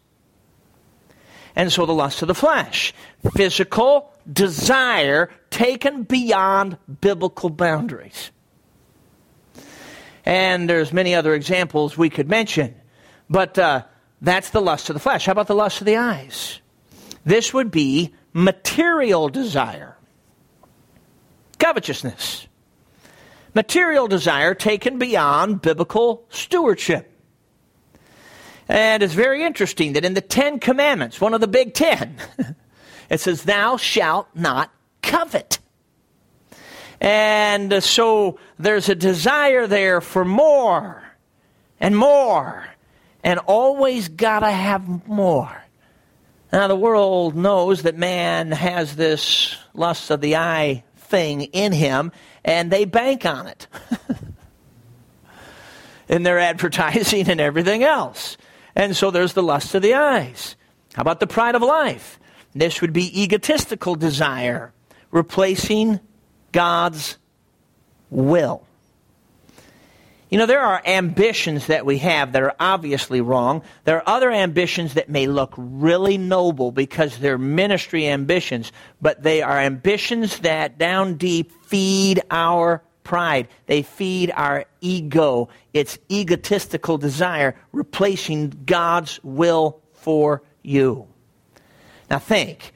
And 1.55 1.71
so 1.71 1.85
the 1.85 1.93
lust 1.93 2.21
of 2.21 2.27
the 2.27 2.35
flesh, 2.35 2.93
physical 3.31 4.11
desire 4.31 5.29
taken 5.49 6.03
beyond 6.03 6.77
biblical 7.01 7.49
boundaries. 7.49 8.31
And 10.25 10.69
there's 10.69 10.93
many 10.93 11.15
other 11.15 11.33
examples 11.33 11.97
we 11.97 12.09
could 12.09 12.29
mention, 12.29 12.75
but 13.29 13.57
uh, 13.59 13.83
that's 14.21 14.51
the 14.51 14.61
lust 14.61 14.89
of 14.89 14.93
the 14.93 14.99
flesh. 14.99 15.25
How 15.25 15.33
about 15.33 15.47
the 15.47 15.55
lust 15.55 15.81
of 15.81 15.85
the 15.85 15.97
eyes? 15.97 16.61
This 17.25 17.53
would 17.53 17.71
be 17.71 18.13
material 18.31 19.29
desire, 19.29 19.97
covetousness, 21.59 22.47
material 23.53 24.07
desire 24.07 24.53
taken 24.53 24.97
beyond 24.97 25.61
biblical 25.61 26.25
stewardship. 26.29 27.09
And 28.69 29.03
it's 29.03 29.13
very 29.13 29.43
interesting 29.43 29.93
that 29.93 30.05
in 30.05 30.13
the 30.13 30.21
Ten 30.21 30.59
Commandments, 30.59 31.19
one 31.19 31.33
of 31.33 31.41
the 31.41 31.47
big 31.47 31.73
ten, 31.73 32.15
it 33.09 33.19
says, 33.19 33.43
Thou 33.43 33.77
shalt 33.77 34.27
not 34.35 34.71
covet. 35.01 35.59
And 36.99 37.73
uh, 37.73 37.81
so 37.81 38.39
there's 38.57 38.89
a 38.89 38.95
desire 38.95 39.67
there 39.67 39.99
for 39.99 40.23
more 40.23 41.03
and 41.79 41.97
more, 41.97 42.65
and 43.23 43.39
always 43.39 44.07
gotta 44.07 44.49
have 44.49 45.07
more. 45.07 45.63
Now, 46.53 46.67
the 46.67 46.75
world 46.75 47.35
knows 47.35 47.81
that 47.81 47.97
man 47.97 48.51
has 48.51 48.95
this 48.95 49.57
lust 49.73 50.11
of 50.11 50.21
the 50.21 50.37
eye 50.37 50.83
thing 50.95 51.41
in 51.41 51.73
him, 51.73 52.13
and 52.45 52.71
they 52.71 52.85
bank 52.85 53.25
on 53.25 53.47
it 53.47 53.67
in 56.07 56.23
their 56.23 56.39
advertising 56.39 57.27
and 57.27 57.41
everything 57.41 57.83
else. 57.83 58.37
And 58.75 58.95
so 58.95 59.11
there's 59.11 59.33
the 59.33 59.43
lust 59.43 59.75
of 59.75 59.81
the 59.81 59.95
eyes. 59.95 60.55
How 60.93 61.01
about 61.01 61.19
the 61.19 61.27
pride 61.27 61.55
of 61.55 61.61
life? 61.61 62.19
This 62.55 62.81
would 62.81 62.93
be 62.93 63.23
egotistical 63.23 63.95
desire, 63.95 64.73
replacing 65.11 65.99
God's 66.51 67.17
will. 68.09 68.65
You 70.29 70.39
know, 70.39 70.47
there 70.47 70.61
are 70.61 70.81
ambitions 70.83 71.67
that 71.67 71.85
we 71.85 71.99
have 71.99 72.31
that 72.31 72.41
are 72.41 72.55
obviously 72.59 73.21
wrong. 73.21 73.61
There 73.83 73.97
are 73.97 74.09
other 74.09 74.31
ambitions 74.31 74.95
that 74.95 75.07
may 75.07 75.27
look 75.27 75.53
really 75.55 76.17
noble 76.17 76.71
because 76.71 77.19
they're 77.19 77.37
ministry 77.37 78.07
ambitions, 78.07 78.71
but 78.99 79.21
they 79.21 79.43
are 79.43 79.59
ambitions 79.59 80.39
that 80.39 80.79
down 80.79 81.17
deep 81.17 81.51
feed 81.65 82.23
our 82.31 82.81
pride. 83.03 83.47
They 83.67 83.83
feed 83.83 84.31
our 84.35 84.65
ego. 84.81 85.49
It's 85.71 85.99
egotistical 86.09 86.97
desire 86.97 87.55
replacing 87.71 88.63
God's 88.65 89.19
will 89.23 89.81
for 89.93 90.41
you. 90.63 91.12
Now 92.09 92.19
think 92.19 92.73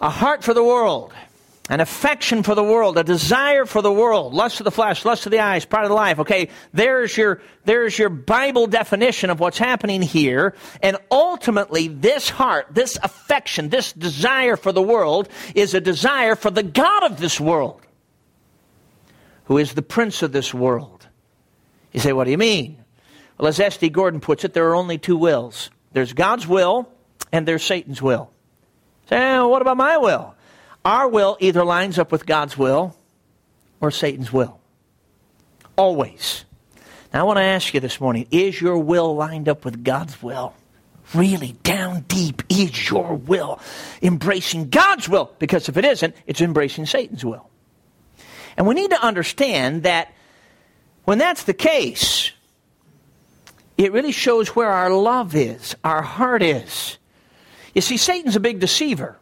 a 0.00 0.10
heart 0.10 0.42
for 0.42 0.54
the 0.54 0.64
world, 0.64 1.12
an 1.68 1.80
affection 1.80 2.42
for 2.42 2.54
the 2.54 2.64
world, 2.64 2.96
a 2.96 3.04
desire 3.04 3.66
for 3.66 3.82
the 3.82 3.92
world, 3.92 4.34
lust 4.34 4.60
of 4.60 4.64
the 4.64 4.70
flesh, 4.70 5.04
lust 5.04 5.26
of 5.26 5.32
the 5.32 5.40
eyes, 5.40 5.64
pride 5.64 5.84
of 5.84 5.90
the 5.90 5.94
life. 5.94 6.18
Okay, 6.18 6.48
there's 6.72 7.16
your, 7.16 7.40
there's 7.64 7.98
your 7.98 8.08
Bible 8.08 8.66
definition 8.66 9.30
of 9.30 9.40
what's 9.40 9.58
happening 9.58 10.02
here. 10.02 10.54
And 10.82 10.96
ultimately, 11.10 11.88
this 11.88 12.28
heart, 12.30 12.68
this 12.70 12.98
affection, 13.02 13.68
this 13.68 13.92
desire 13.92 14.56
for 14.56 14.72
the 14.72 14.82
world 14.82 15.28
is 15.54 15.74
a 15.74 15.80
desire 15.80 16.34
for 16.34 16.50
the 16.50 16.62
God 16.62 17.04
of 17.04 17.20
this 17.20 17.38
world 17.38 17.82
who 19.44 19.58
is 19.58 19.74
the 19.74 19.82
prince 19.82 20.22
of 20.22 20.32
this 20.32 20.54
world. 20.54 21.06
You 21.92 22.00
say, 22.00 22.12
what 22.12 22.24
do 22.24 22.30
you 22.30 22.38
mean? 22.38 22.84
Well, 23.36 23.48
as 23.48 23.58
S.D. 23.58 23.88
Gordon 23.88 24.20
puts 24.20 24.44
it, 24.44 24.54
there 24.54 24.68
are 24.68 24.76
only 24.76 24.98
two 24.98 25.16
wills 25.16 25.70
there's 25.92 26.12
God's 26.12 26.46
will 26.46 26.88
and 27.32 27.46
there's 27.46 27.62
Satan's 27.62 28.02
will. 28.02 28.30
Say, 29.08 29.16
eh, 29.16 29.42
what 29.42 29.62
about 29.62 29.76
my 29.76 29.96
will? 29.96 30.34
Our 30.84 31.08
will 31.08 31.36
either 31.40 31.64
lines 31.64 31.98
up 31.98 32.12
with 32.12 32.26
God's 32.26 32.56
will 32.56 32.96
or 33.80 33.90
Satan's 33.90 34.32
will. 34.32 34.60
Always. 35.76 36.44
Now, 37.12 37.20
I 37.20 37.22
want 37.24 37.38
to 37.38 37.42
ask 37.42 37.74
you 37.74 37.80
this 37.80 38.00
morning 38.00 38.26
is 38.30 38.60
your 38.60 38.78
will 38.78 39.14
lined 39.14 39.48
up 39.48 39.64
with 39.64 39.82
God's 39.82 40.22
will? 40.22 40.54
Really, 41.12 41.52
down 41.64 42.02
deep, 42.02 42.42
is 42.48 42.88
your 42.88 43.16
will 43.16 43.58
embracing 44.00 44.68
God's 44.68 45.08
will? 45.08 45.34
Because 45.40 45.68
if 45.68 45.76
it 45.76 45.84
isn't, 45.84 46.14
it's 46.26 46.40
embracing 46.40 46.86
Satan's 46.86 47.24
will. 47.24 47.50
And 48.56 48.66
we 48.66 48.74
need 48.74 48.90
to 48.90 49.02
understand 49.02 49.82
that 49.82 50.12
when 51.04 51.18
that's 51.18 51.44
the 51.44 51.54
case, 51.54 52.30
it 53.76 53.92
really 53.92 54.12
shows 54.12 54.54
where 54.54 54.70
our 54.70 54.90
love 54.90 55.34
is, 55.34 55.74
our 55.82 56.02
heart 56.02 56.42
is. 56.42 56.98
You 57.74 57.80
see, 57.80 57.96
Satan's 57.96 58.36
a 58.36 58.40
big 58.40 58.60
deceiver. 58.60 59.18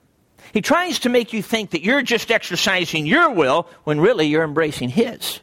He 0.53 0.63
tries 0.63 1.01
to 1.01 1.09
make 1.09 1.33
you 1.33 1.43
think 1.43 1.71
that 1.71 1.83
you're 1.83 2.03
just 2.03 2.31
exercising 2.31 3.07
your 3.07 3.31
will 3.31 3.69
when 3.85 4.01
really 4.01 4.27
you're 4.27 4.45
embracing 4.45 4.89
his. 4.89 5.41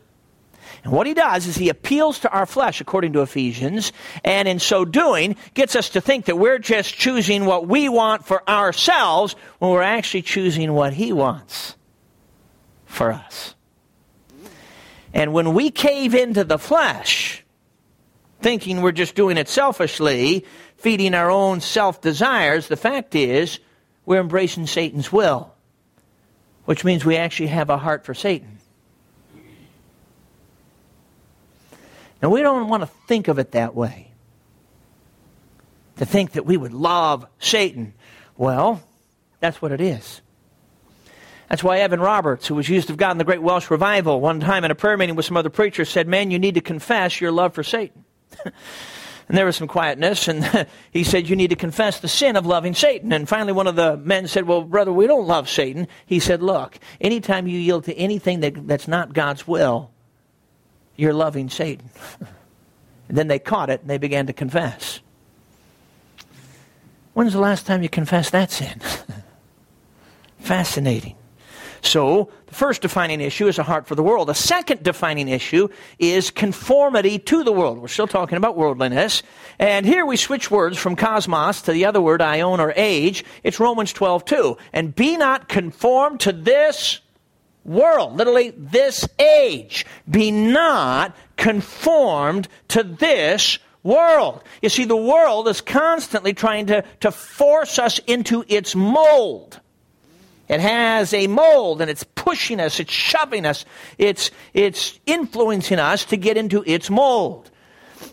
And 0.84 0.94
what 0.94 1.08
he 1.08 1.15
does 1.15 1.48
is 1.48 1.56
he 1.56 1.70
appeals 1.70 2.20
to 2.20 2.30
our 2.30 2.46
flesh, 2.46 2.80
according 2.80 3.13
to 3.13 3.22
Ephesians, 3.22 3.91
and 4.24 4.48
in 4.48 4.60
so 4.60 4.86
doing, 4.86 5.36
gets 5.56 5.76
us 5.76 5.89
to 5.89 6.02
think 6.02 6.26
that 6.26 6.38
we're 6.38 6.60
just 6.60 6.94
choosing 6.94 7.46
what 7.46 7.68
we 7.68 7.89
want 7.89 8.26
for 8.26 8.48
ourselves 8.48 9.36
when 9.58 9.72
we're 9.72 9.82
actually 9.82 10.22
choosing 10.22 10.74
what 10.74 10.94
he 10.94 11.12
wants 11.12 11.76
for 12.86 13.12
us. 13.12 13.56
And 15.12 15.34
when 15.34 15.54
we 15.54 15.72
cave 15.72 16.13
into 16.13 16.44
the 16.44 16.60
flesh, 16.60 17.44
thinking 18.41 18.84
we're 18.84 18.91
just 18.91 19.15
doing 19.15 19.38
it 19.38 19.50
selfishly, 19.50 20.46
feeding 20.78 21.14
our 21.14 21.32
own 21.32 21.62
self 21.62 22.02
desires, 22.02 22.68
the 22.68 22.78
fact 22.78 23.16
is 23.16 23.60
we're 24.06 24.22
embracing 24.22 24.68
Satan's 24.68 25.12
will, 25.12 25.54
which 26.66 26.84
means 26.84 27.04
we 27.04 27.18
actually 27.18 27.48
have 27.48 27.70
a 27.70 27.78
heart 27.78 28.06
for 28.06 28.14
Satan. 28.14 28.60
Now, 32.22 32.30
we 32.30 32.42
don't 32.42 32.70
want 32.70 32.82
to 32.82 32.88
think 33.08 33.28
of 33.28 33.40
it 33.40 33.52
that 33.52 33.76
way. 33.76 34.12
To 35.98 36.06
think 36.06 36.32
that 36.34 36.46
we 36.46 36.58
would 36.58 36.74
love 36.74 37.26
Satan. 37.40 37.94
Well, 38.38 38.82
that's 39.40 39.62
what 39.62 39.72
it 39.72 39.80
is. 39.80 40.22
That's 41.50 41.64
why 41.64 41.80
Evan 41.80 42.00
Roberts, 42.00 42.48
who 42.48 42.56
was 42.56 42.68
used 42.68 42.90
of 42.90 42.98
God 42.98 43.12
in 43.12 43.18
the 43.18 43.24
Great 43.24 43.42
Welsh 43.42 43.70
Revival, 43.70 44.20
one 44.20 44.40
time 44.40 44.64
in 44.66 44.72
a 44.72 44.76
prayer 44.76 44.98
meeting 44.98 45.16
with 45.16 45.26
some 45.26 45.38
other 45.38 45.50
preachers, 45.50 45.90
said, 45.90 46.08
Man, 46.08 46.32
you 46.32 46.40
need 46.40 46.56
to 46.56 46.62
confess 46.62 47.22
your 47.22 47.32
love 47.32 47.54
for 47.54 47.64
Satan. 47.64 48.04
and 49.28 49.38
there 49.38 49.46
was 49.46 49.56
some 49.56 49.68
quietness, 49.68 50.28
and 50.28 50.68
he 50.92 51.04
said, 51.04 51.28
You 51.28 51.36
need 51.36 51.50
to 51.50 51.56
confess 51.56 52.00
the 52.00 52.08
sin 52.08 52.36
of 52.36 52.46
loving 52.46 52.76
Satan. 52.76 53.12
And 53.12 53.28
finally, 53.28 53.54
one 53.54 53.68
of 53.68 53.76
the 53.76 53.98
men 53.98 54.28
said, 54.28 54.48
Well, 54.48 54.62
brother, 54.62 54.94
we 54.94 55.08
don't 55.08 55.28
love 55.28 55.50
Satan. 55.50 55.88
He 56.06 56.20
said, 56.20 56.44
Look, 56.44 56.78
anytime 57.02 57.48
you 57.48 57.58
yield 57.58 57.86
to 57.86 57.96
anything 57.96 58.42
that, 58.42 58.68
that's 58.68 58.88
not 58.88 59.14
God's 59.14 59.48
will, 59.48 59.92
you're 60.96 61.14
loving 61.14 61.50
Satan. 61.50 61.90
then 63.08 63.28
they 63.28 63.40
caught 63.40 63.70
it 63.70 63.82
and 63.82 63.90
they 63.90 63.98
began 63.98 64.28
to 64.28 64.34
confess. 64.34 65.00
When's 67.14 67.34
the 67.34 67.40
last 67.40 67.66
time 67.66 67.82
you 67.82 67.90
confessed 67.90 68.32
that 68.34 68.52
sin? 68.52 68.82
Fascinating. 70.40 71.16
So, 71.82 72.30
first 72.56 72.82
defining 72.82 73.22
issue 73.22 73.48
is 73.48 73.60
a 73.60 73.63
heart 73.63 73.86
for 73.86 73.96
the 73.96 74.02
world. 74.02 74.30
The 74.30 74.34
second 74.34 74.82
defining 74.82 75.28
issue 75.28 75.68
is 76.00 76.32
conformity 76.32 77.20
to 77.20 77.44
the 77.44 77.52
world. 77.52 77.78
We're 77.80 77.88
still 77.89 78.08
talking 78.08 78.38
about 78.38 78.56
worldliness. 78.56 79.22
And 79.60 79.86
here 79.86 80.06
we 80.06 80.18
switch 80.18 80.50
words 80.50 80.78
from 80.78 80.96
cosmos 80.96 81.62
to 81.63 81.74
the 81.74 81.86
other 81.86 82.02
word, 82.02 82.22
aion 82.22 82.60
or 82.60 82.74
age. 82.76 83.26
It's 83.44 83.60
Romans 83.60 83.94
12, 83.94 84.26
2. 84.26 84.58
And 84.74 84.96
be 84.96 85.18
not 85.18 85.50
conformed 85.50 86.22
to 86.22 86.32
this 86.32 87.02
world, 87.65 88.15
literally 88.15 88.52
this 88.52 89.08
age. 89.20 89.86
Be 90.10 90.32
not 90.32 91.15
conformed 91.38 92.48
to 92.70 92.84
this 92.84 93.60
world. 93.84 94.44
You 94.62 94.70
see, 94.70 94.86
the 94.86 94.96
world 94.96 95.48
is 95.48 95.62
constantly 95.62 96.34
trying 96.34 96.68
to, 96.68 96.84
to 97.02 97.12
force 97.12 97.78
us 97.78 98.00
into 98.08 98.44
its 98.48 98.76
mold. 98.76 99.60
It 100.47 100.60
has 100.60 101.13
a 101.13 101.27
mold 101.27 101.81
and 101.81 101.89
it's 101.89 102.03
pushing 102.03 102.60
us, 102.60 102.79
it's 102.79 102.91
shoving 102.91 103.45
us, 103.45 103.65
it's, 103.97 104.31
it's 104.53 104.99
influencing 105.05 105.79
us 105.79 106.05
to 106.05 106.17
get 106.17 106.38
into 106.38 106.63
its 106.65 106.89
mold. 106.89 107.49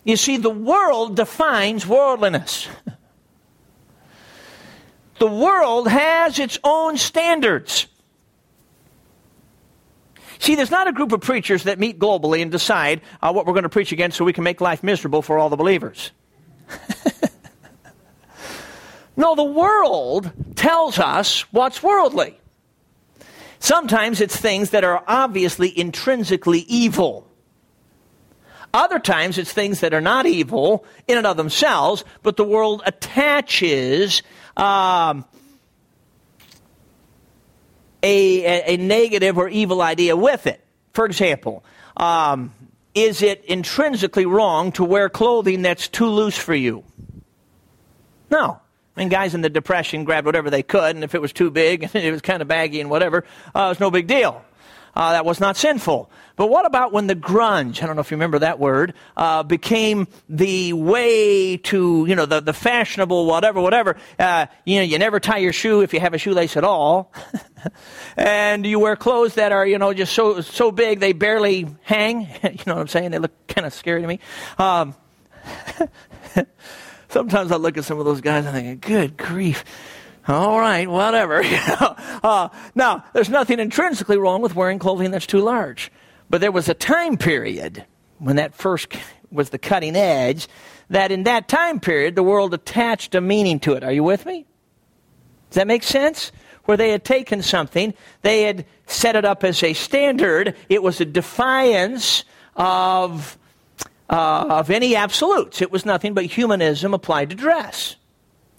You 0.03 0.17
see, 0.17 0.37
the 0.37 0.49
world 0.49 1.15
defines 1.15 1.85
worldliness. 1.85 2.67
the 5.19 5.27
world 5.27 5.87
has 5.87 6.39
its 6.39 6.57
own 6.63 6.97
standards. 6.97 7.87
See, 10.39 10.55
there's 10.55 10.71
not 10.71 10.87
a 10.87 10.91
group 10.91 11.11
of 11.11 11.21
preachers 11.21 11.63
that 11.63 11.79
meet 11.79 11.99
globally 11.99 12.41
and 12.41 12.51
decide 12.51 13.01
uh, 13.21 13.31
what 13.31 13.45
we're 13.45 13.53
going 13.53 13.63
to 13.63 13.69
preach 13.69 13.91
against 13.91 14.17
so 14.17 14.25
we 14.25 14.33
can 14.33 14.43
make 14.43 14.59
life 14.59 14.83
miserable 14.83 15.21
for 15.21 15.37
all 15.37 15.49
the 15.49 15.55
believers. 15.55 16.11
No, 19.15 19.35
the 19.35 19.43
world 19.43 20.52
tells 20.53 20.99
us 20.99 21.41
what's 21.51 21.83
worldly. 21.83 22.39
Sometimes 23.59 24.19
it's 24.19 24.35
things 24.35 24.71
that 24.71 24.83
are 24.83 25.03
obviously 25.07 25.77
intrinsically 25.77 26.59
evil. 26.67 27.27
Other 28.73 28.99
times 28.99 29.37
it's 29.37 29.53
things 29.53 29.81
that 29.81 29.93
are 29.93 30.01
not 30.01 30.25
evil 30.25 30.85
in 31.07 31.17
and 31.17 31.27
of 31.27 31.37
themselves, 31.37 32.03
but 32.23 32.37
the 32.37 32.43
world 32.43 32.81
attaches 32.85 34.23
um, 34.57 35.25
a, 38.01 38.73
a, 38.73 38.77
negative 38.77 39.37
or 39.37 39.47
evil 39.47 39.81
idea 39.81 40.15
with 40.15 40.47
it. 40.47 40.59
For 40.93 41.05
example, 41.05 41.63
um, 41.95 42.53
is 42.93 43.21
it 43.21 43.45
intrinsically 43.45 44.25
wrong 44.25 44.71
to 44.73 44.83
wear 44.83 45.07
clothing 45.09 45.61
that's 45.61 45.87
too 45.87 46.07
loose 46.07 46.37
for 46.37 46.53
you? 46.53 46.83
No. 48.29 48.59
I 48.95 48.99
mean, 48.99 49.09
guys 49.09 49.33
in 49.33 49.41
the 49.41 49.49
Depression 49.49 50.03
grabbed 50.03 50.25
whatever 50.25 50.49
they 50.49 50.63
could, 50.63 50.95
and 50.95 51.03
if 51.03 51.15
it 51.15 51.21
was 51.21 51.33
too 51.33 51.49
big 51.49 51.83
and 51.93 52.03
it 52.03 52.11
was 52.11 52.21
kind 52.21 52.41
of 52.41 52.47
baggy 52.47 52.79
and 52.79 52.89
whatever, 52.89 53.25
uh, 53.55 53.65
it 53.65 53.69
was 53.69 53.79
no 53.79 53.91
big 53.91 54.07
deal. 54.07 54.43
Uh, 54.95 55.13
that 55.13 55.25
was 55.25 55.39
not 55.39 55.57
sinful. 55.57 56.09
But 56.35 56.47
what 56.47 56.67
about 56.67 56.91
when 56.91 57.07
the 57.07 57.15
grunge, 57.15 57.81
I 57.81 57.87
don't 57.87 57.95
know 57.95 58.01
if 58.01 58.11
you 58.11 58.17
remember 58.17 58.39
that 58.39 58.59
word, 58.59 58.93
uh, 59.17 59.41
became 59.41 60.07
the 60.29 60.73
way 60.73 61.57
to, 61.57 62.05
you 62.07 62.15
know, 62.15 62.27
the, 62.27 62.41
the 62.41 62.53
fashionable 62.53 63.25
whatever, 63.25 63.59
whatever. 63.59 63.97
Uh, 64.19 64.45
you 64.65 64.77
know, 64.77 64.83
you 64.83 64.99
never 64.99 65.19
tie 65.19 65.37
your 65.37 65.53
shoe 65.53 65.81
if 65.81 65.93
you 65.93 65.99
have 65.99 66.13
a 66.13 66.19
shoelace 66.19 66.57
at 66.57 66.63
all. 66.63 67.11
and 68.17 68.67
you 68.67 68.79
wear 68.79 68.95
clothes 68.95 69.35
that 69.35 69.51
are, 69.51 69.65
you 69.65 69.79
know, 69.79 69.93
just 69.93 70.13
so, 70.13 70.41
so 70.41 70.71
big 70.71 70.99
they 70.99 71.13
barely 71.13 71.67
hang. 71.81 72.21
you 72.43 72.63
know 72.67 72.75
what 72.75 72.81
I'm 72.81 72.87
saying? 72.87 73.11
They 73.11 73.19
look 73.19 73.47
kind 73.47 73.65
of 73.65 73.73
scary 73.73 74.01
to 74.01 74.07
me. 74.07 74.19
Um, 74.59 74.93
Sometimes 77.13 77.51
I 77.51 77.57
look 77.57 77.77
at 77.77 77.85
some 77.85 77.99
of 77.99 78.05
those 78.05 78.21
guys 78.21 78.43
and 78.43 78.55
think, 78.55 78.81
good 78.81 79.17
grief. 79.17 79.63
All 80.27 80.59
right, 80.59 80.89
whatever. 80.89 81.43
uh, 82.23 82.49
now, 82.73 83.05
there's 83.13 83.29
nothing 83.29 83.59
intrinsically 83.59 84.17
wrong 84.17 84.41
with 84.41 84.55
wearing 84.55 84.79
clothing 84.79 85.11
that's 85.11 85.27
too 85.27 85.41
large. 85.41 85.91
But 86.31 86.41
there 86.41 86.51
was 86.51 86.69
a 86.69 86.73
time 86.73 87.17
period 87.17 87.85
when 88.17 88.37
that 88.37 88.55
first 88.55 88.95
was 89.29 89.51
the 89.51 89.59
cutting 89.59 89.95
edge 89.95 90.47
that 90.89 91.11
in 91.11 91.25
that 91.25 91.47
time 91.47 91.79
period 91.79 92.15
the 92.15 92.23
world 92.23 92.51
attached 92.51 93.13
a 93.13 93.21
meaning 93.21 93.59
to 93.59 93.73
it. 93.73 93.83
Are 93.83 93.93
you 93.93 94.03
with 94.03 94.25
me? 94.25 94.47
Does 95.51 95.57
that 95.57 95.67
make 95.67 95.83
sense? 95.83 96.31
Where 96.65 96.77
they 96.77 96.89
had 96.89 97.05
taken 97.05 97.43
something, 97.43 97.93
they 98.23 98.41
had 98.41 98.65
set 98.87 99.15
it 99.15 99.23
up 99.23 99.43
as 99.43 99.61
a 99.61 99.73
standard. 99.73 100.55
It 100.67 100.81
was 100.81 100.99
a 100.99 101.05
defiance 101.05 102.23
of 102.55 103.37
uh, 104.09 104.45
of 104.49 104.69
any 104.69 104.95
absolutes. 104.95 105.61
It 105.61 105.71
was 105.71 105.85
nothing 105.85 106.13
but 106.13 106.25
humanism 106.25 106.93
applied 106.93 107.29
to 107.29 107.35
dress. 107.35 107.95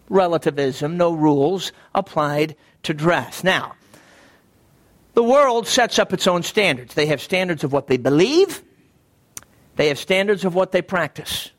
Relativism, 0.09 0.96
no 0.96 1.12
rules 1.12 1.72
applied 1.94 2.57
to 2.83 2.94
dress. 2.94 3.42
Now, 3.42 3.74
the 5.14 5.22
world 5.22 5.66
sets 5.66 5.98
up 5.98 6.12
its 6.12 6.26
own 6.26 6.42
standards. 6.42 6.94
They 6.94 7.07
have 7.07 7.20
standards 7.20 7.64
of 7.64 7.72
what 7.72 7.87
they 7.87 7.96
believe, 7.96 8.62
they 9.76 9.88
have 9.88 9.98
standards 9.98 10.44
of 10.44 10.54
what 10.54 10.72
they 10.72 10.83
practice. 10.83 11.50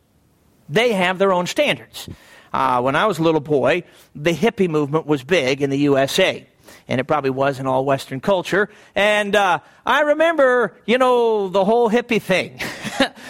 They 0.69 0.93
have 0.93 1.19
their 1.19 1.31
own 1.31 1.45
standards. 1.45 2.09
Uh, 2.51 2.81
when 2.81 2.95
I 2.95 3.05
was 3.05 3.19
a 3.19 3.23
little 3.23 3.41
boy, 3.41 3.83
the 4.15 4.31
hippie 4.31 4.69
movement 4.69 5.05
was 5.05 5.23
big 5.23 5.61
in 5.61 5.69
the 5.69 5.77
USA 5.79 6.47
and 6.87 7.01
it 7.01 7.05
probably 7.05 7.29
was 7.29 7.59
in 7.59 7.67
all 7.67 7.85
Western 7.85 8.19
culture. 8.19 8.69
And 8.93 9.35
uh, 9.35 9.59
I 9.85 10.01
remember, 10.01 10.77
you 10.85 10.97
know, 10.97 11.49
the 11.49 11.65
whole 11.65 11.89
hippie 11.89 12.21
thing. 12.21 12.59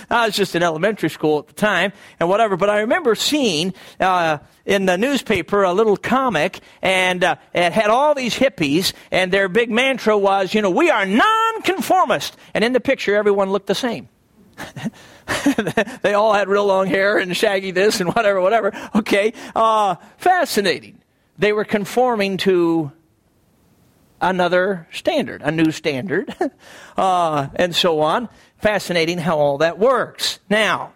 I 0.10 0.26
was 0.26 0.36
just 0.36 0.56
in 0.56 0.64
elementary 0.64 1.10
school 1.10 1.40
at 1.40 1.48
the 1.48 1.54
time 1.54 1.94
and 2.20 2.30
whatever, 2.30 2.58
but 2.58 2.70
I 2.70 2.82
remember 2.82 3.16
seeing 3.16 3.74
uh, 4.00 4.40
in 4.66 4.86
the 4.86 4.98
newspaper 4.98 5.64
a 5.64 5.74
little 5.74 5.98
comic, 5.98 6.60
and 6.82 7.24
uh, 7.24 7.36
it 7.54 7.72
had 7.72 7.90
all 7.90 8.16
these 8.16 8.36
hippies, 8.36 8.94
and 9.12 9.32
their 9.32 9.48
big 9.48 9.70
mantra 9.70 10.18
was, 10.18 10.54
you 10.54 10.62
know, 10.62 10.70
we 10.70 10.90
are 10.90 11.06
nonconformist. 11.06 12.36
And 12.54 12.64
in 12.64 12.74
the 12.74 12.80
picture, 12.80 13.16
everyone 13.16 13.52
looked 13.52 13.68
the 13.68 13.76
same. 13.76 14.10
they 16.02 16.14
all 16.14 16.34
had 16.34 16.48
real 16.48 16.66
long 16.66 16.88
hair 16.88 17.18
and 17.18 17.36
shaggy 17.36 17.72
this 17.72 18.00
and 18.00 18.14
whatever, 18.14 18.42
whatever. 18.42 18.72
Okay, 18.96 19.34
uh, 19.56 19.96
fascinating. 20.18 21.02
They 21.38 21.52
were 21.52 21.66
conforming 21.66 22.38
to 22.38 22.92
another 24.22 24.88
standard, 24.92 25.42
a 25.42 25.52
new 25.52 25.72
standard, 25.72 26.34
uh, 26.98 27.48
and 27.56 27.76
so 27.76 28.00
on. 28.00 28.30
Fascinating 28.66 29.20
how 29.20 29.38
all 29.38 29.60
that 29.60 29.78
works. 29.78 30.40
Now, 30.50 30.92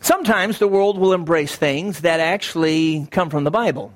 sometimes 0.00 0.60
the 0.60 0.68
world 0.68 0.96
will 0.96 1.12
embrace 1.12 1.56
things 1.56 2.02
that 2.02 2.20
actually 2.20 3.08
come 3.10 3.30
from 3.30 3.42
the 3.42 3.50
Bible. 3.50 3.92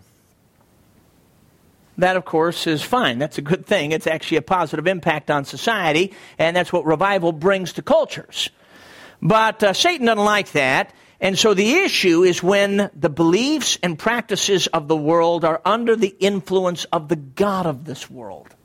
That, 1.98 2.16
of 2.16 2.24
course, 2.24 2.66
is 2.66 2.82
fine. 2.82 3.20
That's 3.20 3.38
a 3.38 3.40
good 3.40 3.66
thing. 3.66 3.92
It's 3.92 4.08
actually 4.08 4.38
a 4.38 4.42
positive 4.42 4.88
impact 4.88 5.30
on 5.30 5.44
society, 5.44 6.12
and 6.40 6.56
that's 6.56 6.72
what 6.72 6.84
revival 6.84 7.30
brings 7.30 7.74
to 7.74 7.82
cultures. 7.82 8.50
But 9.22 9.62
uh, 9.62 9.72
Satan 9.72 10.06
doesn't 10.06 10.24
like 10.24 10.50
that, 10.50 10.92
and 11.20 11.38
so 11.38 11.54
the 11.54 11.74
issue 11.74 12.24
is 12.24 12.42
when 12.42 12.90
the 12.96 13.10
beliefs 13.10 13.78
and 13.80 13.96
practices 13.96 14.66
of 14.66 14.88
the 14.88 14.96
world 14.96 15.44
are 15.44 15.62
under 15.64 15.94
the 15.94 16.16
influence 16.18 16.82
of 16.86 17.06
the 17.06 17.14
God 17.14 17.66
of 17.66 17.84
this 17.84 18.10
world. 18.10 18.56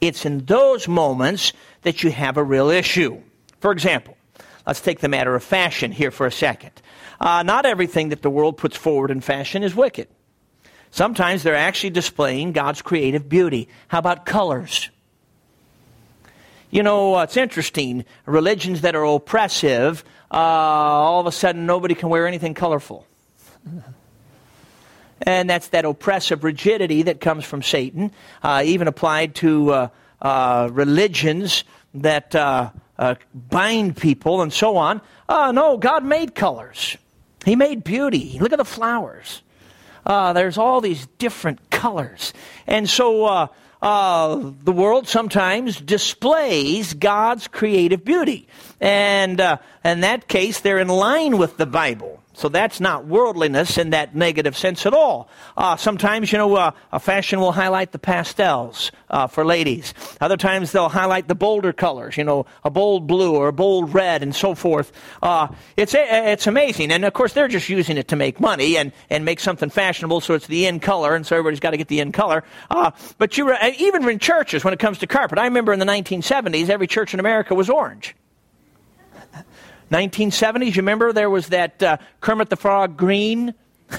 It's 0.00 0.24
in 0.24 0.44
those 0.44 0.88
moments 0.88 1.52
that 1.82 2.02
you 2.02 2.10
have 2.10 2.36
a 2.36 2.42
real 2.42 2.70
issue. 2.70 3.20
For 3.60 3.72
example, 3.72 4.16
let's 4.66 4.80
take 4.80 5.00
the 5.00 5.08
matter 5.08 5.34
of 5.34 5.42
fashion 5.42 5.92
here 5.92 6.10
for 6.10 6.26
a 6.26 6.32
second. 6.32 6.72
Uh, 7.20 7.42
not 7.42 7.66
everything 7.66 8.10
that 8.10 8.22
the 8.22 8.30
world 8.30 8.56
puts 8.58 8.76
forward 8.76 9.10
in 9.10 9.20
fashion 9.20 9.62
is 9.62 9.74
wicked. 9.74 10.08
Sometimes 10.90 11.42
they're 11.42 11.54
actually 11.54 11.90
displaying 11.90 12.52
God's 12.52 12.82
creative 12.82 13.28
beauty. 13.28 13.68
How 13.88 13.98
about 13.98 14.26
colors? 14.26 14.90
You 16.70 16.82
know, 16.82 17.16
uh, 17.16 17.22
it's 17.22 17.36
interesting. 17.36 18.04
Religions 18.26 18.82
that 18.82 18.94
are 18.94 19.04
oppressive 19.04 20.04
uh, 20.30 20.34
all 20.36 21.20
of 21.20 21.26
a 21.26 21.32
sudden 21.32 21.66
nobody 21.66 21.94
can 21.94 22.08
wear 22.08 22.26
anything 22.26 22.54
colorful. 22.54 23.06
and 25.22 25.48
that's 25.48 25.68
that 25.68 25.84
oppressive 25.84 26.44
rigidity 26.44 27.02
that 27.02 27.20
comes 27.20 27.44
from 27.44 27.62
Satan, 27.62 28.12
uh, 28.42 28.62
even 28.64 28.88
applied 28.88 29.34
to 29.36 29.70
uh, 29.72 29.88
uh 30.20 30.68
religions 30.72 31.64
that 31.94 32.34
uh, 32.34 32.70
uh, 32.98 33.14
bind 33.34 33.96
people 33.96 34.42
and 34.42 34.52
so 34.52 34.76
on. 34.76 35.00
no, 35.28 35.76
God 35.76 36.04
made 36.04 36.34
colors. 36.34 36.96
He 37.44 37.56
made 37.56 37.84
beauty. 37.84 38.38
Look 38.40 38.52
at 38.52 38.58
the 38.58 38.64
flowers. 38.64 39.42
there's 40.04 40.58
all 40.58 40.80
these 40.80 41.06
different 41.18 41.70
colors. 41.70 42.32
And 42.66 42.88
so 42.88 43.48
uh, 43.82 44.52
the 44.64 44.72
world 44.72 45.06
sometimes 45.06 45.80
displays 45.80 46.94
God's 46.94 47.46
creative 47.46 48.04
beauty. 48.04 48.48
And 48.80 49.40
uh, 49.40 49.58
in 49.84 50.00
that 50.00 50.28
case, 50.28 50.60
they're 50.60 50.78
in 50.78 50.88
line 50.88 51.38
with 51.38 51.56
the 51.56 51.66
Bible. 51.66 52.22
So 52.36 52.50
that's 52.50 52.80
not 52.80 53.06
worldliness 53.06 53.78
in 53.78 53.90
that 53.90 54.14
negative 54.14 54.58
sense 54.58 54.84
at 54.84 54.92
all. 54.92 55.30
Uh, 55.56 55.76
sometimes, 55.76 56.30
you 56.30 56.36
know, 56.36 56.54
uh, 56.54 56.72
a 56.92 57.00
fashion 57.00 57.40
will 57.40 57.52
highlight 57.52 57.92
the 57.92 57.98
pastels 57.98 58.92
uh, 59.08 59.26
for 59.26 59.42
ladies. 59.42 59.94
Other 60.20 60.36
times 60.36 60.70
they'll 60.70 60.90
highlight 60.90 61.28
the 61.28 61.34
bolder 61.34 61.72
colors, 61.72 62.18
you 62.18 62.24
know, 62.24 62.44
a 62.62 62.68
bold 62.68 63.06
blue 63.06 63.34
or 63.34 63.48
a 63.48 63.54
bold 63.54 63.94
red 63.94 64.22
and 64.22 64.36
so 64.36 64.54
forth. 64.54 64.92
Uh, 65.22 65.48
it's, 65.78 65.94
it's 65.96 66.46
amazing. 66.46 66.92
And 66.92 67.06
of 67.06 67.14
course, 67.14 67.32
they're 67.32 67.48
just 67.48 67.70
using 67.70 67.96
it 67.96 68.08
to 68.08 68.16
make 68.16 68.38
money 68.38 68.76
and, 68.76 68.92
and 69.08 69.24
make 69.24 69.40
something 69.40 69.70
fashionable 69.70 70.20
so 70.20 70.34
it's 70.34 70.46
the 70.46 70.66
in 70.66 70.78
color, 70.78 71.14
and 71.14 71.26
so 71.26 71.36
everybody's 71.36 71.60
got 71.60 71.70
to 71.70 71.78
get 71.78 71.88
the 71.88 72.00
in 72.00 72.12
color. 72.12 72.44
Uh, 72.68 72.90
but 73.16 73.38
you, 73.38 73.50
even 73.78 74.06
in 74.06 74.18
churches, 74.18 74.62
when 74.62 74.74
it 74.74 74.78
comes 74.78 74.98
to 74.98 75.06
carpet, 75.06 75.38
I 75.38 75.44
remember 75.44 75.72
in 75.72 75.78
the 75.78 75.86
1970s, 75.86 76.68
every 76.68 76.86
church 76.86 77.14
in 77.14 77.20
America 77.20 77.54
was 77.54 77.70
orange. 77.70 78.14
1970s, 79.90 80.66
you 80.66 80.82
remember 80.82 81.12
there 81.12 81.30
was 81.30 81.48
that 81.48 81.82
uh, 81.82 81.96
Kermit 82.20 82.50
the 82.50 82.56
Frog 82.56 82.96
green 82.96 83.54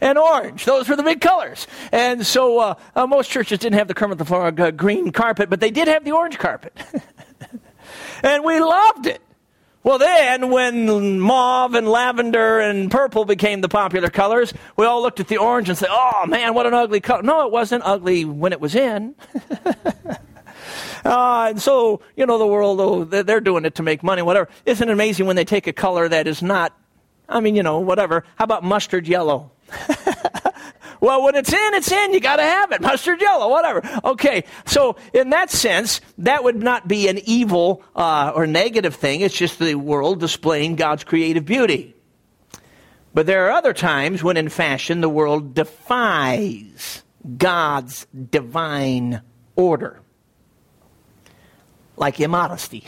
and 0.00 0.18
orange. 0.18 0.64
Those 0.64 0.88
were 0.88 0.96
the 0.96 1.02
big 1.02 1.20
colors. 1.20 1.66
And 1.92 2.26
so 2.26 2.58
uh, 2.58 2.74
uh, 2.94 3.06
most 3.06 3.30
churches 3.30 3.58
didn't 3.58 3.78
have 3.78 3.88
the 3.88 3.94
Kermit 3.94 4.18
the 4.18 4.24
Frog 4.24 4.60
uh, 4.60 4.70
green 4.70 5.12
carpet, 5.12 5.50
but 5.50 5.60
they 5.60 5.70
did 5.70 5.88
have 5.88 6.04
the 6.04 6.12
orange 6.12 6.38
carpet. 6.38 6.76
and 8.22 8.44
we 8.44 8.60
loved 8.60 9.06
it. 9.06 9.22
Well, 9.86 9.98
then, 9.98 10.50
when 10.50 11.20
mauve 11.20 11.76
and 11.76 11.86
lavender 11.86 12.58
and 12.58 12.90
purple 12.90 13.24
became 13.24 13.60
the 13.60 13.68
popular 13.68 14.10
colors, 14.10 14.52
we 14.76 14.84
all 14.84 15.00
looked 15.00 15.20
at 15.20 15.28
the 15.28 15.36
orange 15.36 15.68
and 15.68 15.78
said, 15.78 15.90
oh 15.92 16.26
man, 16.26 16.54
what 16.54 16.66
an 16.66 16.74
ugly 16.74 16.98
color. 16.98 17.22
No, 17.22 17.46
it 17.46 17.52
wasn't 17.52 17.84
ugly 17.84 18.24
when 18.24 18.52
it 18.52 18.60
was 18.60 18.74
in. 18.74 19.14
Uh, 21.04 21.48
and 21.50 21.62
so, 21.62 22.00
you 22.16 22.26
know, 22.26 22.38
the 22.38 22.46
world, 22.46 22.80
oh, 22.80 23.04
they're 23.04 23.40
doing 23.40 23.64
it 23.64 23.76
to 23.76 23.82
make 23.82 24.02
money, 24.02 24.22
whatever. 24.22 24.48
Isn't 24.64 24.88
it 24.88 24.92
amazing 24.92 25.26
when 25.26 25.36
they 25.36 25.44
take 25.44 25.66
a 25.66 25.72
color 25.72 26.08
that 26.08 26.26
is 26.26 26.42
not, 26.42 26.76
I 27.28 27.40
mean, 27.40 27.56
you 27.56 27.62
know, 27.62 27.80
whatever. 27.80 28.24
How 28.36 28.44
about 28.44 28.64
mustard 28.64 29.06
yellow? 29.06 29.50
well, 31.00 31.22
when 31.22 31.34
it's 31.34 31.52
in, 31.52 31.74
it's 31.74 31.90
in. 31.90 32.12
You 32.12 32.20
got 32.20 32.36
to 32.36 32.42
have 32.42 32.72
it. 32.72 32.80
Mustard 32.80 33.20
yellow, 33.20 33.48
whatever. 33.48 33.82
Okay, 34.04 34.44
so 34.64 34.96
in 35.12 35.30
that 35.30 35.50
sense, 35.50 36.00
that 36.18 36.44
would 36.44 36.62
not 36.62 36.88
be 36.88 37.08
an 37.08 37.18
evil 37.24 37.82
uh, 37.94 38.32
or 38.34 38.46
negative 38.46 38.94
thing. 38.94 39.20
It's 39.20 39.36
just 39.36 39.58
the 39.58 39.74
world 39.74 40.20
displaying 40.20 40.76
God's 40.76 41.04
creative 41.04 41.44
beauty. 41.44 41.94
But 43.14 43.26
there 43.26 43.46
are 43.46 43.52
other 43.52 43.72
times 43.72 44.22
when, 44.22 44.36
in 44.36 44.50
fashion, 44.50 45.00
the 45.00 45.08
world 45.08 45.54
defies 45.54 47.02
God's 47.38 48.06
divine 48.30 49.22
order 49.56 50.00
like 51.96 52.20
immodesty. 52.20 52.84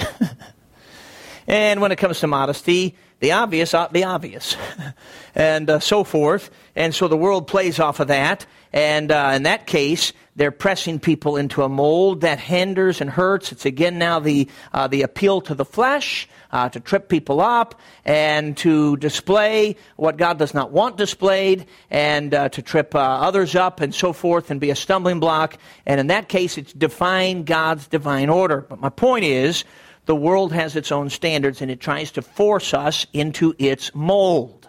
and 1.46 1.80
when 1.80 1.92
it 1.92 1.96
comes 1.96 2.20
to 2.20 2.26
modesty, 2.26 2.96
the 3.20 3.32
obvious 3.32 3.74
ought 3.74 3.88
to 3.88 3.92
be 3.92 4.04
obvious, 4.04 4.56
and 5.34 5.68
uh, 5.68 5.80
so 5.80 6.04
forth. 6.04 6.50
And 6.76 6.94
so 6.94 7.08
the 7.08 7.16
world 7.16 7.46
plays 7.46 7.80
off 7.80 8.00
of 8.00 8.08
that. 8.08 8.46
And 8.72 9.10
uh, 9.10 9.32
in 9.34 9.44
that 9.44 9.66
case, 9.66 10.12
they're 10.38 10.52
pressing 10.52 11.00
people 11.00 11.36
into 11.36 11.64
a 11.64 11.68
mold 11.68 12.20
that 12.20 12.38
hinders 12.38 13.00
and 13.00 13.10
hurts. 13.10 13.50
It's 13.50 13.66
again 13.66 13.98
now 13.98 14.20
the, 14.20 14.48
uh, 14.72 14.86
the 14.86 15.02
appeal 15.02 15.40
to 15.42 15.54
the 15.54 15.64
flesh, 15.64 16.28
uh, 16.52 16.68
to 16.68 16.78
trip 16.78 17.08
people 17.08 17.40
up, 17.40 17.80
and 18.04 18.56
to 18.58 18.96
display 18.98 19.74
what 19.96 20.16
God 20.16 20.38
does 20.38 20.54
not 20.54 20.70
want 20.70 20.96
displayed, 20.96 21.66
and 21.90 22.32
uh, 22.32 22.48
to 22.50 22.62
trip 22.62 22.94
uh, 22.94 23.00
others 23.00 23.56
up, 23.56 23.80
and 23.80 23.92
so 23.92 24.12
forth, 24.12 24.52
and 24.52 24.60
be 24.60 24.70
a 24.70 24.76
stumbling 24.76 25.18
block. 25.18 25.58
And 25.84 25.98
in 25.98 26.06
that 26.06 26.28
case, 26.28 26.56
it's 26.56 26.72
defying 26.72 27.42
God's 27.42 27.88
divine 27.88 28.28
order. 28.28 28.60
But 28.60 28.80
my 28.80 28.90
point 28.90 29.24
is, 29.24 29.64
the 30.06 30.14
world 30.14 30.52
has 30.52 30.76
its 30.76 30.92
own 30.92 31.10
standards, 31.10 31.60
and 31.60 31.68
it 31.68 31.80
tries 31.80 32.12
to 32.12 32.22
force 32.22 32.72
us 32.72 33.08
into 33.12 33.56
its 33.58 33.92
mold. 33.92 34.68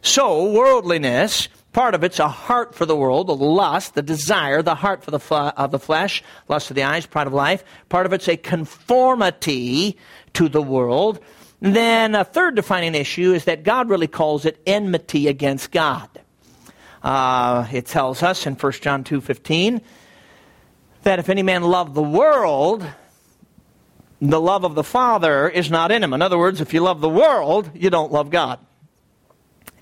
So, 0.00 0.50
worldliness 0.50 1.48
Part 1.74 1.96
of 1.96 2.04
it's 2.04 2.20
a 2.20 2.28
heart 2.28 2.72
for 2.72 2.86
the 2.86 2.94
world, 2.94 3.26
the 3.26 3.34
lust, 3.34 3.96
the 3.96 4.02
desire, 4.02 4.62
the 4.62 4.76
heart 4.76 5.02
for 5.02 5.10
the 5.10 5.18
fl- 5.18 5.34
of 5.34 5.72
the 5.72 5.80
flesh, 5.80 6.22
lust 6.46 6.70
of 6.70 6.76
the 6.76 6.84
eyes, 6.84 7.04
pride 7.04 7.26
of 7.26 7.32
life. 7.32 7.64
Part 7.88 8.06
of 8.06 8.12
it's 8.12 8.28
a 8.28 8.36
conformity 8.36 9.98
to 10.34 10.48
the 10.48 10.62
world. 10.62 11.18
then 11.60 12.14
a 12.14 12.22
third 12.22 12.54
defining 12.54 12.94
issue 12.94 13.32
is 13.32 13.46
that 13.46 13.64
God 13.64 13.88
really 13.88 14.06
calls 14.06 14.44
it 14.44 14.60
enmity 14.66 15.26
against 15.26 15.72
God. 15.72 16.08
Uh, 17.02 17.66
it 17.72 17.86
tells 17.86 18.22
us 18.22 18.46
in 18.46 18.54
1 18.54 18.72
John 18.74 19.02
2.15 19.02 19.80
that 21.02 21.18
if 21.18 21.28
any 21.28 21.42
man 21.42 21.64
love 21.64 21.94
the 21.94 22.02
world, 22.02 22.86
the 24.20 24.40
love 24.40 24.64
of 24.64 24.76
the 24.76 24.84
Father 24.84 25.48
is 25.48 25.72
not 25.72 25.90
in 25.90 26.04
him. 26.04 26.12
In 26.12 26.22
other 26.22 26.38
words, 26.38 26.60
if 26.60 26.72
you 26.72 26.82
love 26.82 27.00
the 27.00 27.08
world, 27.08 27.68
you 27.74 27.90
don't 27.90 28.12
love 28.12 28.30
God. 28.30 28.60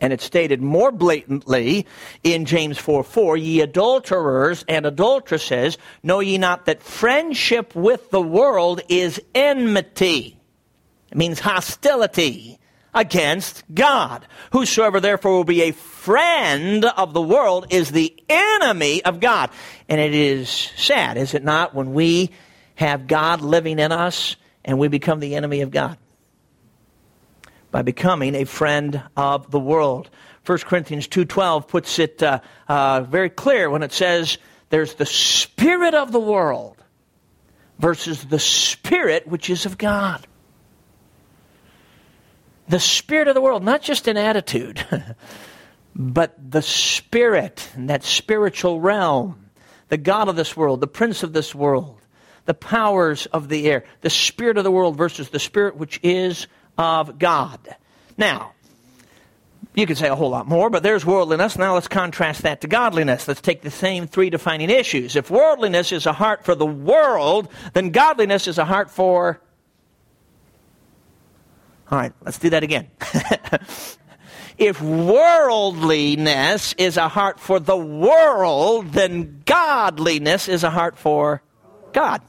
And 0.03 0.13
it's 0.13 0.25
stated 0.25 0.61
more 0.61 0.91
blatantly 0.91 1.87
in 2.25 2.45
James 2.45 2.77
4 2.77 3.05
4, 3.05 3.37
ye 3.37 3.61
adulterers 3.61 4.65
and 4.67 4.85
adulteresses, 4.85 5.79
know 6.03 6.19
ye 6.19 6.39
not 6.39 6.67
that 6.67 6.83
friendship 6.83 7.73
with 7.77 8.11
the 8.11 8.21
world 8.21 8.81
is 8.89 9.23
enmity? 9.33 10.37
It 11.13 11.17
means 11.17 11.39
hostility 11.39 12.59
against 12.93 13.63
God. 13.73 14.27
Whosoever 14.51 14.99
therefore 14.99 15.37
will 15.37 15.45
be 15.45 15.63
a 15.63 15.73
friend 15.73 16.85
of 16.85 17.15
the 17.15 17.23
world 17.23 17.69
is 17.71 17.93
the 17.93 18.13
enemy 18.29 19.05
of 19.05 19.21
God. 19.21 19.51
And 19.89 20.01
it 20.01 20.15
is 20.15 20.51
sad, 20.51 21.17
is 21.17 21.33
it 21.33 21.45
not, 21.45 21.77
when 21.77 21.95
we 21.95 22.31
have 22.75 23.07
God 23.07 23.41
living 23.41 23.79
in 23.79 23.93
us 23.93 24.35
and 24.65 24.81
we 24.81 24.89
become 24.89 25.21
the 25.21 25.37
enemy 25.37 25.61
of 25.61 25.71
God? 25.71 25.97
By 27.73 27.83
becoming 27.83 28.37
a 28.37 28.45
friend 28.45 29.03
of 29.17 29.51
the 29.51 29.59
world. 29.59 30.11
1 30.47 30.59
Corinthians 30.59 31.09
2.12 31.09 31.67
puts 31.67 31.99
it 31.99 32.23
uh, 32.23 32.41
uh, 32.69 33.01
very 33.01 33.31
clear 33.31 33.69
when 33.71 33.83
it 33.83 33.93
says 33.93 34.39
there's 34.69 34.95
the 34.95 35.07
spirit 35.07 35.95
of 35.95 36.13
the 36.13 36.21
world 36.21 36.77
versus 37.79 38.25
the 38.25 38.39
spirit 38.39 39.27
which 39.27 39.51
is 39.51 39.67
of 39.67 39.79
God. 39.79 40.25
The 42.69 42.79
spirit 42.79 43.27
of 43.27 43.35
the 43.35 43.41
world, 43.41 43.65
not 43.65 43.83
just 43.83 44.07
an 44.07 44.17
attitude, 44.17 44.85
but 45.97 46.35
the 46.39 46.63
spirit, 46.63 47.69
that 47.77 48.05
spiritual 48.05 48.81
realm, 48.81 49.51
the 49.89 49.97
God 49.97 50.29
of 50.29 50.37
this 50.37 50.57
world, 50.57 50.81
the 50.81 50.87
prince 50.87 51.23
of 51.23 51.33
this 51.33 51.55
world, 51.55 52.01
the 52.45 52.55
powers 52.55 53.27
of 53.27 53.49
the 53.49 53.71
air, 53.71 53.85
the 54.01 54.11
spirit 54.11 54.59
of 54.59 54.65
the 54.65 54.71
world 54.71 54.97
versus 54.97 55.31
the 55.31 55.39
spirit 55.39 55.77
which 55.77 55.99
is 56.03 56.47
of 56.79 57.19
God. 57.19 57.61
Now, 58.17 58.53
you 59.75 59.87
could 59.87 59.97
say 59.97 60.09
a 60.09 60.15
whole 60.15 60.31
lot 60.31 60.47
more, 60.47 60.69
but 60.69 60.83
there's 60.83 61.07
worldliness. 61.07 61.57
Now 61.57 61.75
let's 61.75 61.89
contrast 61.89 62.43
that 62.43 62.61
to 62.61 62.69
godliness. 62.69 63.27
Let's 63.27 63.41
take 63.41 63.63
the 63.63 63.71
same 63.71 64.07
three 64.07 64.29
defining 64.29 64.69
issues. 64.69 65.17
If 65.17 65.31
worldliness 65.31 65.93
is 65.93 66.05
a 66.05 66.13
heart 66.13 66.45
for 66.45 66.55
the 66.55 66.67
world, 66.67 67.49
then 67.73 67.91
godliness 67.91 68.47
is 68.47 68.59
a 68.59 68.67
heart 68.67 68.91
for. 68.91 69.41
All 71.91 71.99
right, 71.99 72.13
let's 72.23 72.39
do 72.39 72.51
that 72.51 72.63
again. 72.63 72.89
if 74.59 74.81
worldliness 74.83 76.75
is 76.75 76.99
a 76.99 77.09
heart 77.09 77.41
for 77.41 77.59
the 77.59 77.77
world, 77.77 78.93
then 78.93 79.43
godliness 79.47 80.49
is 80.49 80.65
a 80.65 80.71
heart 80.71 80.99
for 80.99 81.43
God. 81.95 82.21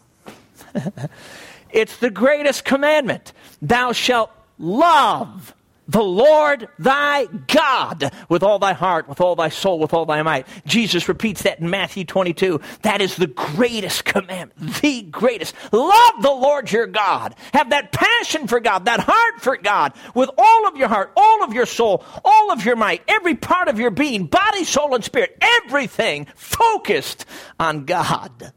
it's 1.71 1.97
the 1.97 2.09
greatest 2.09 2.63
commandment. 2.63 3.33
Thou 3.63 3.93
shalt 3.93 4.29
love 4.59 5.55
the 5.87 6.03
Lord 6.03 6.67
thy 6.79 7.25
God 7.25 8.11
with 8.29 8.43
all 8.43 8.59
thy 8.59 8.73
heart, 8.73 9.07
with 9.07 9.19
all 9.19 9.35
thy 9.35 9.49
soul, 9.49 9.79
with 9.79 9.93
all 9.93 10.05
thy 10.05 10.21
might. 10.21 10.47
Jesus 10.65 11.07
repeats 11.09 11.43
that 11.43 11.59
in 11.59 11.69
Matthew 11.69 12.05
22. 12.05 12.61
That 12.83 13.01
is 13.01 13.15
the 13.15 13.27
greatest 13.27 14.05
commandment, 14.05 14.81
the 14.81 15.01
greatest. 15.03 15.55
Love 15.71 16.21
the 16.21 16.31
Lord 16.31 16.71
your 16.71 16.87
God. 16.87 17.35
Have 17.53 17.71
that 17.71 17.91
passion 17.91 18.47
for 18.47 18.59
God, 18.59 18.85
that 18.85 19.01
heart 19.01 19.41
for 19.41 19.57
God, 19.57 19.93
with 20.13 20.29
all 20.37 20.67
of 20.67 20.77
your 20.77 20.87
heart, 20.87 21.11
all 21.15 21.43
of 21.43 21.53
your 21.53 21.65
soul, 21.65 22.03
all 22.23 22.51
of 22.51 22.65
your 22.65 22.75
might, 22.75 23.01
every 23.07 23.35
part 23.35 23.67
of 23.67 23.79
your 23.79 23.91
being, 23.91 24.27
body, 24.27 24.63
soul, 24.63 24.95
and 24.95 25.03
spirit, 25.03 25.37
everything 25.41 26.27
focused 26.35 27.25
on 27.59 27.85
God. 27.85 28.53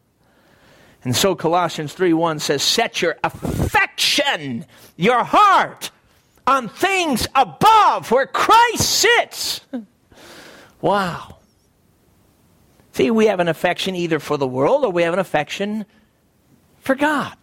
And 1.06 1.14
so 1.14 1.36
Colossians 1.36 1.92
3 1.92 2.12
1 2.12 2.40
says, 2.40 2.64
Set 2.64 3.00
your 3.00 3.16
affection, 3.22 3.55
your 4.96 5.24
heart, 5.24 5.90
on 6.46 6.68
things 6.68 7.26
above 7.34 8.10
where 8.10 8.26
Christ 8.26 8.88
sits. 8.88 9.60
Wow. 10.80 11.38
See, 12.92 13.10
we 13.10 13.26
have 13.26 13.40
an 13.40 13.48
affection 13.48 13.94
either 13.94 14.18
for 14.18 14.36
the 14.36 14.46
world 14.46 14.84
or 14.84 14.90
we 14.92 15.02
have 15.02 15.14
an 15.14 15.18
affection 15.18 15.84
for 16.80 16.94
God. 16.94 17.34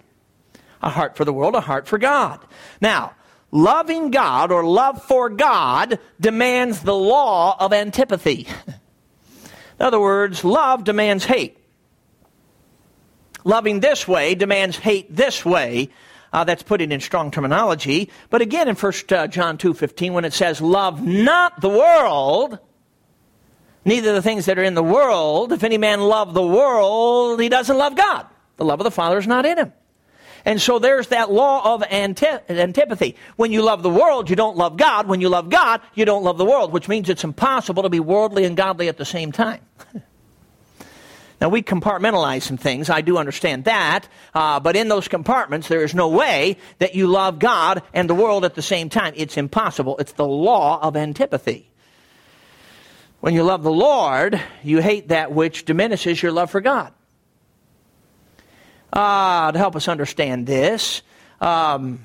A 0.82 0.90
heart 0.90 1.18
for 1.18 1.26
the 1.26 1.34
world, 1.34 1.56
a 1.56 1.62
heart 1.62 1.88
for 1.88 1.98
God. 1.98 2.40
Now, 2.80 3.14
loving 3.52 4.12
God 4.12 4.52
or 4.52 4.64
love 4.64 5.04
for 5.04 5.30
God 5.30 6.00
demands 6.20 6.82
the 6.82 6.96
law 6.96 7.56
of 7.60 7.74
antipathy. 7.74 8.48
In 9.80 9.86
other 9.86 10.00
words, 10.00 10.44
love 10.44 10.84
demands 10.84 11.26
hate. 11.26 11.58
Loving 13.44 13.80
this 13.80 14.08
way 14.08 14.36
demands 14.36 14.78
hate 14.78 15.14
this 15.14 15.44
way. 15.44 15.90
Uh, 16.34 16.43
that's 16.43 16.63
putting 16.63 16.91
in 16.91 17.00
strong 17.00 17.30
terminology. 17.30 18.10
But 18.32 18.41
again, 18.41 18.67
in 18.67 18.76
1 18.76 18.94
uh, 19.12 19.27
John 19.27 19.60
2.15, 19.60 20.13
when 20.13 20.25
it 20.25 20.34
says, 20.34 20.60
love 20.60 21.06
not 21.06 21.62
the 21.62 21.69
world, 21.69 22.58
neither 23.86 24.13
the 24.13 24.21
things 24.21 24.48
that 24.48 24.58
are 24.58 24.63
in 24.63 24.73
the 24.73 24.84
world. 24.84 25.52
If 25.52 25.63
any 25.63 25.77
man 25.77 26.02
love 26.02 26.34
the 26.34 26.46
world, 26.46 27.40
he 27.40 27.50
doesn't 27.50 27.77
love 27.77 27.96
God. 27.96 28.25
The 28.58 28.65
love 28.65 28.79
of 28.79 28.84
the 28.84 28.92
Father 28.92 29.19
is 29.19 29.27
not 29.27 29.46
in 29.46 29.60
him. 29.60 29.73
And 30.46 30.62
so 30.62 30.79
there's 30.79 31.08
that 31.08 31.31
law 31.31 31.75
of 31.75 31.84
antipathy. 31.84 33.15
When 33.38 33.52
you 33.52 33.62
love 33.62 33.81
the 33.81 33.90
world, 33.90 34.29
you 34.29 34.36
don't 34.36 34.58
love 34.58 34.75
God. 34.75 35.08
When 35.08 35.21
you 35.21 35.29
love 35.29 35.50
God, 35.50 35.81
you 35.94 36.04
don't 36.04 36.23
love 36.23 36.38
the 36.38 36.46
world, 36.46 36.73
which 36.73 36.90
means 36.90 37.10
it's 37.10 37.23
impossible 37.23 37.84
to 37.84 37.90
be 37.90 38.00
worldly 38.00 38.44
and 38.44 38.58
godly 38.58 38.90
at 38.90 38.98
the 38.98 39.06
same 39.06 39.31
time. 39.31 39.62
now, 41.44 41.50
we 41.50 41.62
compartmentalize 41.62 42.44
some 42.44 42.56
things. 42.56 42.89
I 42.89 43.02
do 43.02 43.17
understand 43.17 43.65
that. 43.65 44.08
Uh, 44.33 44.62
but 44.62 44.77
in 44.77 44.87
those 44.87 45.10
compartments, 45.10 45.67
there 45.67 45.83
is 45.83 45.94
no 45.94 46.08
way 46.08 46.56
that 46.79 46.96
you 46.96 47.08
love 47.08 47.37
God 47.37 47.83
and 47.94 48.10
the 48.10 48.15
world 48.15 48.46
at 48.46 48.56
the 48.56 48.62
same 48.62 48.87
time. 48.87 49.12
It's 49.17 49.35
impossible. 49.35 49.98
It's 49.98 50.13
the 50.13 50.25
law 50.25 50.79
of 50.81 50.96
antipathy. 50.96 51.69
When 53.19 53.33
you 53.33 53.44
love 53.44 53.62
the 53.62 53.73
Lord, 53.73 54.39
you 54.63 54.79
hate 54.79 55.10
that 55.10 55.33
which 55.33 55.65
diminishes 55.65 56.23
your 56.23 56.31
love 56.31 56.50
for 56.50 56.62
God. 56.62 56.94
Ah, 58.94 59.52
to 59.52 59.60
help 59.60 59.75
us 59.75 59.89
understand 59.89 60.48
this, 60.48 61.02
um, 61.41 62.00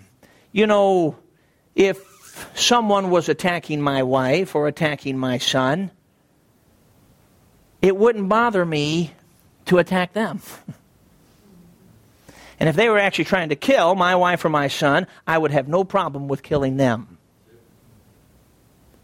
you 0.51 0.66
know, 0.66 1.16
if 1.76 2.51
someone 2.57 3.11
was 3.11 3.28
attacking 3.28 3.80
my 3.80 4.03
wife 4.03 4.57
or 4.57 4.66
attacking 4.66 5.16
my 5.16 5.39
son, 5.39 5.93
it 7.80 7.97
wouldn't 7.97 8.28
bother 8.28 8.64
me 8.64 9.12
to 9.69 9.79
attack 9.79 10.12
them. 10.12 10.41
and 12.61 12.69
if 12.69 12.77
they 12.77 12.89
were 12.89 12.99
actually 12.99 13.25
trying 13.25 13.51
to 13.51 13.57
kill 13.57 13.95
my 13.95 14.14
wife 14.16 14.45
or 14.45 14.49
my 14.49 14.69
son, 14.69 15.07
I 15.27 15.39
would 15.39 15.51
have 15.51 15.69
no 15.69 15.85
problem 15.85 16.29
with 16.29 16.43
killing 16.43 16.77
them. 16.77 17.19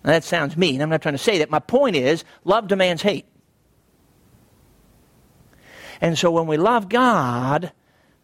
Now, 0.05 0.11
that 0.11 0.25
sounds 0.25 0.57
mean. 0.57 0.83
I'm 0.83 0.91
not 0.91 1.01
trying 1.01 1.15
to 1.15 1.19
say 1.19 1.39
that. 1.39 1.51
My 1.51 1.61
point 1.61 1.97
is, 1.97 2.25
love 2.45 2.69
demands 2.69 3.03
hate. 3.03 3.27
And 6.01 6.19
so 6.19 6.31
when 6.31 6.47
we 6.47 6.59
love 6.59 6.89
God, 6.89 7.73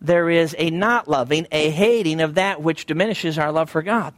there 0.00 0.28
is 0.28 0.54
a 0.58 0.70
not 0.70 1.08
loving, 1.08 1.46
a 1.50 1.70
hating 1.70 2.20
of 2.20 2.34
that 2.34 2.62
which 2.62 2.86
diminishes 2.86 3.38
our 3.38 3.50
love 3.52 3.70
for 3.70 3.82
God. 3.82 4.12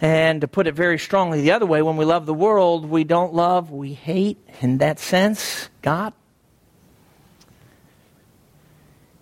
And 0.00 0.42
to 0.42 0.48
put 0.48 0.66
it 0.66 0.74
very 0.74 0.98
strongly 0.98 1.40
the 1.40 1.50
other 1.50 1.66
way, 1.66 1.82
when 1.82 1.96
we 1.96 2.04
love 2.04 2.24
the 2.24 2.34
world, 2.34 2.86
we 2.86 3.02
don't 3.02 3.34
love, 3.34 3.72
we 3.72 3.94
hate, 3.94 4.38
in 4.60 4.78
that 4.78 5.00
sense, 5.00 5.68
God. 5.82 6.12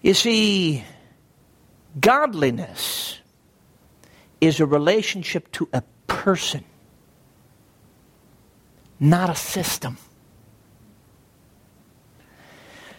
You 0.02 0.12
see, 0.12 0.84
godliness 1.98 3.18
is 4.40 4.60
a 4.60 4.66
relationship 4.66 5.50
to 5.52 5.68
a 5.72 5.82
person, 6.06 6.64
not 9.00 9.30
a 9.30 9.34
system. 9.34 9.96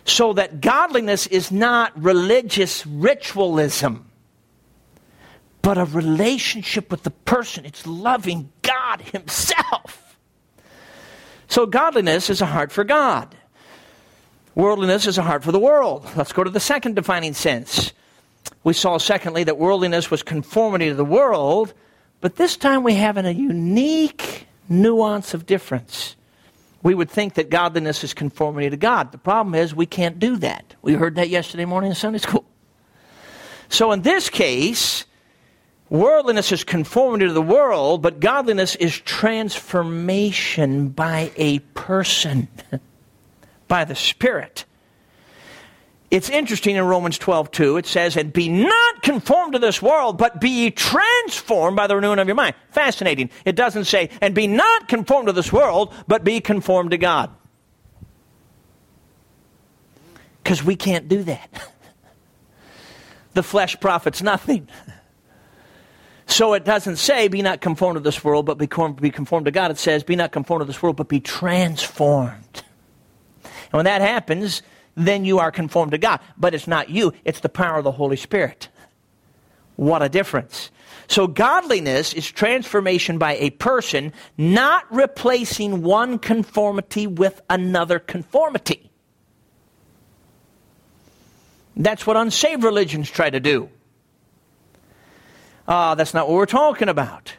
So 0.04 0.34
that 0.34 0.62
godliness 0.62 1.28
is 1.28 1.52
not 1.52 1.92
religious 2.02 2.88
ritualism, 2.88 4.07
but 5.62 5.78
a 5.78 5.86
relationship 5.86 6.91
with 6.91 7.03
the 7.03 7.12
person. 7.12 7.66
It's 7.66 7.86
loving 7.86 8.51
God 8.62 9.01
Himself. 9.01 10.18
So 11.47 11.66
godliness 11.66 12.30
is 12.30 12.41
a 12.41 12.45
heart 12.45 12.72
for 12.72 12.84
God. 12.84 13.36
Worldliness 14.55 15.05
is 15.08 15.18
a 15.18 15.24
heart 15.24 15.43
for 15.43 15.51
the 15.51 15.60
world. 15.60 16.08
Let's 16.16 16.34
go 16.34 16.43
to 16.43 16.49
the 16.49 16.60
second 16.60 16.95
defining 16.95 17.34
sense. 17.34 17.93
We 18.64 18.74
saw, 18.74 18.97
secondly, 18.97 19.43
that 19.43 19.58
worldliness 19.58 20.10
was 20.10 20.24
conformity 20.24 20.89
to 20.89 20.95
the 20.95 21.05
world, 21.05 21.74
but 22.22 22.36
this 22.36 22.58
time 22.58 22.84
we 22.84 22.95
have 22.95 23.18
a 23.18 23.34
unique 23.34 24.47
nuance 24.68 25.34
of 25.34 25.45
difference 25.45 26.16
we 26.84 26.95
would 26.95 27.10
think 27.10 27.34
that 27.34 27.49
godliness 27.49 28.03
is 28.03 28.14
conformity 28.14 28.70
to 28.70 28.78
God. 28.78 29.12
The 29.12 29.18
problem 29.18 29.55
is 29.55 29.76
we 29.76 29.86
can't 29.86 30.20
do 30.20 30.38
that. 30.38 30.76
We 30.82 30.93
heard 30.93 31.16
that 31.16 31.30
yesterday 31.30 31.66
morning 31.66 31.89
in 31.89 31.95
Sunday 31.95 32.20
school. 32.20 32.45
So 33.70 33.91
in 33.91 34.03
this 34.03 34.30
case, 34.30 35.03
worldliness 35.90 36.52
is 36.52 36.64
conformity 36.64 37.28
to 37.28 37.34
the 37.34 37.42
world, 37.42 38.02
but 38.02 38.20
godliness 38.20 38.76
is 38.76 39.00
transformation 39.00 40.90
by 40.90 41.32
a 41.36 41.60
person, 41.60 42.48
by 43.68 43.86
the 43.86 43.96
Spirit. 43.96 44.66
It's 46.10 46.30
interesting 46.30 46.78
in 46.78 46.86
Romans 46.86 47.18
12, 47.18 47.52
2, 47.52 47.78
it 47.78 47.86
says, 47.86 48.16
And 48.16 48.32
be 48.32 48.48
not 48.48 49.02
conformed 49.04 49.54
to 49.54 49.60
this 49.60 49.82
world, 49.82 50.18
but 50.18 50.40
be 50.40 50.72
transformed 50.72 51.76
by 51.76 51.88
the 51.88 51.96
renewing 51.96 52.20
of 52.20 52.28
your 52.28 52.36
mind. 52.36 52.56
Fascinating. 52.70 53.30
It 53.44 53.58
doesn't 53.58 53.86
say, 53.86 54.10
And 54.22 54.34
be 54.34 54.48
not 54.48 54.88
conformed 54.88 55.28
to 55.28 55.34
this 55.34 55.52
world, 55.52 55.94
but 56.08 56.24
be 56.24 56.40
conformed 56.40 56.92
to 56.92 56.98
God. 56.98 57.30
Because 60.42 60.64
we 60.64 60.78
can't 60.78 61.10
do 61.10 61.24
that. 61.24 61.72
the 63.34 63.44
flesh 63.44 63.78
profits 63.82 64.22
nothing. 64.22 64.70
So 66.28 66.54
it 66.54 66.66
doesn't 66.66 66.98
say, 66.98 67.30
Be 67.30 67.42
not 67.42 67.62
conformed 67.62 67.96
to 67.96 68.00
this 68.02 68.24
world, 68.24 68.46
but 68.46 68.58
be 68.58 68.68
conformed 68.68 69.46
to 69.46 69.52
God. 69.52 69.72
It 69.72 69.78
says, 69.78 70.04
Be 70.04 70.16
not 70.16 70.32
conformed 70.32 70.62
to 70.62 70.66
this 70.66 70.84
world, 70.84 70.98
but 70.98 71.08
be 71.08 71.20
transformed. 71.20 72.64
And 73.44 73.74
when 73.74 73.86
that 73.86 74.02
happens, 74.02 74.62
then 74.96 75.26
you 75.26 75.40
are 75.40 75.52
conformed 75.52 75.92
to 75.94 75.98
God. 75.98 76.20
But 76.38 76.54
it's 76.54 76.68
not 76.68 76.90
you, 76.90 77.14
it's 77.24 77.40
the 77.40 77.50
power 77.50 77.78
of 77.78 77.84
the 77.84 77.92
Holy 77.92 78.18
Spirit. 78.18 78.68
What 79.78 80.02
a 80.02 80.10
difference. 80.10 80.70
So, 81.08 81.28
godliness 81.28 82.14
is 82.14 82.30
transformation 82.30 83.18
by 83.18 83.38
a 83.38 83.52
person, 83.52 84.12
not 84.38 84.94
replacing 84.94 85.82
one 85.82 86.20
conformity 86.20 87.08
with 87.08 87.42
another 87.50 88.00
conformity. 88.00 88.92
That's 91.78 92.06
what 92.06 92.18
unsaved 92.18 92.64
religions 92.64 93.10
try 93.10 93.30
to 93.30 93.40
do. 93.40 93.70
Uh, 95.68 95.95
that's 95.95 96.13
not 96.13 96.28
what 96.28 96.36
we're 96.36 96.45
talking 96.45 96.89
about. 96.89 97.34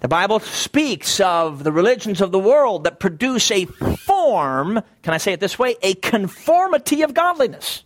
The 0.00 0.08
Bible 0.08 0.40
speaks 0.40 1.20
of 1.20 1.62
the 1.62 1.70
religions 1.70 2.20
of 2.20 2.32
the 2.32 2.38
world 2.38 2.84
that 2.84 2.98
produce 2.98 3.52
a 3.52 3.66
form, 3.66 4.82
can 5.02 5.14
I 5.14 5.18
say 5.18 5.32
it 5.32 5.38
this 5.38 5.60
way, 5.60 5.76
a 5.80 5.94
conformity 5.94 7.02
of 7.02 7.14
godliness. 7.14 7.84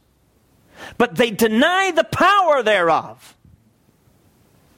But 0.97 1.17
they 1.17 1.31
deny 1.31 1.91
the 1.91 2.05
power 2.05 2.63
thereof. 2.63 3.37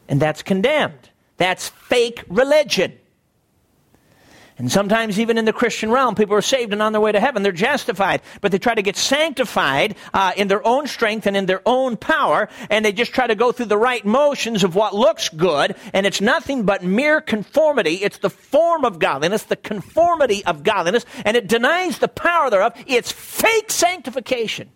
And 0.08 0.20
that's 0.20 0.42
condemned. 0.42 1.10
That's 1.36 1.68
fake 1.68 2.24
religion. 2.28 2.98
And 4.58 4.72
sometimes, 4.72 5.20
even 5.20 5.38
in 5.38 5.44
the 5.44 5.52
Christian 5.52 5.88
realm, 5.92 6.16
people 6.16 6.34
are 6.34 6.42
saved 6.42 6.72
and 6.72 6.82
on 6.82 6.90
their 6.90 7.00
way 7.00 7.12
to 7.12 7.20
heaven. 7.20 7.44
They're 7.44 7.52
justified, 7.52 8.22
but 8.40 8.50
they 8.50 8.58
try 8.58 8.74
to 8.74 8.82
get 8.82 8.96
sanctified 8.96 9.94
uh, 10.12 10.32
in 10.36 10.48
their 10.48 10.66
own 10.66 10.88
strength 10.88 11.28
and 11.28 11.36
in 11.36 11.46
their 11.46 11.62
own 11.64 11.96
power, 11.96 12.48
and 12.68 12.84
they 12.84 12.90
just 12.90 13.12
try 13.12 13.28
to 13.28 13.36
go 13.36 13.52
through 13.52 13.66
the 13.66 13.78
right 13.78 14.04
motions 14.04 14.64
of 14.64 14.74
what 14.74 14.96
looks 14.96 15.28
good, 15.28 15.76
and 15.92 16.06
it's 16.06 16.20
nothing 16.20 16.64
but 16.64 16.82
mere 16.82 17.20
conformity. 17.20 17.94
It's 18.02 18.18
the 18.18 18.30
form 18.30 18.84
of 18.84 18.98
godliness, 18.98 19.44
the 19.44 19.54
conformity 19.54 20.44
of 20.44 20.64
godliness, 20.64 21.06
and 21.24 21.36
it 21.36 21.46
denies 21.46 22.00
the 22.00 22.08
power 22.08 22.50
thereof. 22.50 22.72
It's 22.88 23.12
fake 23.12 23.70
sanctification. 23.70 24.70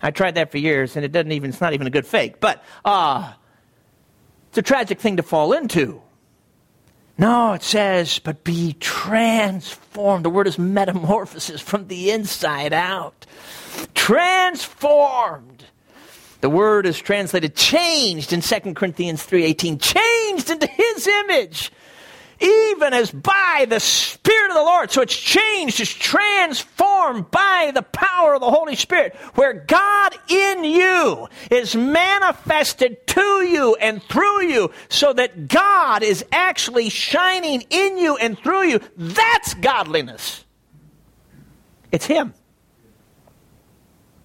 I 0.00 0.12
tried 0.12 0.36
that 0.36 0.52
for 0.52 0.58
years, 0.58 0.94
and 0.94 1.04
it 1.04 1.10
doesn't 1.10 1.32
even, 1.32 1.50
it's 1.50 1.60
not 1.60 1.72
even 1.72 1.88
a 1.88 1.90
good 1.90 2.06
fake, 2.06 2.38
but 2.38 2.62
uh, 2.84 3.32
it's 4.50 4.58
a 4.58 4.62
tragic 4.62 5.00
thing 5.00 5.16
to 5.16 5.24
fall 5.24 5.52
into. 5.52 6.00
No, 7.18 7.52
it 7.54 7.64
says, 7.64 8.20
but 8.20 8.44
be 8.44 8.74
transformed. 8.74 10.24
The 10.24 10.30
word 10.30 10.46
is 10.46 10.56
metamorphosis 10.56 11.60
from 11.60 11.88
the 11.88 12.12
inside 12.12 12.72
out. 12.72 13.26
Transformed. 13.94 15.64
The 16.40 16.48
word 16.48 16.86
is 16.86 16.96
translated 16.96 17.56
changed 17.56 18.32
in 18.32 18.40
2 18.40 18.74
Corinthians 18.74 19.24
3:18. 19.24 19.78
Changed 19.78 20.48
into 20.48 20.68
his 20.68 21.08
image 21.08 21.72
even 22.40 22.92
as 22.92 23.10
by 23.10 23.66
the 23.68 23.80
Spirit 23.80 24.50
of 24.50 24.56
the 24.56 24.62
Lord. 24.62 24.90
So 24.90 25.02
it's 25.02 25.16
changed, 25.16 25.80
it's 25.80 25.92
transformed 25.92 27.30
by 27.30 27.72
the 27.74 27.82
power 27.82 28.34
of 28.34 28.40
the 28.40 28.50
Holy 28.50 28.76
Spirit, 28.76 29.14
where 29.34 29.52
God 29.52 30.14
in 30.28 30.64
you 30.64 31.28
is 31.50 31.74
manifested 31.74 33.06
to 33.08 33.42
you 33.42 33.74
and 33.76 34.02
through 34.02 34.42
you, 34.44 34.70
so 34.88 35.12
that 35.12 35.48
God 35.48 36.02
is 36.02 36.24
actually 36.32 36.88
shining 36.88 37.64
in 37.70 37.98
you 37.98 38.16
and 38.16 38.38
through 38.38 38.64
you. 38.64 38.80
That's 38.96 39.54
godliness. 39.54 40.44
It's 41.90 42.06
Him. 42.06 42.34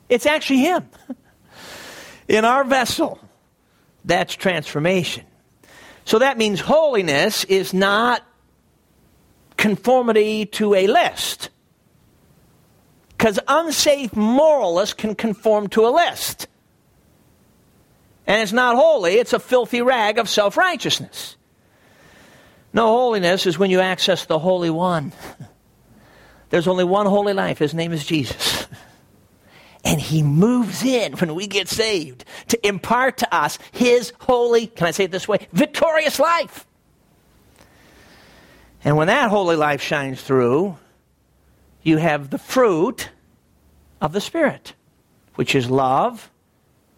It's 0.09 0.25
actually 0.25 0.59
Him. 0.59 0.89
In 2.27 2.45
our 2.45 2.63
vessel, 2.63 3.19
that's 4.05 4.35
transformation. 4.35 5.25
So 6.05 6.19
that 6.19 6.37
means 6.37 6.59
holiness 6.59 7.43
is 7.45 7.73
not 7.73 8.23
conformity 9.57 10.45
to 10.47 10.75
a 10.75 10.87
list. 10.87 11.49
Because 13.09 13.39
unsafe 13.47 14.15
moralists 14.15 14.93
can 14.93 15.15
conform 15.15 15.69
to 15.69 15.85
a 15.85 15.89
list. 15.89 16.47
And 18.27 18.41
it's 18.41 18.51
not 18.51 18.75
holy, 18.75 19.13
it's 19.13 19.33
a 19.33 19.39
filthy 19.39 19.81
rag 19.81 20.17
of 20.17 20.29
self 20.29 20.57
righteousness. 20.57 21.37
No, 22.73 22.87
holiness 22.87 23.45
is 23.45 23.59
when 23.59 23.69
you 23.69 23.79
access 23.81 24.25
the 24.25 24.39
Holy 24.39 24.69
One. 24.69 25.13
There's 26.49 26.67
only 26.67 26.83
one 26.83 27.05
holy 27.05 27.33
life. 27.33 27.59
His 27.59 27.73
name 27.73 27.93
is 27.93 28.05
Jesus. 28.05 28.67
And 29.83 29.99
he 29.99 30.23
moves 30.23 30.83
in 30.83 31.13
when 31.13 31.35
we 31.35 31.47
get 31.47 31.67
saved 31.67 32.23
to 32.47 32.67
impart 32.67 33.17
to 33.17 33.35
us 33.35 33.59
his 33.71 34.13
holy, 34.21 34.67
can 34.67 34.87
I 34.87 34.91
say 34.91 35.05
it 35.05 35.11
this 35.11 35.27
way, 35.27 35.47
victorious 35.51 36.19
life. 36.19 36.65
And 38.83 38.97
when 38.97 39.07
that 39.07 39.29
holy 39.29 39.55
life 39.55 39.81
shines 39.81 40.21
through, 40.21 40.77
you 41.83 41.97
have 41.97 42.29
the 42.29 42.37
fruit 42.37 43.09
of 44.01 44.13
the 44.13 44.21
Spirit, 44.21 44.73
which 45.35 45.55
is 45.55 45.69
love, 45.69 46.31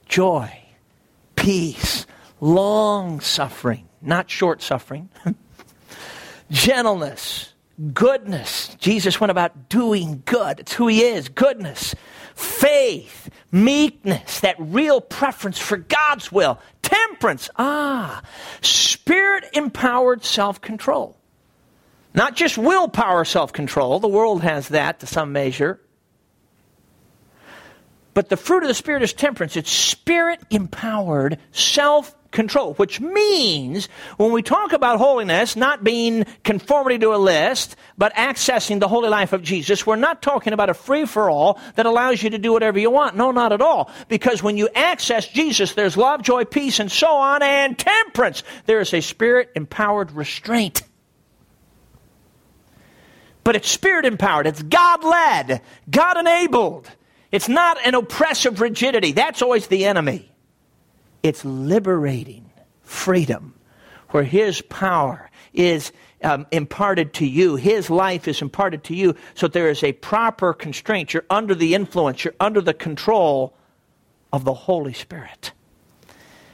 joy, 0.07 0.51
peace, 1.35 2.05
long 2.39 3.19
suffering, 3.19 3.87
not 4.01 4.29
short 4.29 4.61
suffering, 4.61 5.09
gentleness, 6.51 7.53
goodness. 7.93 8.75
Jesus 8.79 9.19
went 9.19 9.31
about 9.31 9.69
doing 9.69 10.23
good. 10.25 10.59
It's 10.59 10.73
who 10.73 10.87
he 10.87 11.01
is 11.03 11.29
goodness, 11.29 11.95
faith, 12.35 13.29
meekness, 13.51 14.41
that 14.41 14.55
real 14.59 15.01
preference 15.01 15.57
for 15.57 15.77
God's 15.77 16.31
will, 16.31 16.59
temperance. 16.81 17.49
Ah, 17.57 18.21
spirit 18.61 19.45
empowered 19.53 20.23
self 20.23 20.61
control. 20.61 21.17
Not 22.13 22.35
just 22.35 22.57
willpower 22.57 23.25
self 23.25 23.51
control, 23.51 23.99
the 23.99 24.07
world 24.07 24.43
has 24.43 24.69
that 24.69 24.99
to 24.99 25.07
some 25.07 25.31
measure. 25.33 25.81
But 28.13 28.29
the 28.29 28.37
fruit 28.37 28.63
of 28.63 28.69
the 28.69 28.73
Spirit 28.73 29.03
is 29.03 29.11
temperance. 29.11 29.57
It's 29.57 29.69
spirit 29.69 30.39
empowered 30.49 31.37
self 31.51 32.15
control, 32.35 32.75
which 32.75 33.01
means 33.01 33.87
when 34.17 34.31
we 34.31 34.43
talk 34.43 34.73
about 34.73 34.99
holiness, 34.99 35.55
not 35.55 35.83
being 35.83 36.25
conformity 36.43 36.99
to 36.99 37.15
a 37.15 37.17
list, 37.17 37.75
but 37.97 38.13
accessing 38.13 38.79
the 38.79 38.87
holy 38.87 39.09
life 39.09 39.33
of 39.33 39.41
Jesus, 39.41 39.87
we're 39.87 39.95
not 39.95 40.21
talking 40.21 40.53
about 40.53 40.69
a 40.69 40.75
free 40.75 41.05
for 41.05 41.29
all 41.29 41.59
that 41.73 41.87
allows 41.87 42.21
you 42.21 42.29
to 42.29 42.37
do 42.37 42.53
whatever 42.53 42.77
you 42.77 42.91
want. 42.91 43.15
No, 43.15 43.31
not 43.31 43.51
at 43.51 43.61
all. 43.61 43.89
Because 44.07 44.43
when 44.43 44.57
you 44.57 44.69
access 44.75 45.27
Jesus, 45.27 45.73
there's 45.73 45.97
love, 45.97 46.21
joy, 46.21 46.45
peace, 46.45 46.79
and 46.79 46.91
so 46.91 47.07
on, 47.07 47.41
and 47.41 47.79
temperance. 47.79 48.43
There 48.67 48.79
is 48.81 48.93
a 48.93 49.01
spirit 49.01 49.49
empowered 49.55 50.11
restraint. 50.11 50.83
But 53.43 53.55
it's 53.55 53.69
spirit 53.69 54.05
empowered, 54.05 54.47
it's 54.47 54.61
God 54.61 55.03
led, 55.03 55.61
God 55.89 56.17
enabled. 56.17 56.91
It's 57.31 57.49
not 57.49 57.77
an 57.85 57.95
oppressive 57.95 58.61
rigidity. 58.61 59.11
That's 59.11 59.41
always 59.41 59.67
the 59.67 59.85
enemy. 59.85 60.31
It's 61.25 61.43
liberating 61.43 62.51
freedom 62.83 63.55
where 64.09 64.21
His 64.21 64.61
power 64.61 65.31
is 65.53 65.91
um, 66.23 66.45
imparted 66.51 67.15
to 67.15 67.25
you. 67.25 67.55
His 67.55 67.89
life 67.89 68.27
is 68.27 68.43
imparted 68.43 68.83
to 68.83 68.95
you 68.95 69.15
so 69.33 69.47
there 69.47 69.71
is 69.71 69.83
a 69.83 69.93
proper 69.93 70.53
constraint. 70.53 71.15
You're 71.15 71.25
under 71.31 71.55
the 71.55 71.73
influence, 71.73 72.23
you're 72.23 72.35
under 72.39 72.61
the 72.61 72.75
control 72.75 73.55
of 74.31 74.43
the 74.43 74.53
Holy 74.53 74.93
Spirit. 74.93 75.51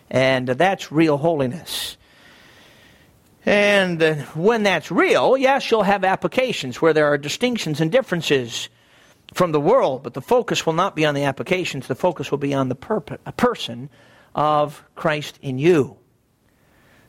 And 0.09 0.47
that's 0.47 0.89
real 0.89 1.17
holiness. 1.17 1.97
And 3.45 4.01
uh, 4.01 4.15
when 4.35 4.63
that's 4.63 4.89
real, 4.89 5.35
yes, 5.35 5.69
you'll 5.69 5.83
have 5.83 6.05
applications 6.05 6.81
where 6.81 6.93
there 6.93 7.07
are 7.07 7.17
distinctions 7.17 7.81
and 7.81 7.91
differences 7.91 8.69
from 9.33 9.51
the 9.51 9.59
world, 9.59 10.01
but 10.01 10.13
the 10.13 10.21
focus 10.21 10.65
will 10.65 10.71
not 10.71 10.95
be 10.95 11.05
on 11.05 11.13
the 11.13 11.25
applications. 11.25 11.87
The 11.87 11.95
focus 11.95 12.31
will 12.31 12.37
be 12.37 12.53
on 12.53 12.69
the 12.69 12.75
person 12.75 13.89
of 14.35 14.83
Christ 14.95 15.39
in 15.41 15.57
you. 15.57 15.97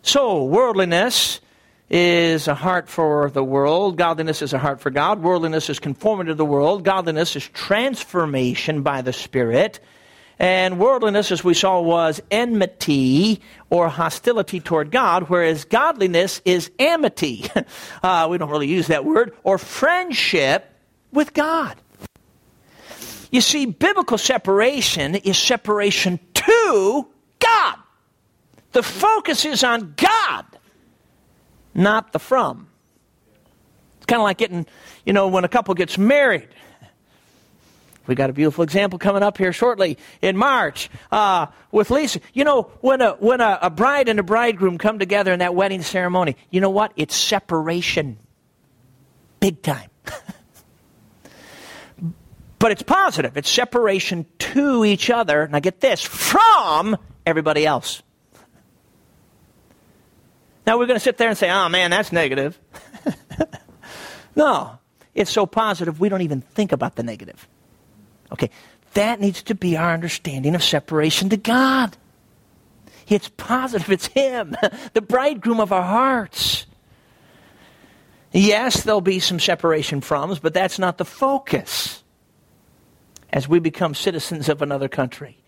So, 0.02 0.44
worldliness 0.44 1.40
is 1.88 2.48
a 2.48 2.54
heart 2.54 2.88
for 2.88 3.30
the 3.30 3.44
world. 3.44 3.98
Godliness 3.98 4.40
is 4.40 4.52
a 4.52 4.58
heart 4.58 4.80
for 4.80 4.90
God. 4.90 5.22
Worldliness 5.22 5.68
is 5.68 5.78
conformity 5.78 6.30
to 6.30 6.34
the 6.34 6.44
world. 6.44 6.84
Godliness 6.84 7.36
is 7.36 7.46
transformation 7.48 8.82
by 8.82 9.02
the 9.02 9.12
Spirit. 9.12 9.78
And 10.38 10.80
worldliness, 10.80 11.30
as 11.30 11.44
we 11.44 11.54
saw, 11.54 11.80
was 11.80 12.20
enmity 12.30 13.42
or 13.70 13.88
hostility 13.88 14.58
toward 14.58 14.90
God, 14.90 15.28
whereas 15.28 15.64
godliness 15.64 16.40
is 16.44 16.70
amity. 16.78 17.44
Uh, 18.02 18.26
we 18.28 18.36
don't 18.36 18.50
really 18.50 18.66
use 18.66 18.88
that 18.88 19.04
word, 19.04 19.32
or 19.44 19.56
friendship 19.56 20.68
with 21.12 21.32
God. 21.34 21.76
You 23.30 23.40
see, 23.40 23.66
biblical 23.66 24.18
separation 24.18 25.14
is 25.14 25.38
separation 25.38 26.18
to 26.34 27.06
God. 27.52 27.78
The 28.72 28.82
focus 28.82 29.44
is 29.44 29.62
on 29.62 29.94
God, 29.96 30.46
not 31.74 32.12
the 32.12 32.18
from. 32.18 32.68
It's 33.98 34.06
kind 34.06 34.20
of 34.20 34.24
like 34.24 34.38
getting, 34.38 34.66
you 35.04 35.12
know, 35.12 35.28
when 35.28 35.44
a 35.44 35.48
couple 35.48 35.74
gets 35.74 35.98
married. 35.98 36.48
We 38.06 38.16
got 38.16 38.30
a 38.30 38.32
beautiful 38.32 38.64
example 38.64 38.98
coming 38.98 39.22
up 39.22 39.38
here 39.38 39.52
shortly 39.52 39.96
in 40.20 40.36
March 40.36 40.90
uh, 41.12 41.46
with 41.70 41.90
Lisa. 41.90 42.20
You 42.32 42.44
know, 42.44 42.62
when 42.80 43.00
a 43.00 43.12
when 43.12 43.40
a, 43.40 43.58
a 43.62 43.70
bride 43.70 44.08
and 44.08 44.18
a 44.18 44.24
bridegroom 44.24 44.78
come 44.78 44.98
together 44.98 45.32
in 45.32 45.38
that 45.38 45.54
wedding 45.54 45.82
ceremony, 45.82 46.36
you 46.50 46.60
know 46.60 46.70
what? 46.70 46.92
It's 46.96 47.14
separation, 47.14 48.18
big 49.38 49.62
time. 49.62 49.90
But 52.62 52.70
it's 52.70 52.84
positive. 52.84 53.36
It's 53.36 53.50
separation 53.50 54.24
to 54.38 54.84
each 54.84 55.10
other. 55.10 55.48
Now 55.48 55.58
get 55.58 55.80
this 55.80 56.00
from 56.00 56.96
everybody 57.26 57.66
else. 57.66 58.02
Now 60.66 60.78
we're 60.78 60.86
going 60.86 60.98
to 60.98 61.04
sit 61.04 61.18
there 61.18 61.28
and 61.28 61.36
say, 61.36 61.50
oh 61.50 61.68
man, 61.68 61.90
that's 61.90 62.12
negative. 62.12 62.58
no, 64.36 64.78
it's 65.14 65.30
so 65.30 65.46
positive 65.46 66.00
we 66.00 66.08
don't 66.08 66.22
even 66.22 66.40
think 66.40 66.72
about 66.72 66.96
the 66.96 67.02
negative. 67.02 67.48
Okay, 68.30 68.50
that 68.94 69.20
needs 69.20 69.42
to 69.44 69.54
be 69.54 69.76
our 69.76 69.92
understanding 69.92 70.54
of 70.54 70.62
separation 70.62 71.28
to 71.30 71.36
God. 71.36 71.96
It's 73.08 73.28
positive, 73.28 73.90
it's 73.90 74.06
Him, 74.06 74.56
the 74.94 75.02
bridegroom 75.02 75.60
of 75.60 75.72
our 75.72 75.82
hearts. 75.82 76.66
Yes, 78.30 78.84
there'll 78.84 79.02
be 79.02 79.18
some 79.18 79.38
separation 79.38 80.00
from 80.00 80.30
us, 80.30 80.38
but 80.38 80.54
that's 80.54 80.78
not 80.78 80.96
the 80.96 81.04
focus 81.04 82.02
as 83.30 83.48
we 83.48 83.58
become 83.58 83.94
citizens 83.94 84.48
of 84.48 84.62
another 84.62 84.88
country. 84.88 85.41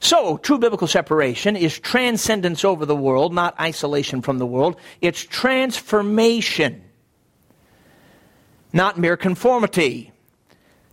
So, 0.00 0.36
true 0.36 0.58
biblical 0.58 0.86
separation 0.86 1.56
is 1.56 1.78
transcendence 1.78 2.64
over 2.64 2.86
the 2.86 2.96
world, 2.96 3.34
not 3.34 3.58
isolation 3.58 4.22
from 4.22 4.38
the 4.38 4.46
world. 4.46 4.76
It's 5.00 5.22
transformation, 5.22 6.84
not 8.72 8.98
mere 8.98 9.16
conformity. 9.16 10.12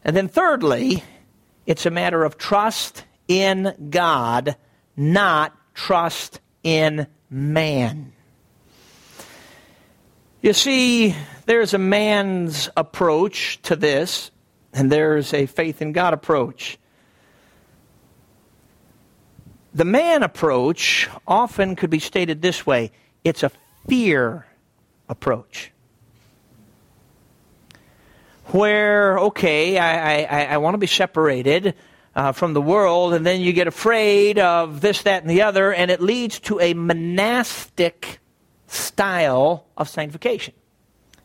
And 0.04 0.16
then, 0.16 0.28
thirdly, 0.28 1.04
it's 1.66 1.86
a 1.86 1.92
matter 1.92 2.24
of 2.24 2.38
trust 2.38 3.06
in 3.28 3.90
God, 3.90 4.56
not 4.96 5.56
trust 5.74 6.40
in 6.64 7.08
man. 7.30 8.14
You 10.42 10.54
see, 10.54 11.16
there's 11.46 11.74
a 11.74 11.80
man's 11.80 12.70
approach 12.78 13.60
to 13.64 13.76
this, 13.76 14.30
and 14.74 14.92
there's 14.92 15.34
a 15.34 15.48
faith 15.48 15.82
in 15.82 15.92
God 15.92 16.14
approach. 16.14 16.78
The 19.76 19.84
man 19.84 20.24
approach 20.24 21.10
often 21.28 21.76
could 21.76 21.90
be 21.90 22.00
stated 22.00 22.42
this 22.42 22.66
way 22.66 22.92
it's 23.26 23.44
a 23.44 23.52
fear 23.90 24.48
approach. 25.10 25.70
Where, 28.46 29.20
okay, 29.20 29.78
I, 29.78 30.24
I, 30.24 30.44
I 30.54 30.58
want 30.60 30.76
to 30.76 30.78
be 30.78 30.88
separated 30.88 31.76
uh, 32.16 32.32
from 32.32 32.54
the 32.54 32.62
world, 32.62 33.16
and 33.16 33.26
then 33.26 33.42
you 33.42 33.52
get 33.52 33.68
afraid 33.68 34.40
of 34.40 34.80
this, 34.80 35.02
that, 35.02 35.24
and 35.24 35.30
the 35.30 35.42
other, 35.42 35.74
and 35.74 35.92
it 35.92 36.00
leads 36.00 36.40
to 36.42 36.58
a 36.62 36.74
monastic 36.74 38.20
style 38.68 39.66
of 39.76 39.90
sanctification. 39.90 40.54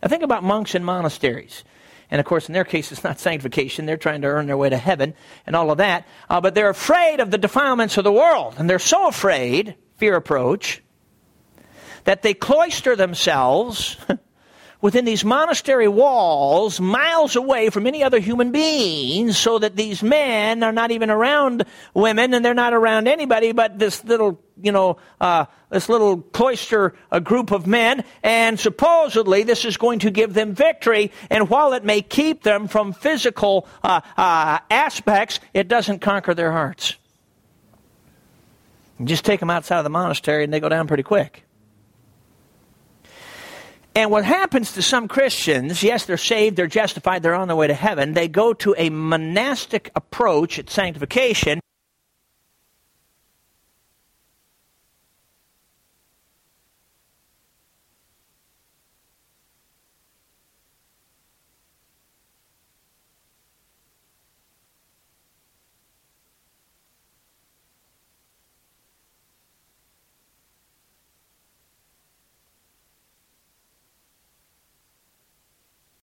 Now, 0.02 0.08
think 0.08 0.24
about 0.24 0.42
monks 0.42 0.74
in 0.74 0.82
monasteries. 0.82 1.62
And 2.10 2.18
of 2.18 2.26
course, 2.26 2.48
in 2.48 2.52
their 2.52 2.64
case, 2.64 2.90
it's 2.90 3.04
not 3.04 3.20
sanctification. 3.20 3.86
They're 3.86 3.96
trying 3.96 4.22
to 4.22 4.28
earn 4.28 4.46
their 4.46 4.56
way 4.56 4.68
to 4.68 4.76
heaven 4.76 5.14
and 5.46 5.54
all 5.54 5.70
of 5.70 5.78
that. 5.78 6.06
Uh, 6.28 6.40
but 6.40 6.54
they're 6.54 6.70
afraid 6.70 7.20
of 7.20 7.30
the 7.30 7.38
defilements 7.38 7.96
of 7.96 8.04
the 8.04 8.12
world. 8.12 8.54
And 8.58 8.68
they're 8.68 8.78
so 8.78 9.08
afraid, 9.08 9.76
fear 9.96 10.16
approach, 10.16 10.82
that 12.04 12.22
they 12.22 12.34
cloister 12.34 12.96
themselves 12.96 13.96
within 14.80 15.04
these 15.04 15.24
monastery 15.24 15.88
walls, 15.88 16.80
miles 16.80 17.36
away 17.36 17.70
from 17.70 17.86
any 17.86 18.02
other 18.02 18.18
human 18.18 18.50
beings, 18.50 19.36
so 19.36 19.58
that 19.58 19.76
these 19.76 20.02
men 20.02 20.62
are 20.62 20.72
not 20.72 20.90
even 20.90 21.10
around 21.10 21.64
women 21.94 22.34
and 22.34 22.44
they're 22.44 22.54
not 22.54 22.72
around 22.72 23.08
anybody 23.08 23.52
but 23.52 23.78
this 23.78 24.04
little, 24.04 24.42
you 24.60 24.72
know, 24.72 24.96
uh, 25.20 25.44
this 25.70 25.88
little 25.88 26.18
cloister 26.18 26.94
a 27.10 27.20
group 27.20 27.50
of 27.50 27.66
men. 27.66 28.04
And 28.22 28.58
supposedly 28.58 29.42
this 29.42 29.64
is 29.64 29.76
going 29.76 30.00
to 30.00 30.10
give 30.10 30.34
them 30.34 30.54
victory. 30.54 31.12
And 31.28 31.48
while 31.48 31.72
it 31.72 31.84
may 31.84 32.02
keep 32.02 32.42
them 32.42 32.68
from 32.68 32.92
physical 32.92 33.66
uh, 33.82 34.00
uh, 34.16 34.58
aspects, 34.70 35.40
it 35.54 35.68
doesn't 35.68 36.00
conquer 36.00 36.34
their 36.34 36.52
hearts. 36.52 36.96
You 38.98 39.06
just 39.06 39.24
take 39.24 39.40
them 39.40 39.50
outside 39.50 39.78
of 39.78 39.84
the 39.84 39.90
monastery 39.90 40.44
and 40.44 40.52
they 40.52 40.60
go 40.60 40.68
down 40.68 40.86
pretty 40.86 41.02
quick. 41.02 41.44
And 44.00 44.10
what 44.10 44.24
happens 44.24 44.72
to 44.72 44.80
some 44.80 45.08
Christians, 45.08 45.82
yes, 45.82 46.06
they're 46.06 46.16
saved, 46.16 46.56
they're 46.56 46.66
justified, 46.66 47.22
they're 47.22 47.34
on 47.34 47.48
their 47.48 47.56
way 47.56 47.66
to 47.66 47.74
heaven, 47.74 48.14
they 48.14 48.28
go 48.28 48.54
to 48.54 48.74
a 48.78 48.88
monastic 48.88 49.92
approach 49.94 50.58
at 50.58 50.70
sanctification. 50.70 51.60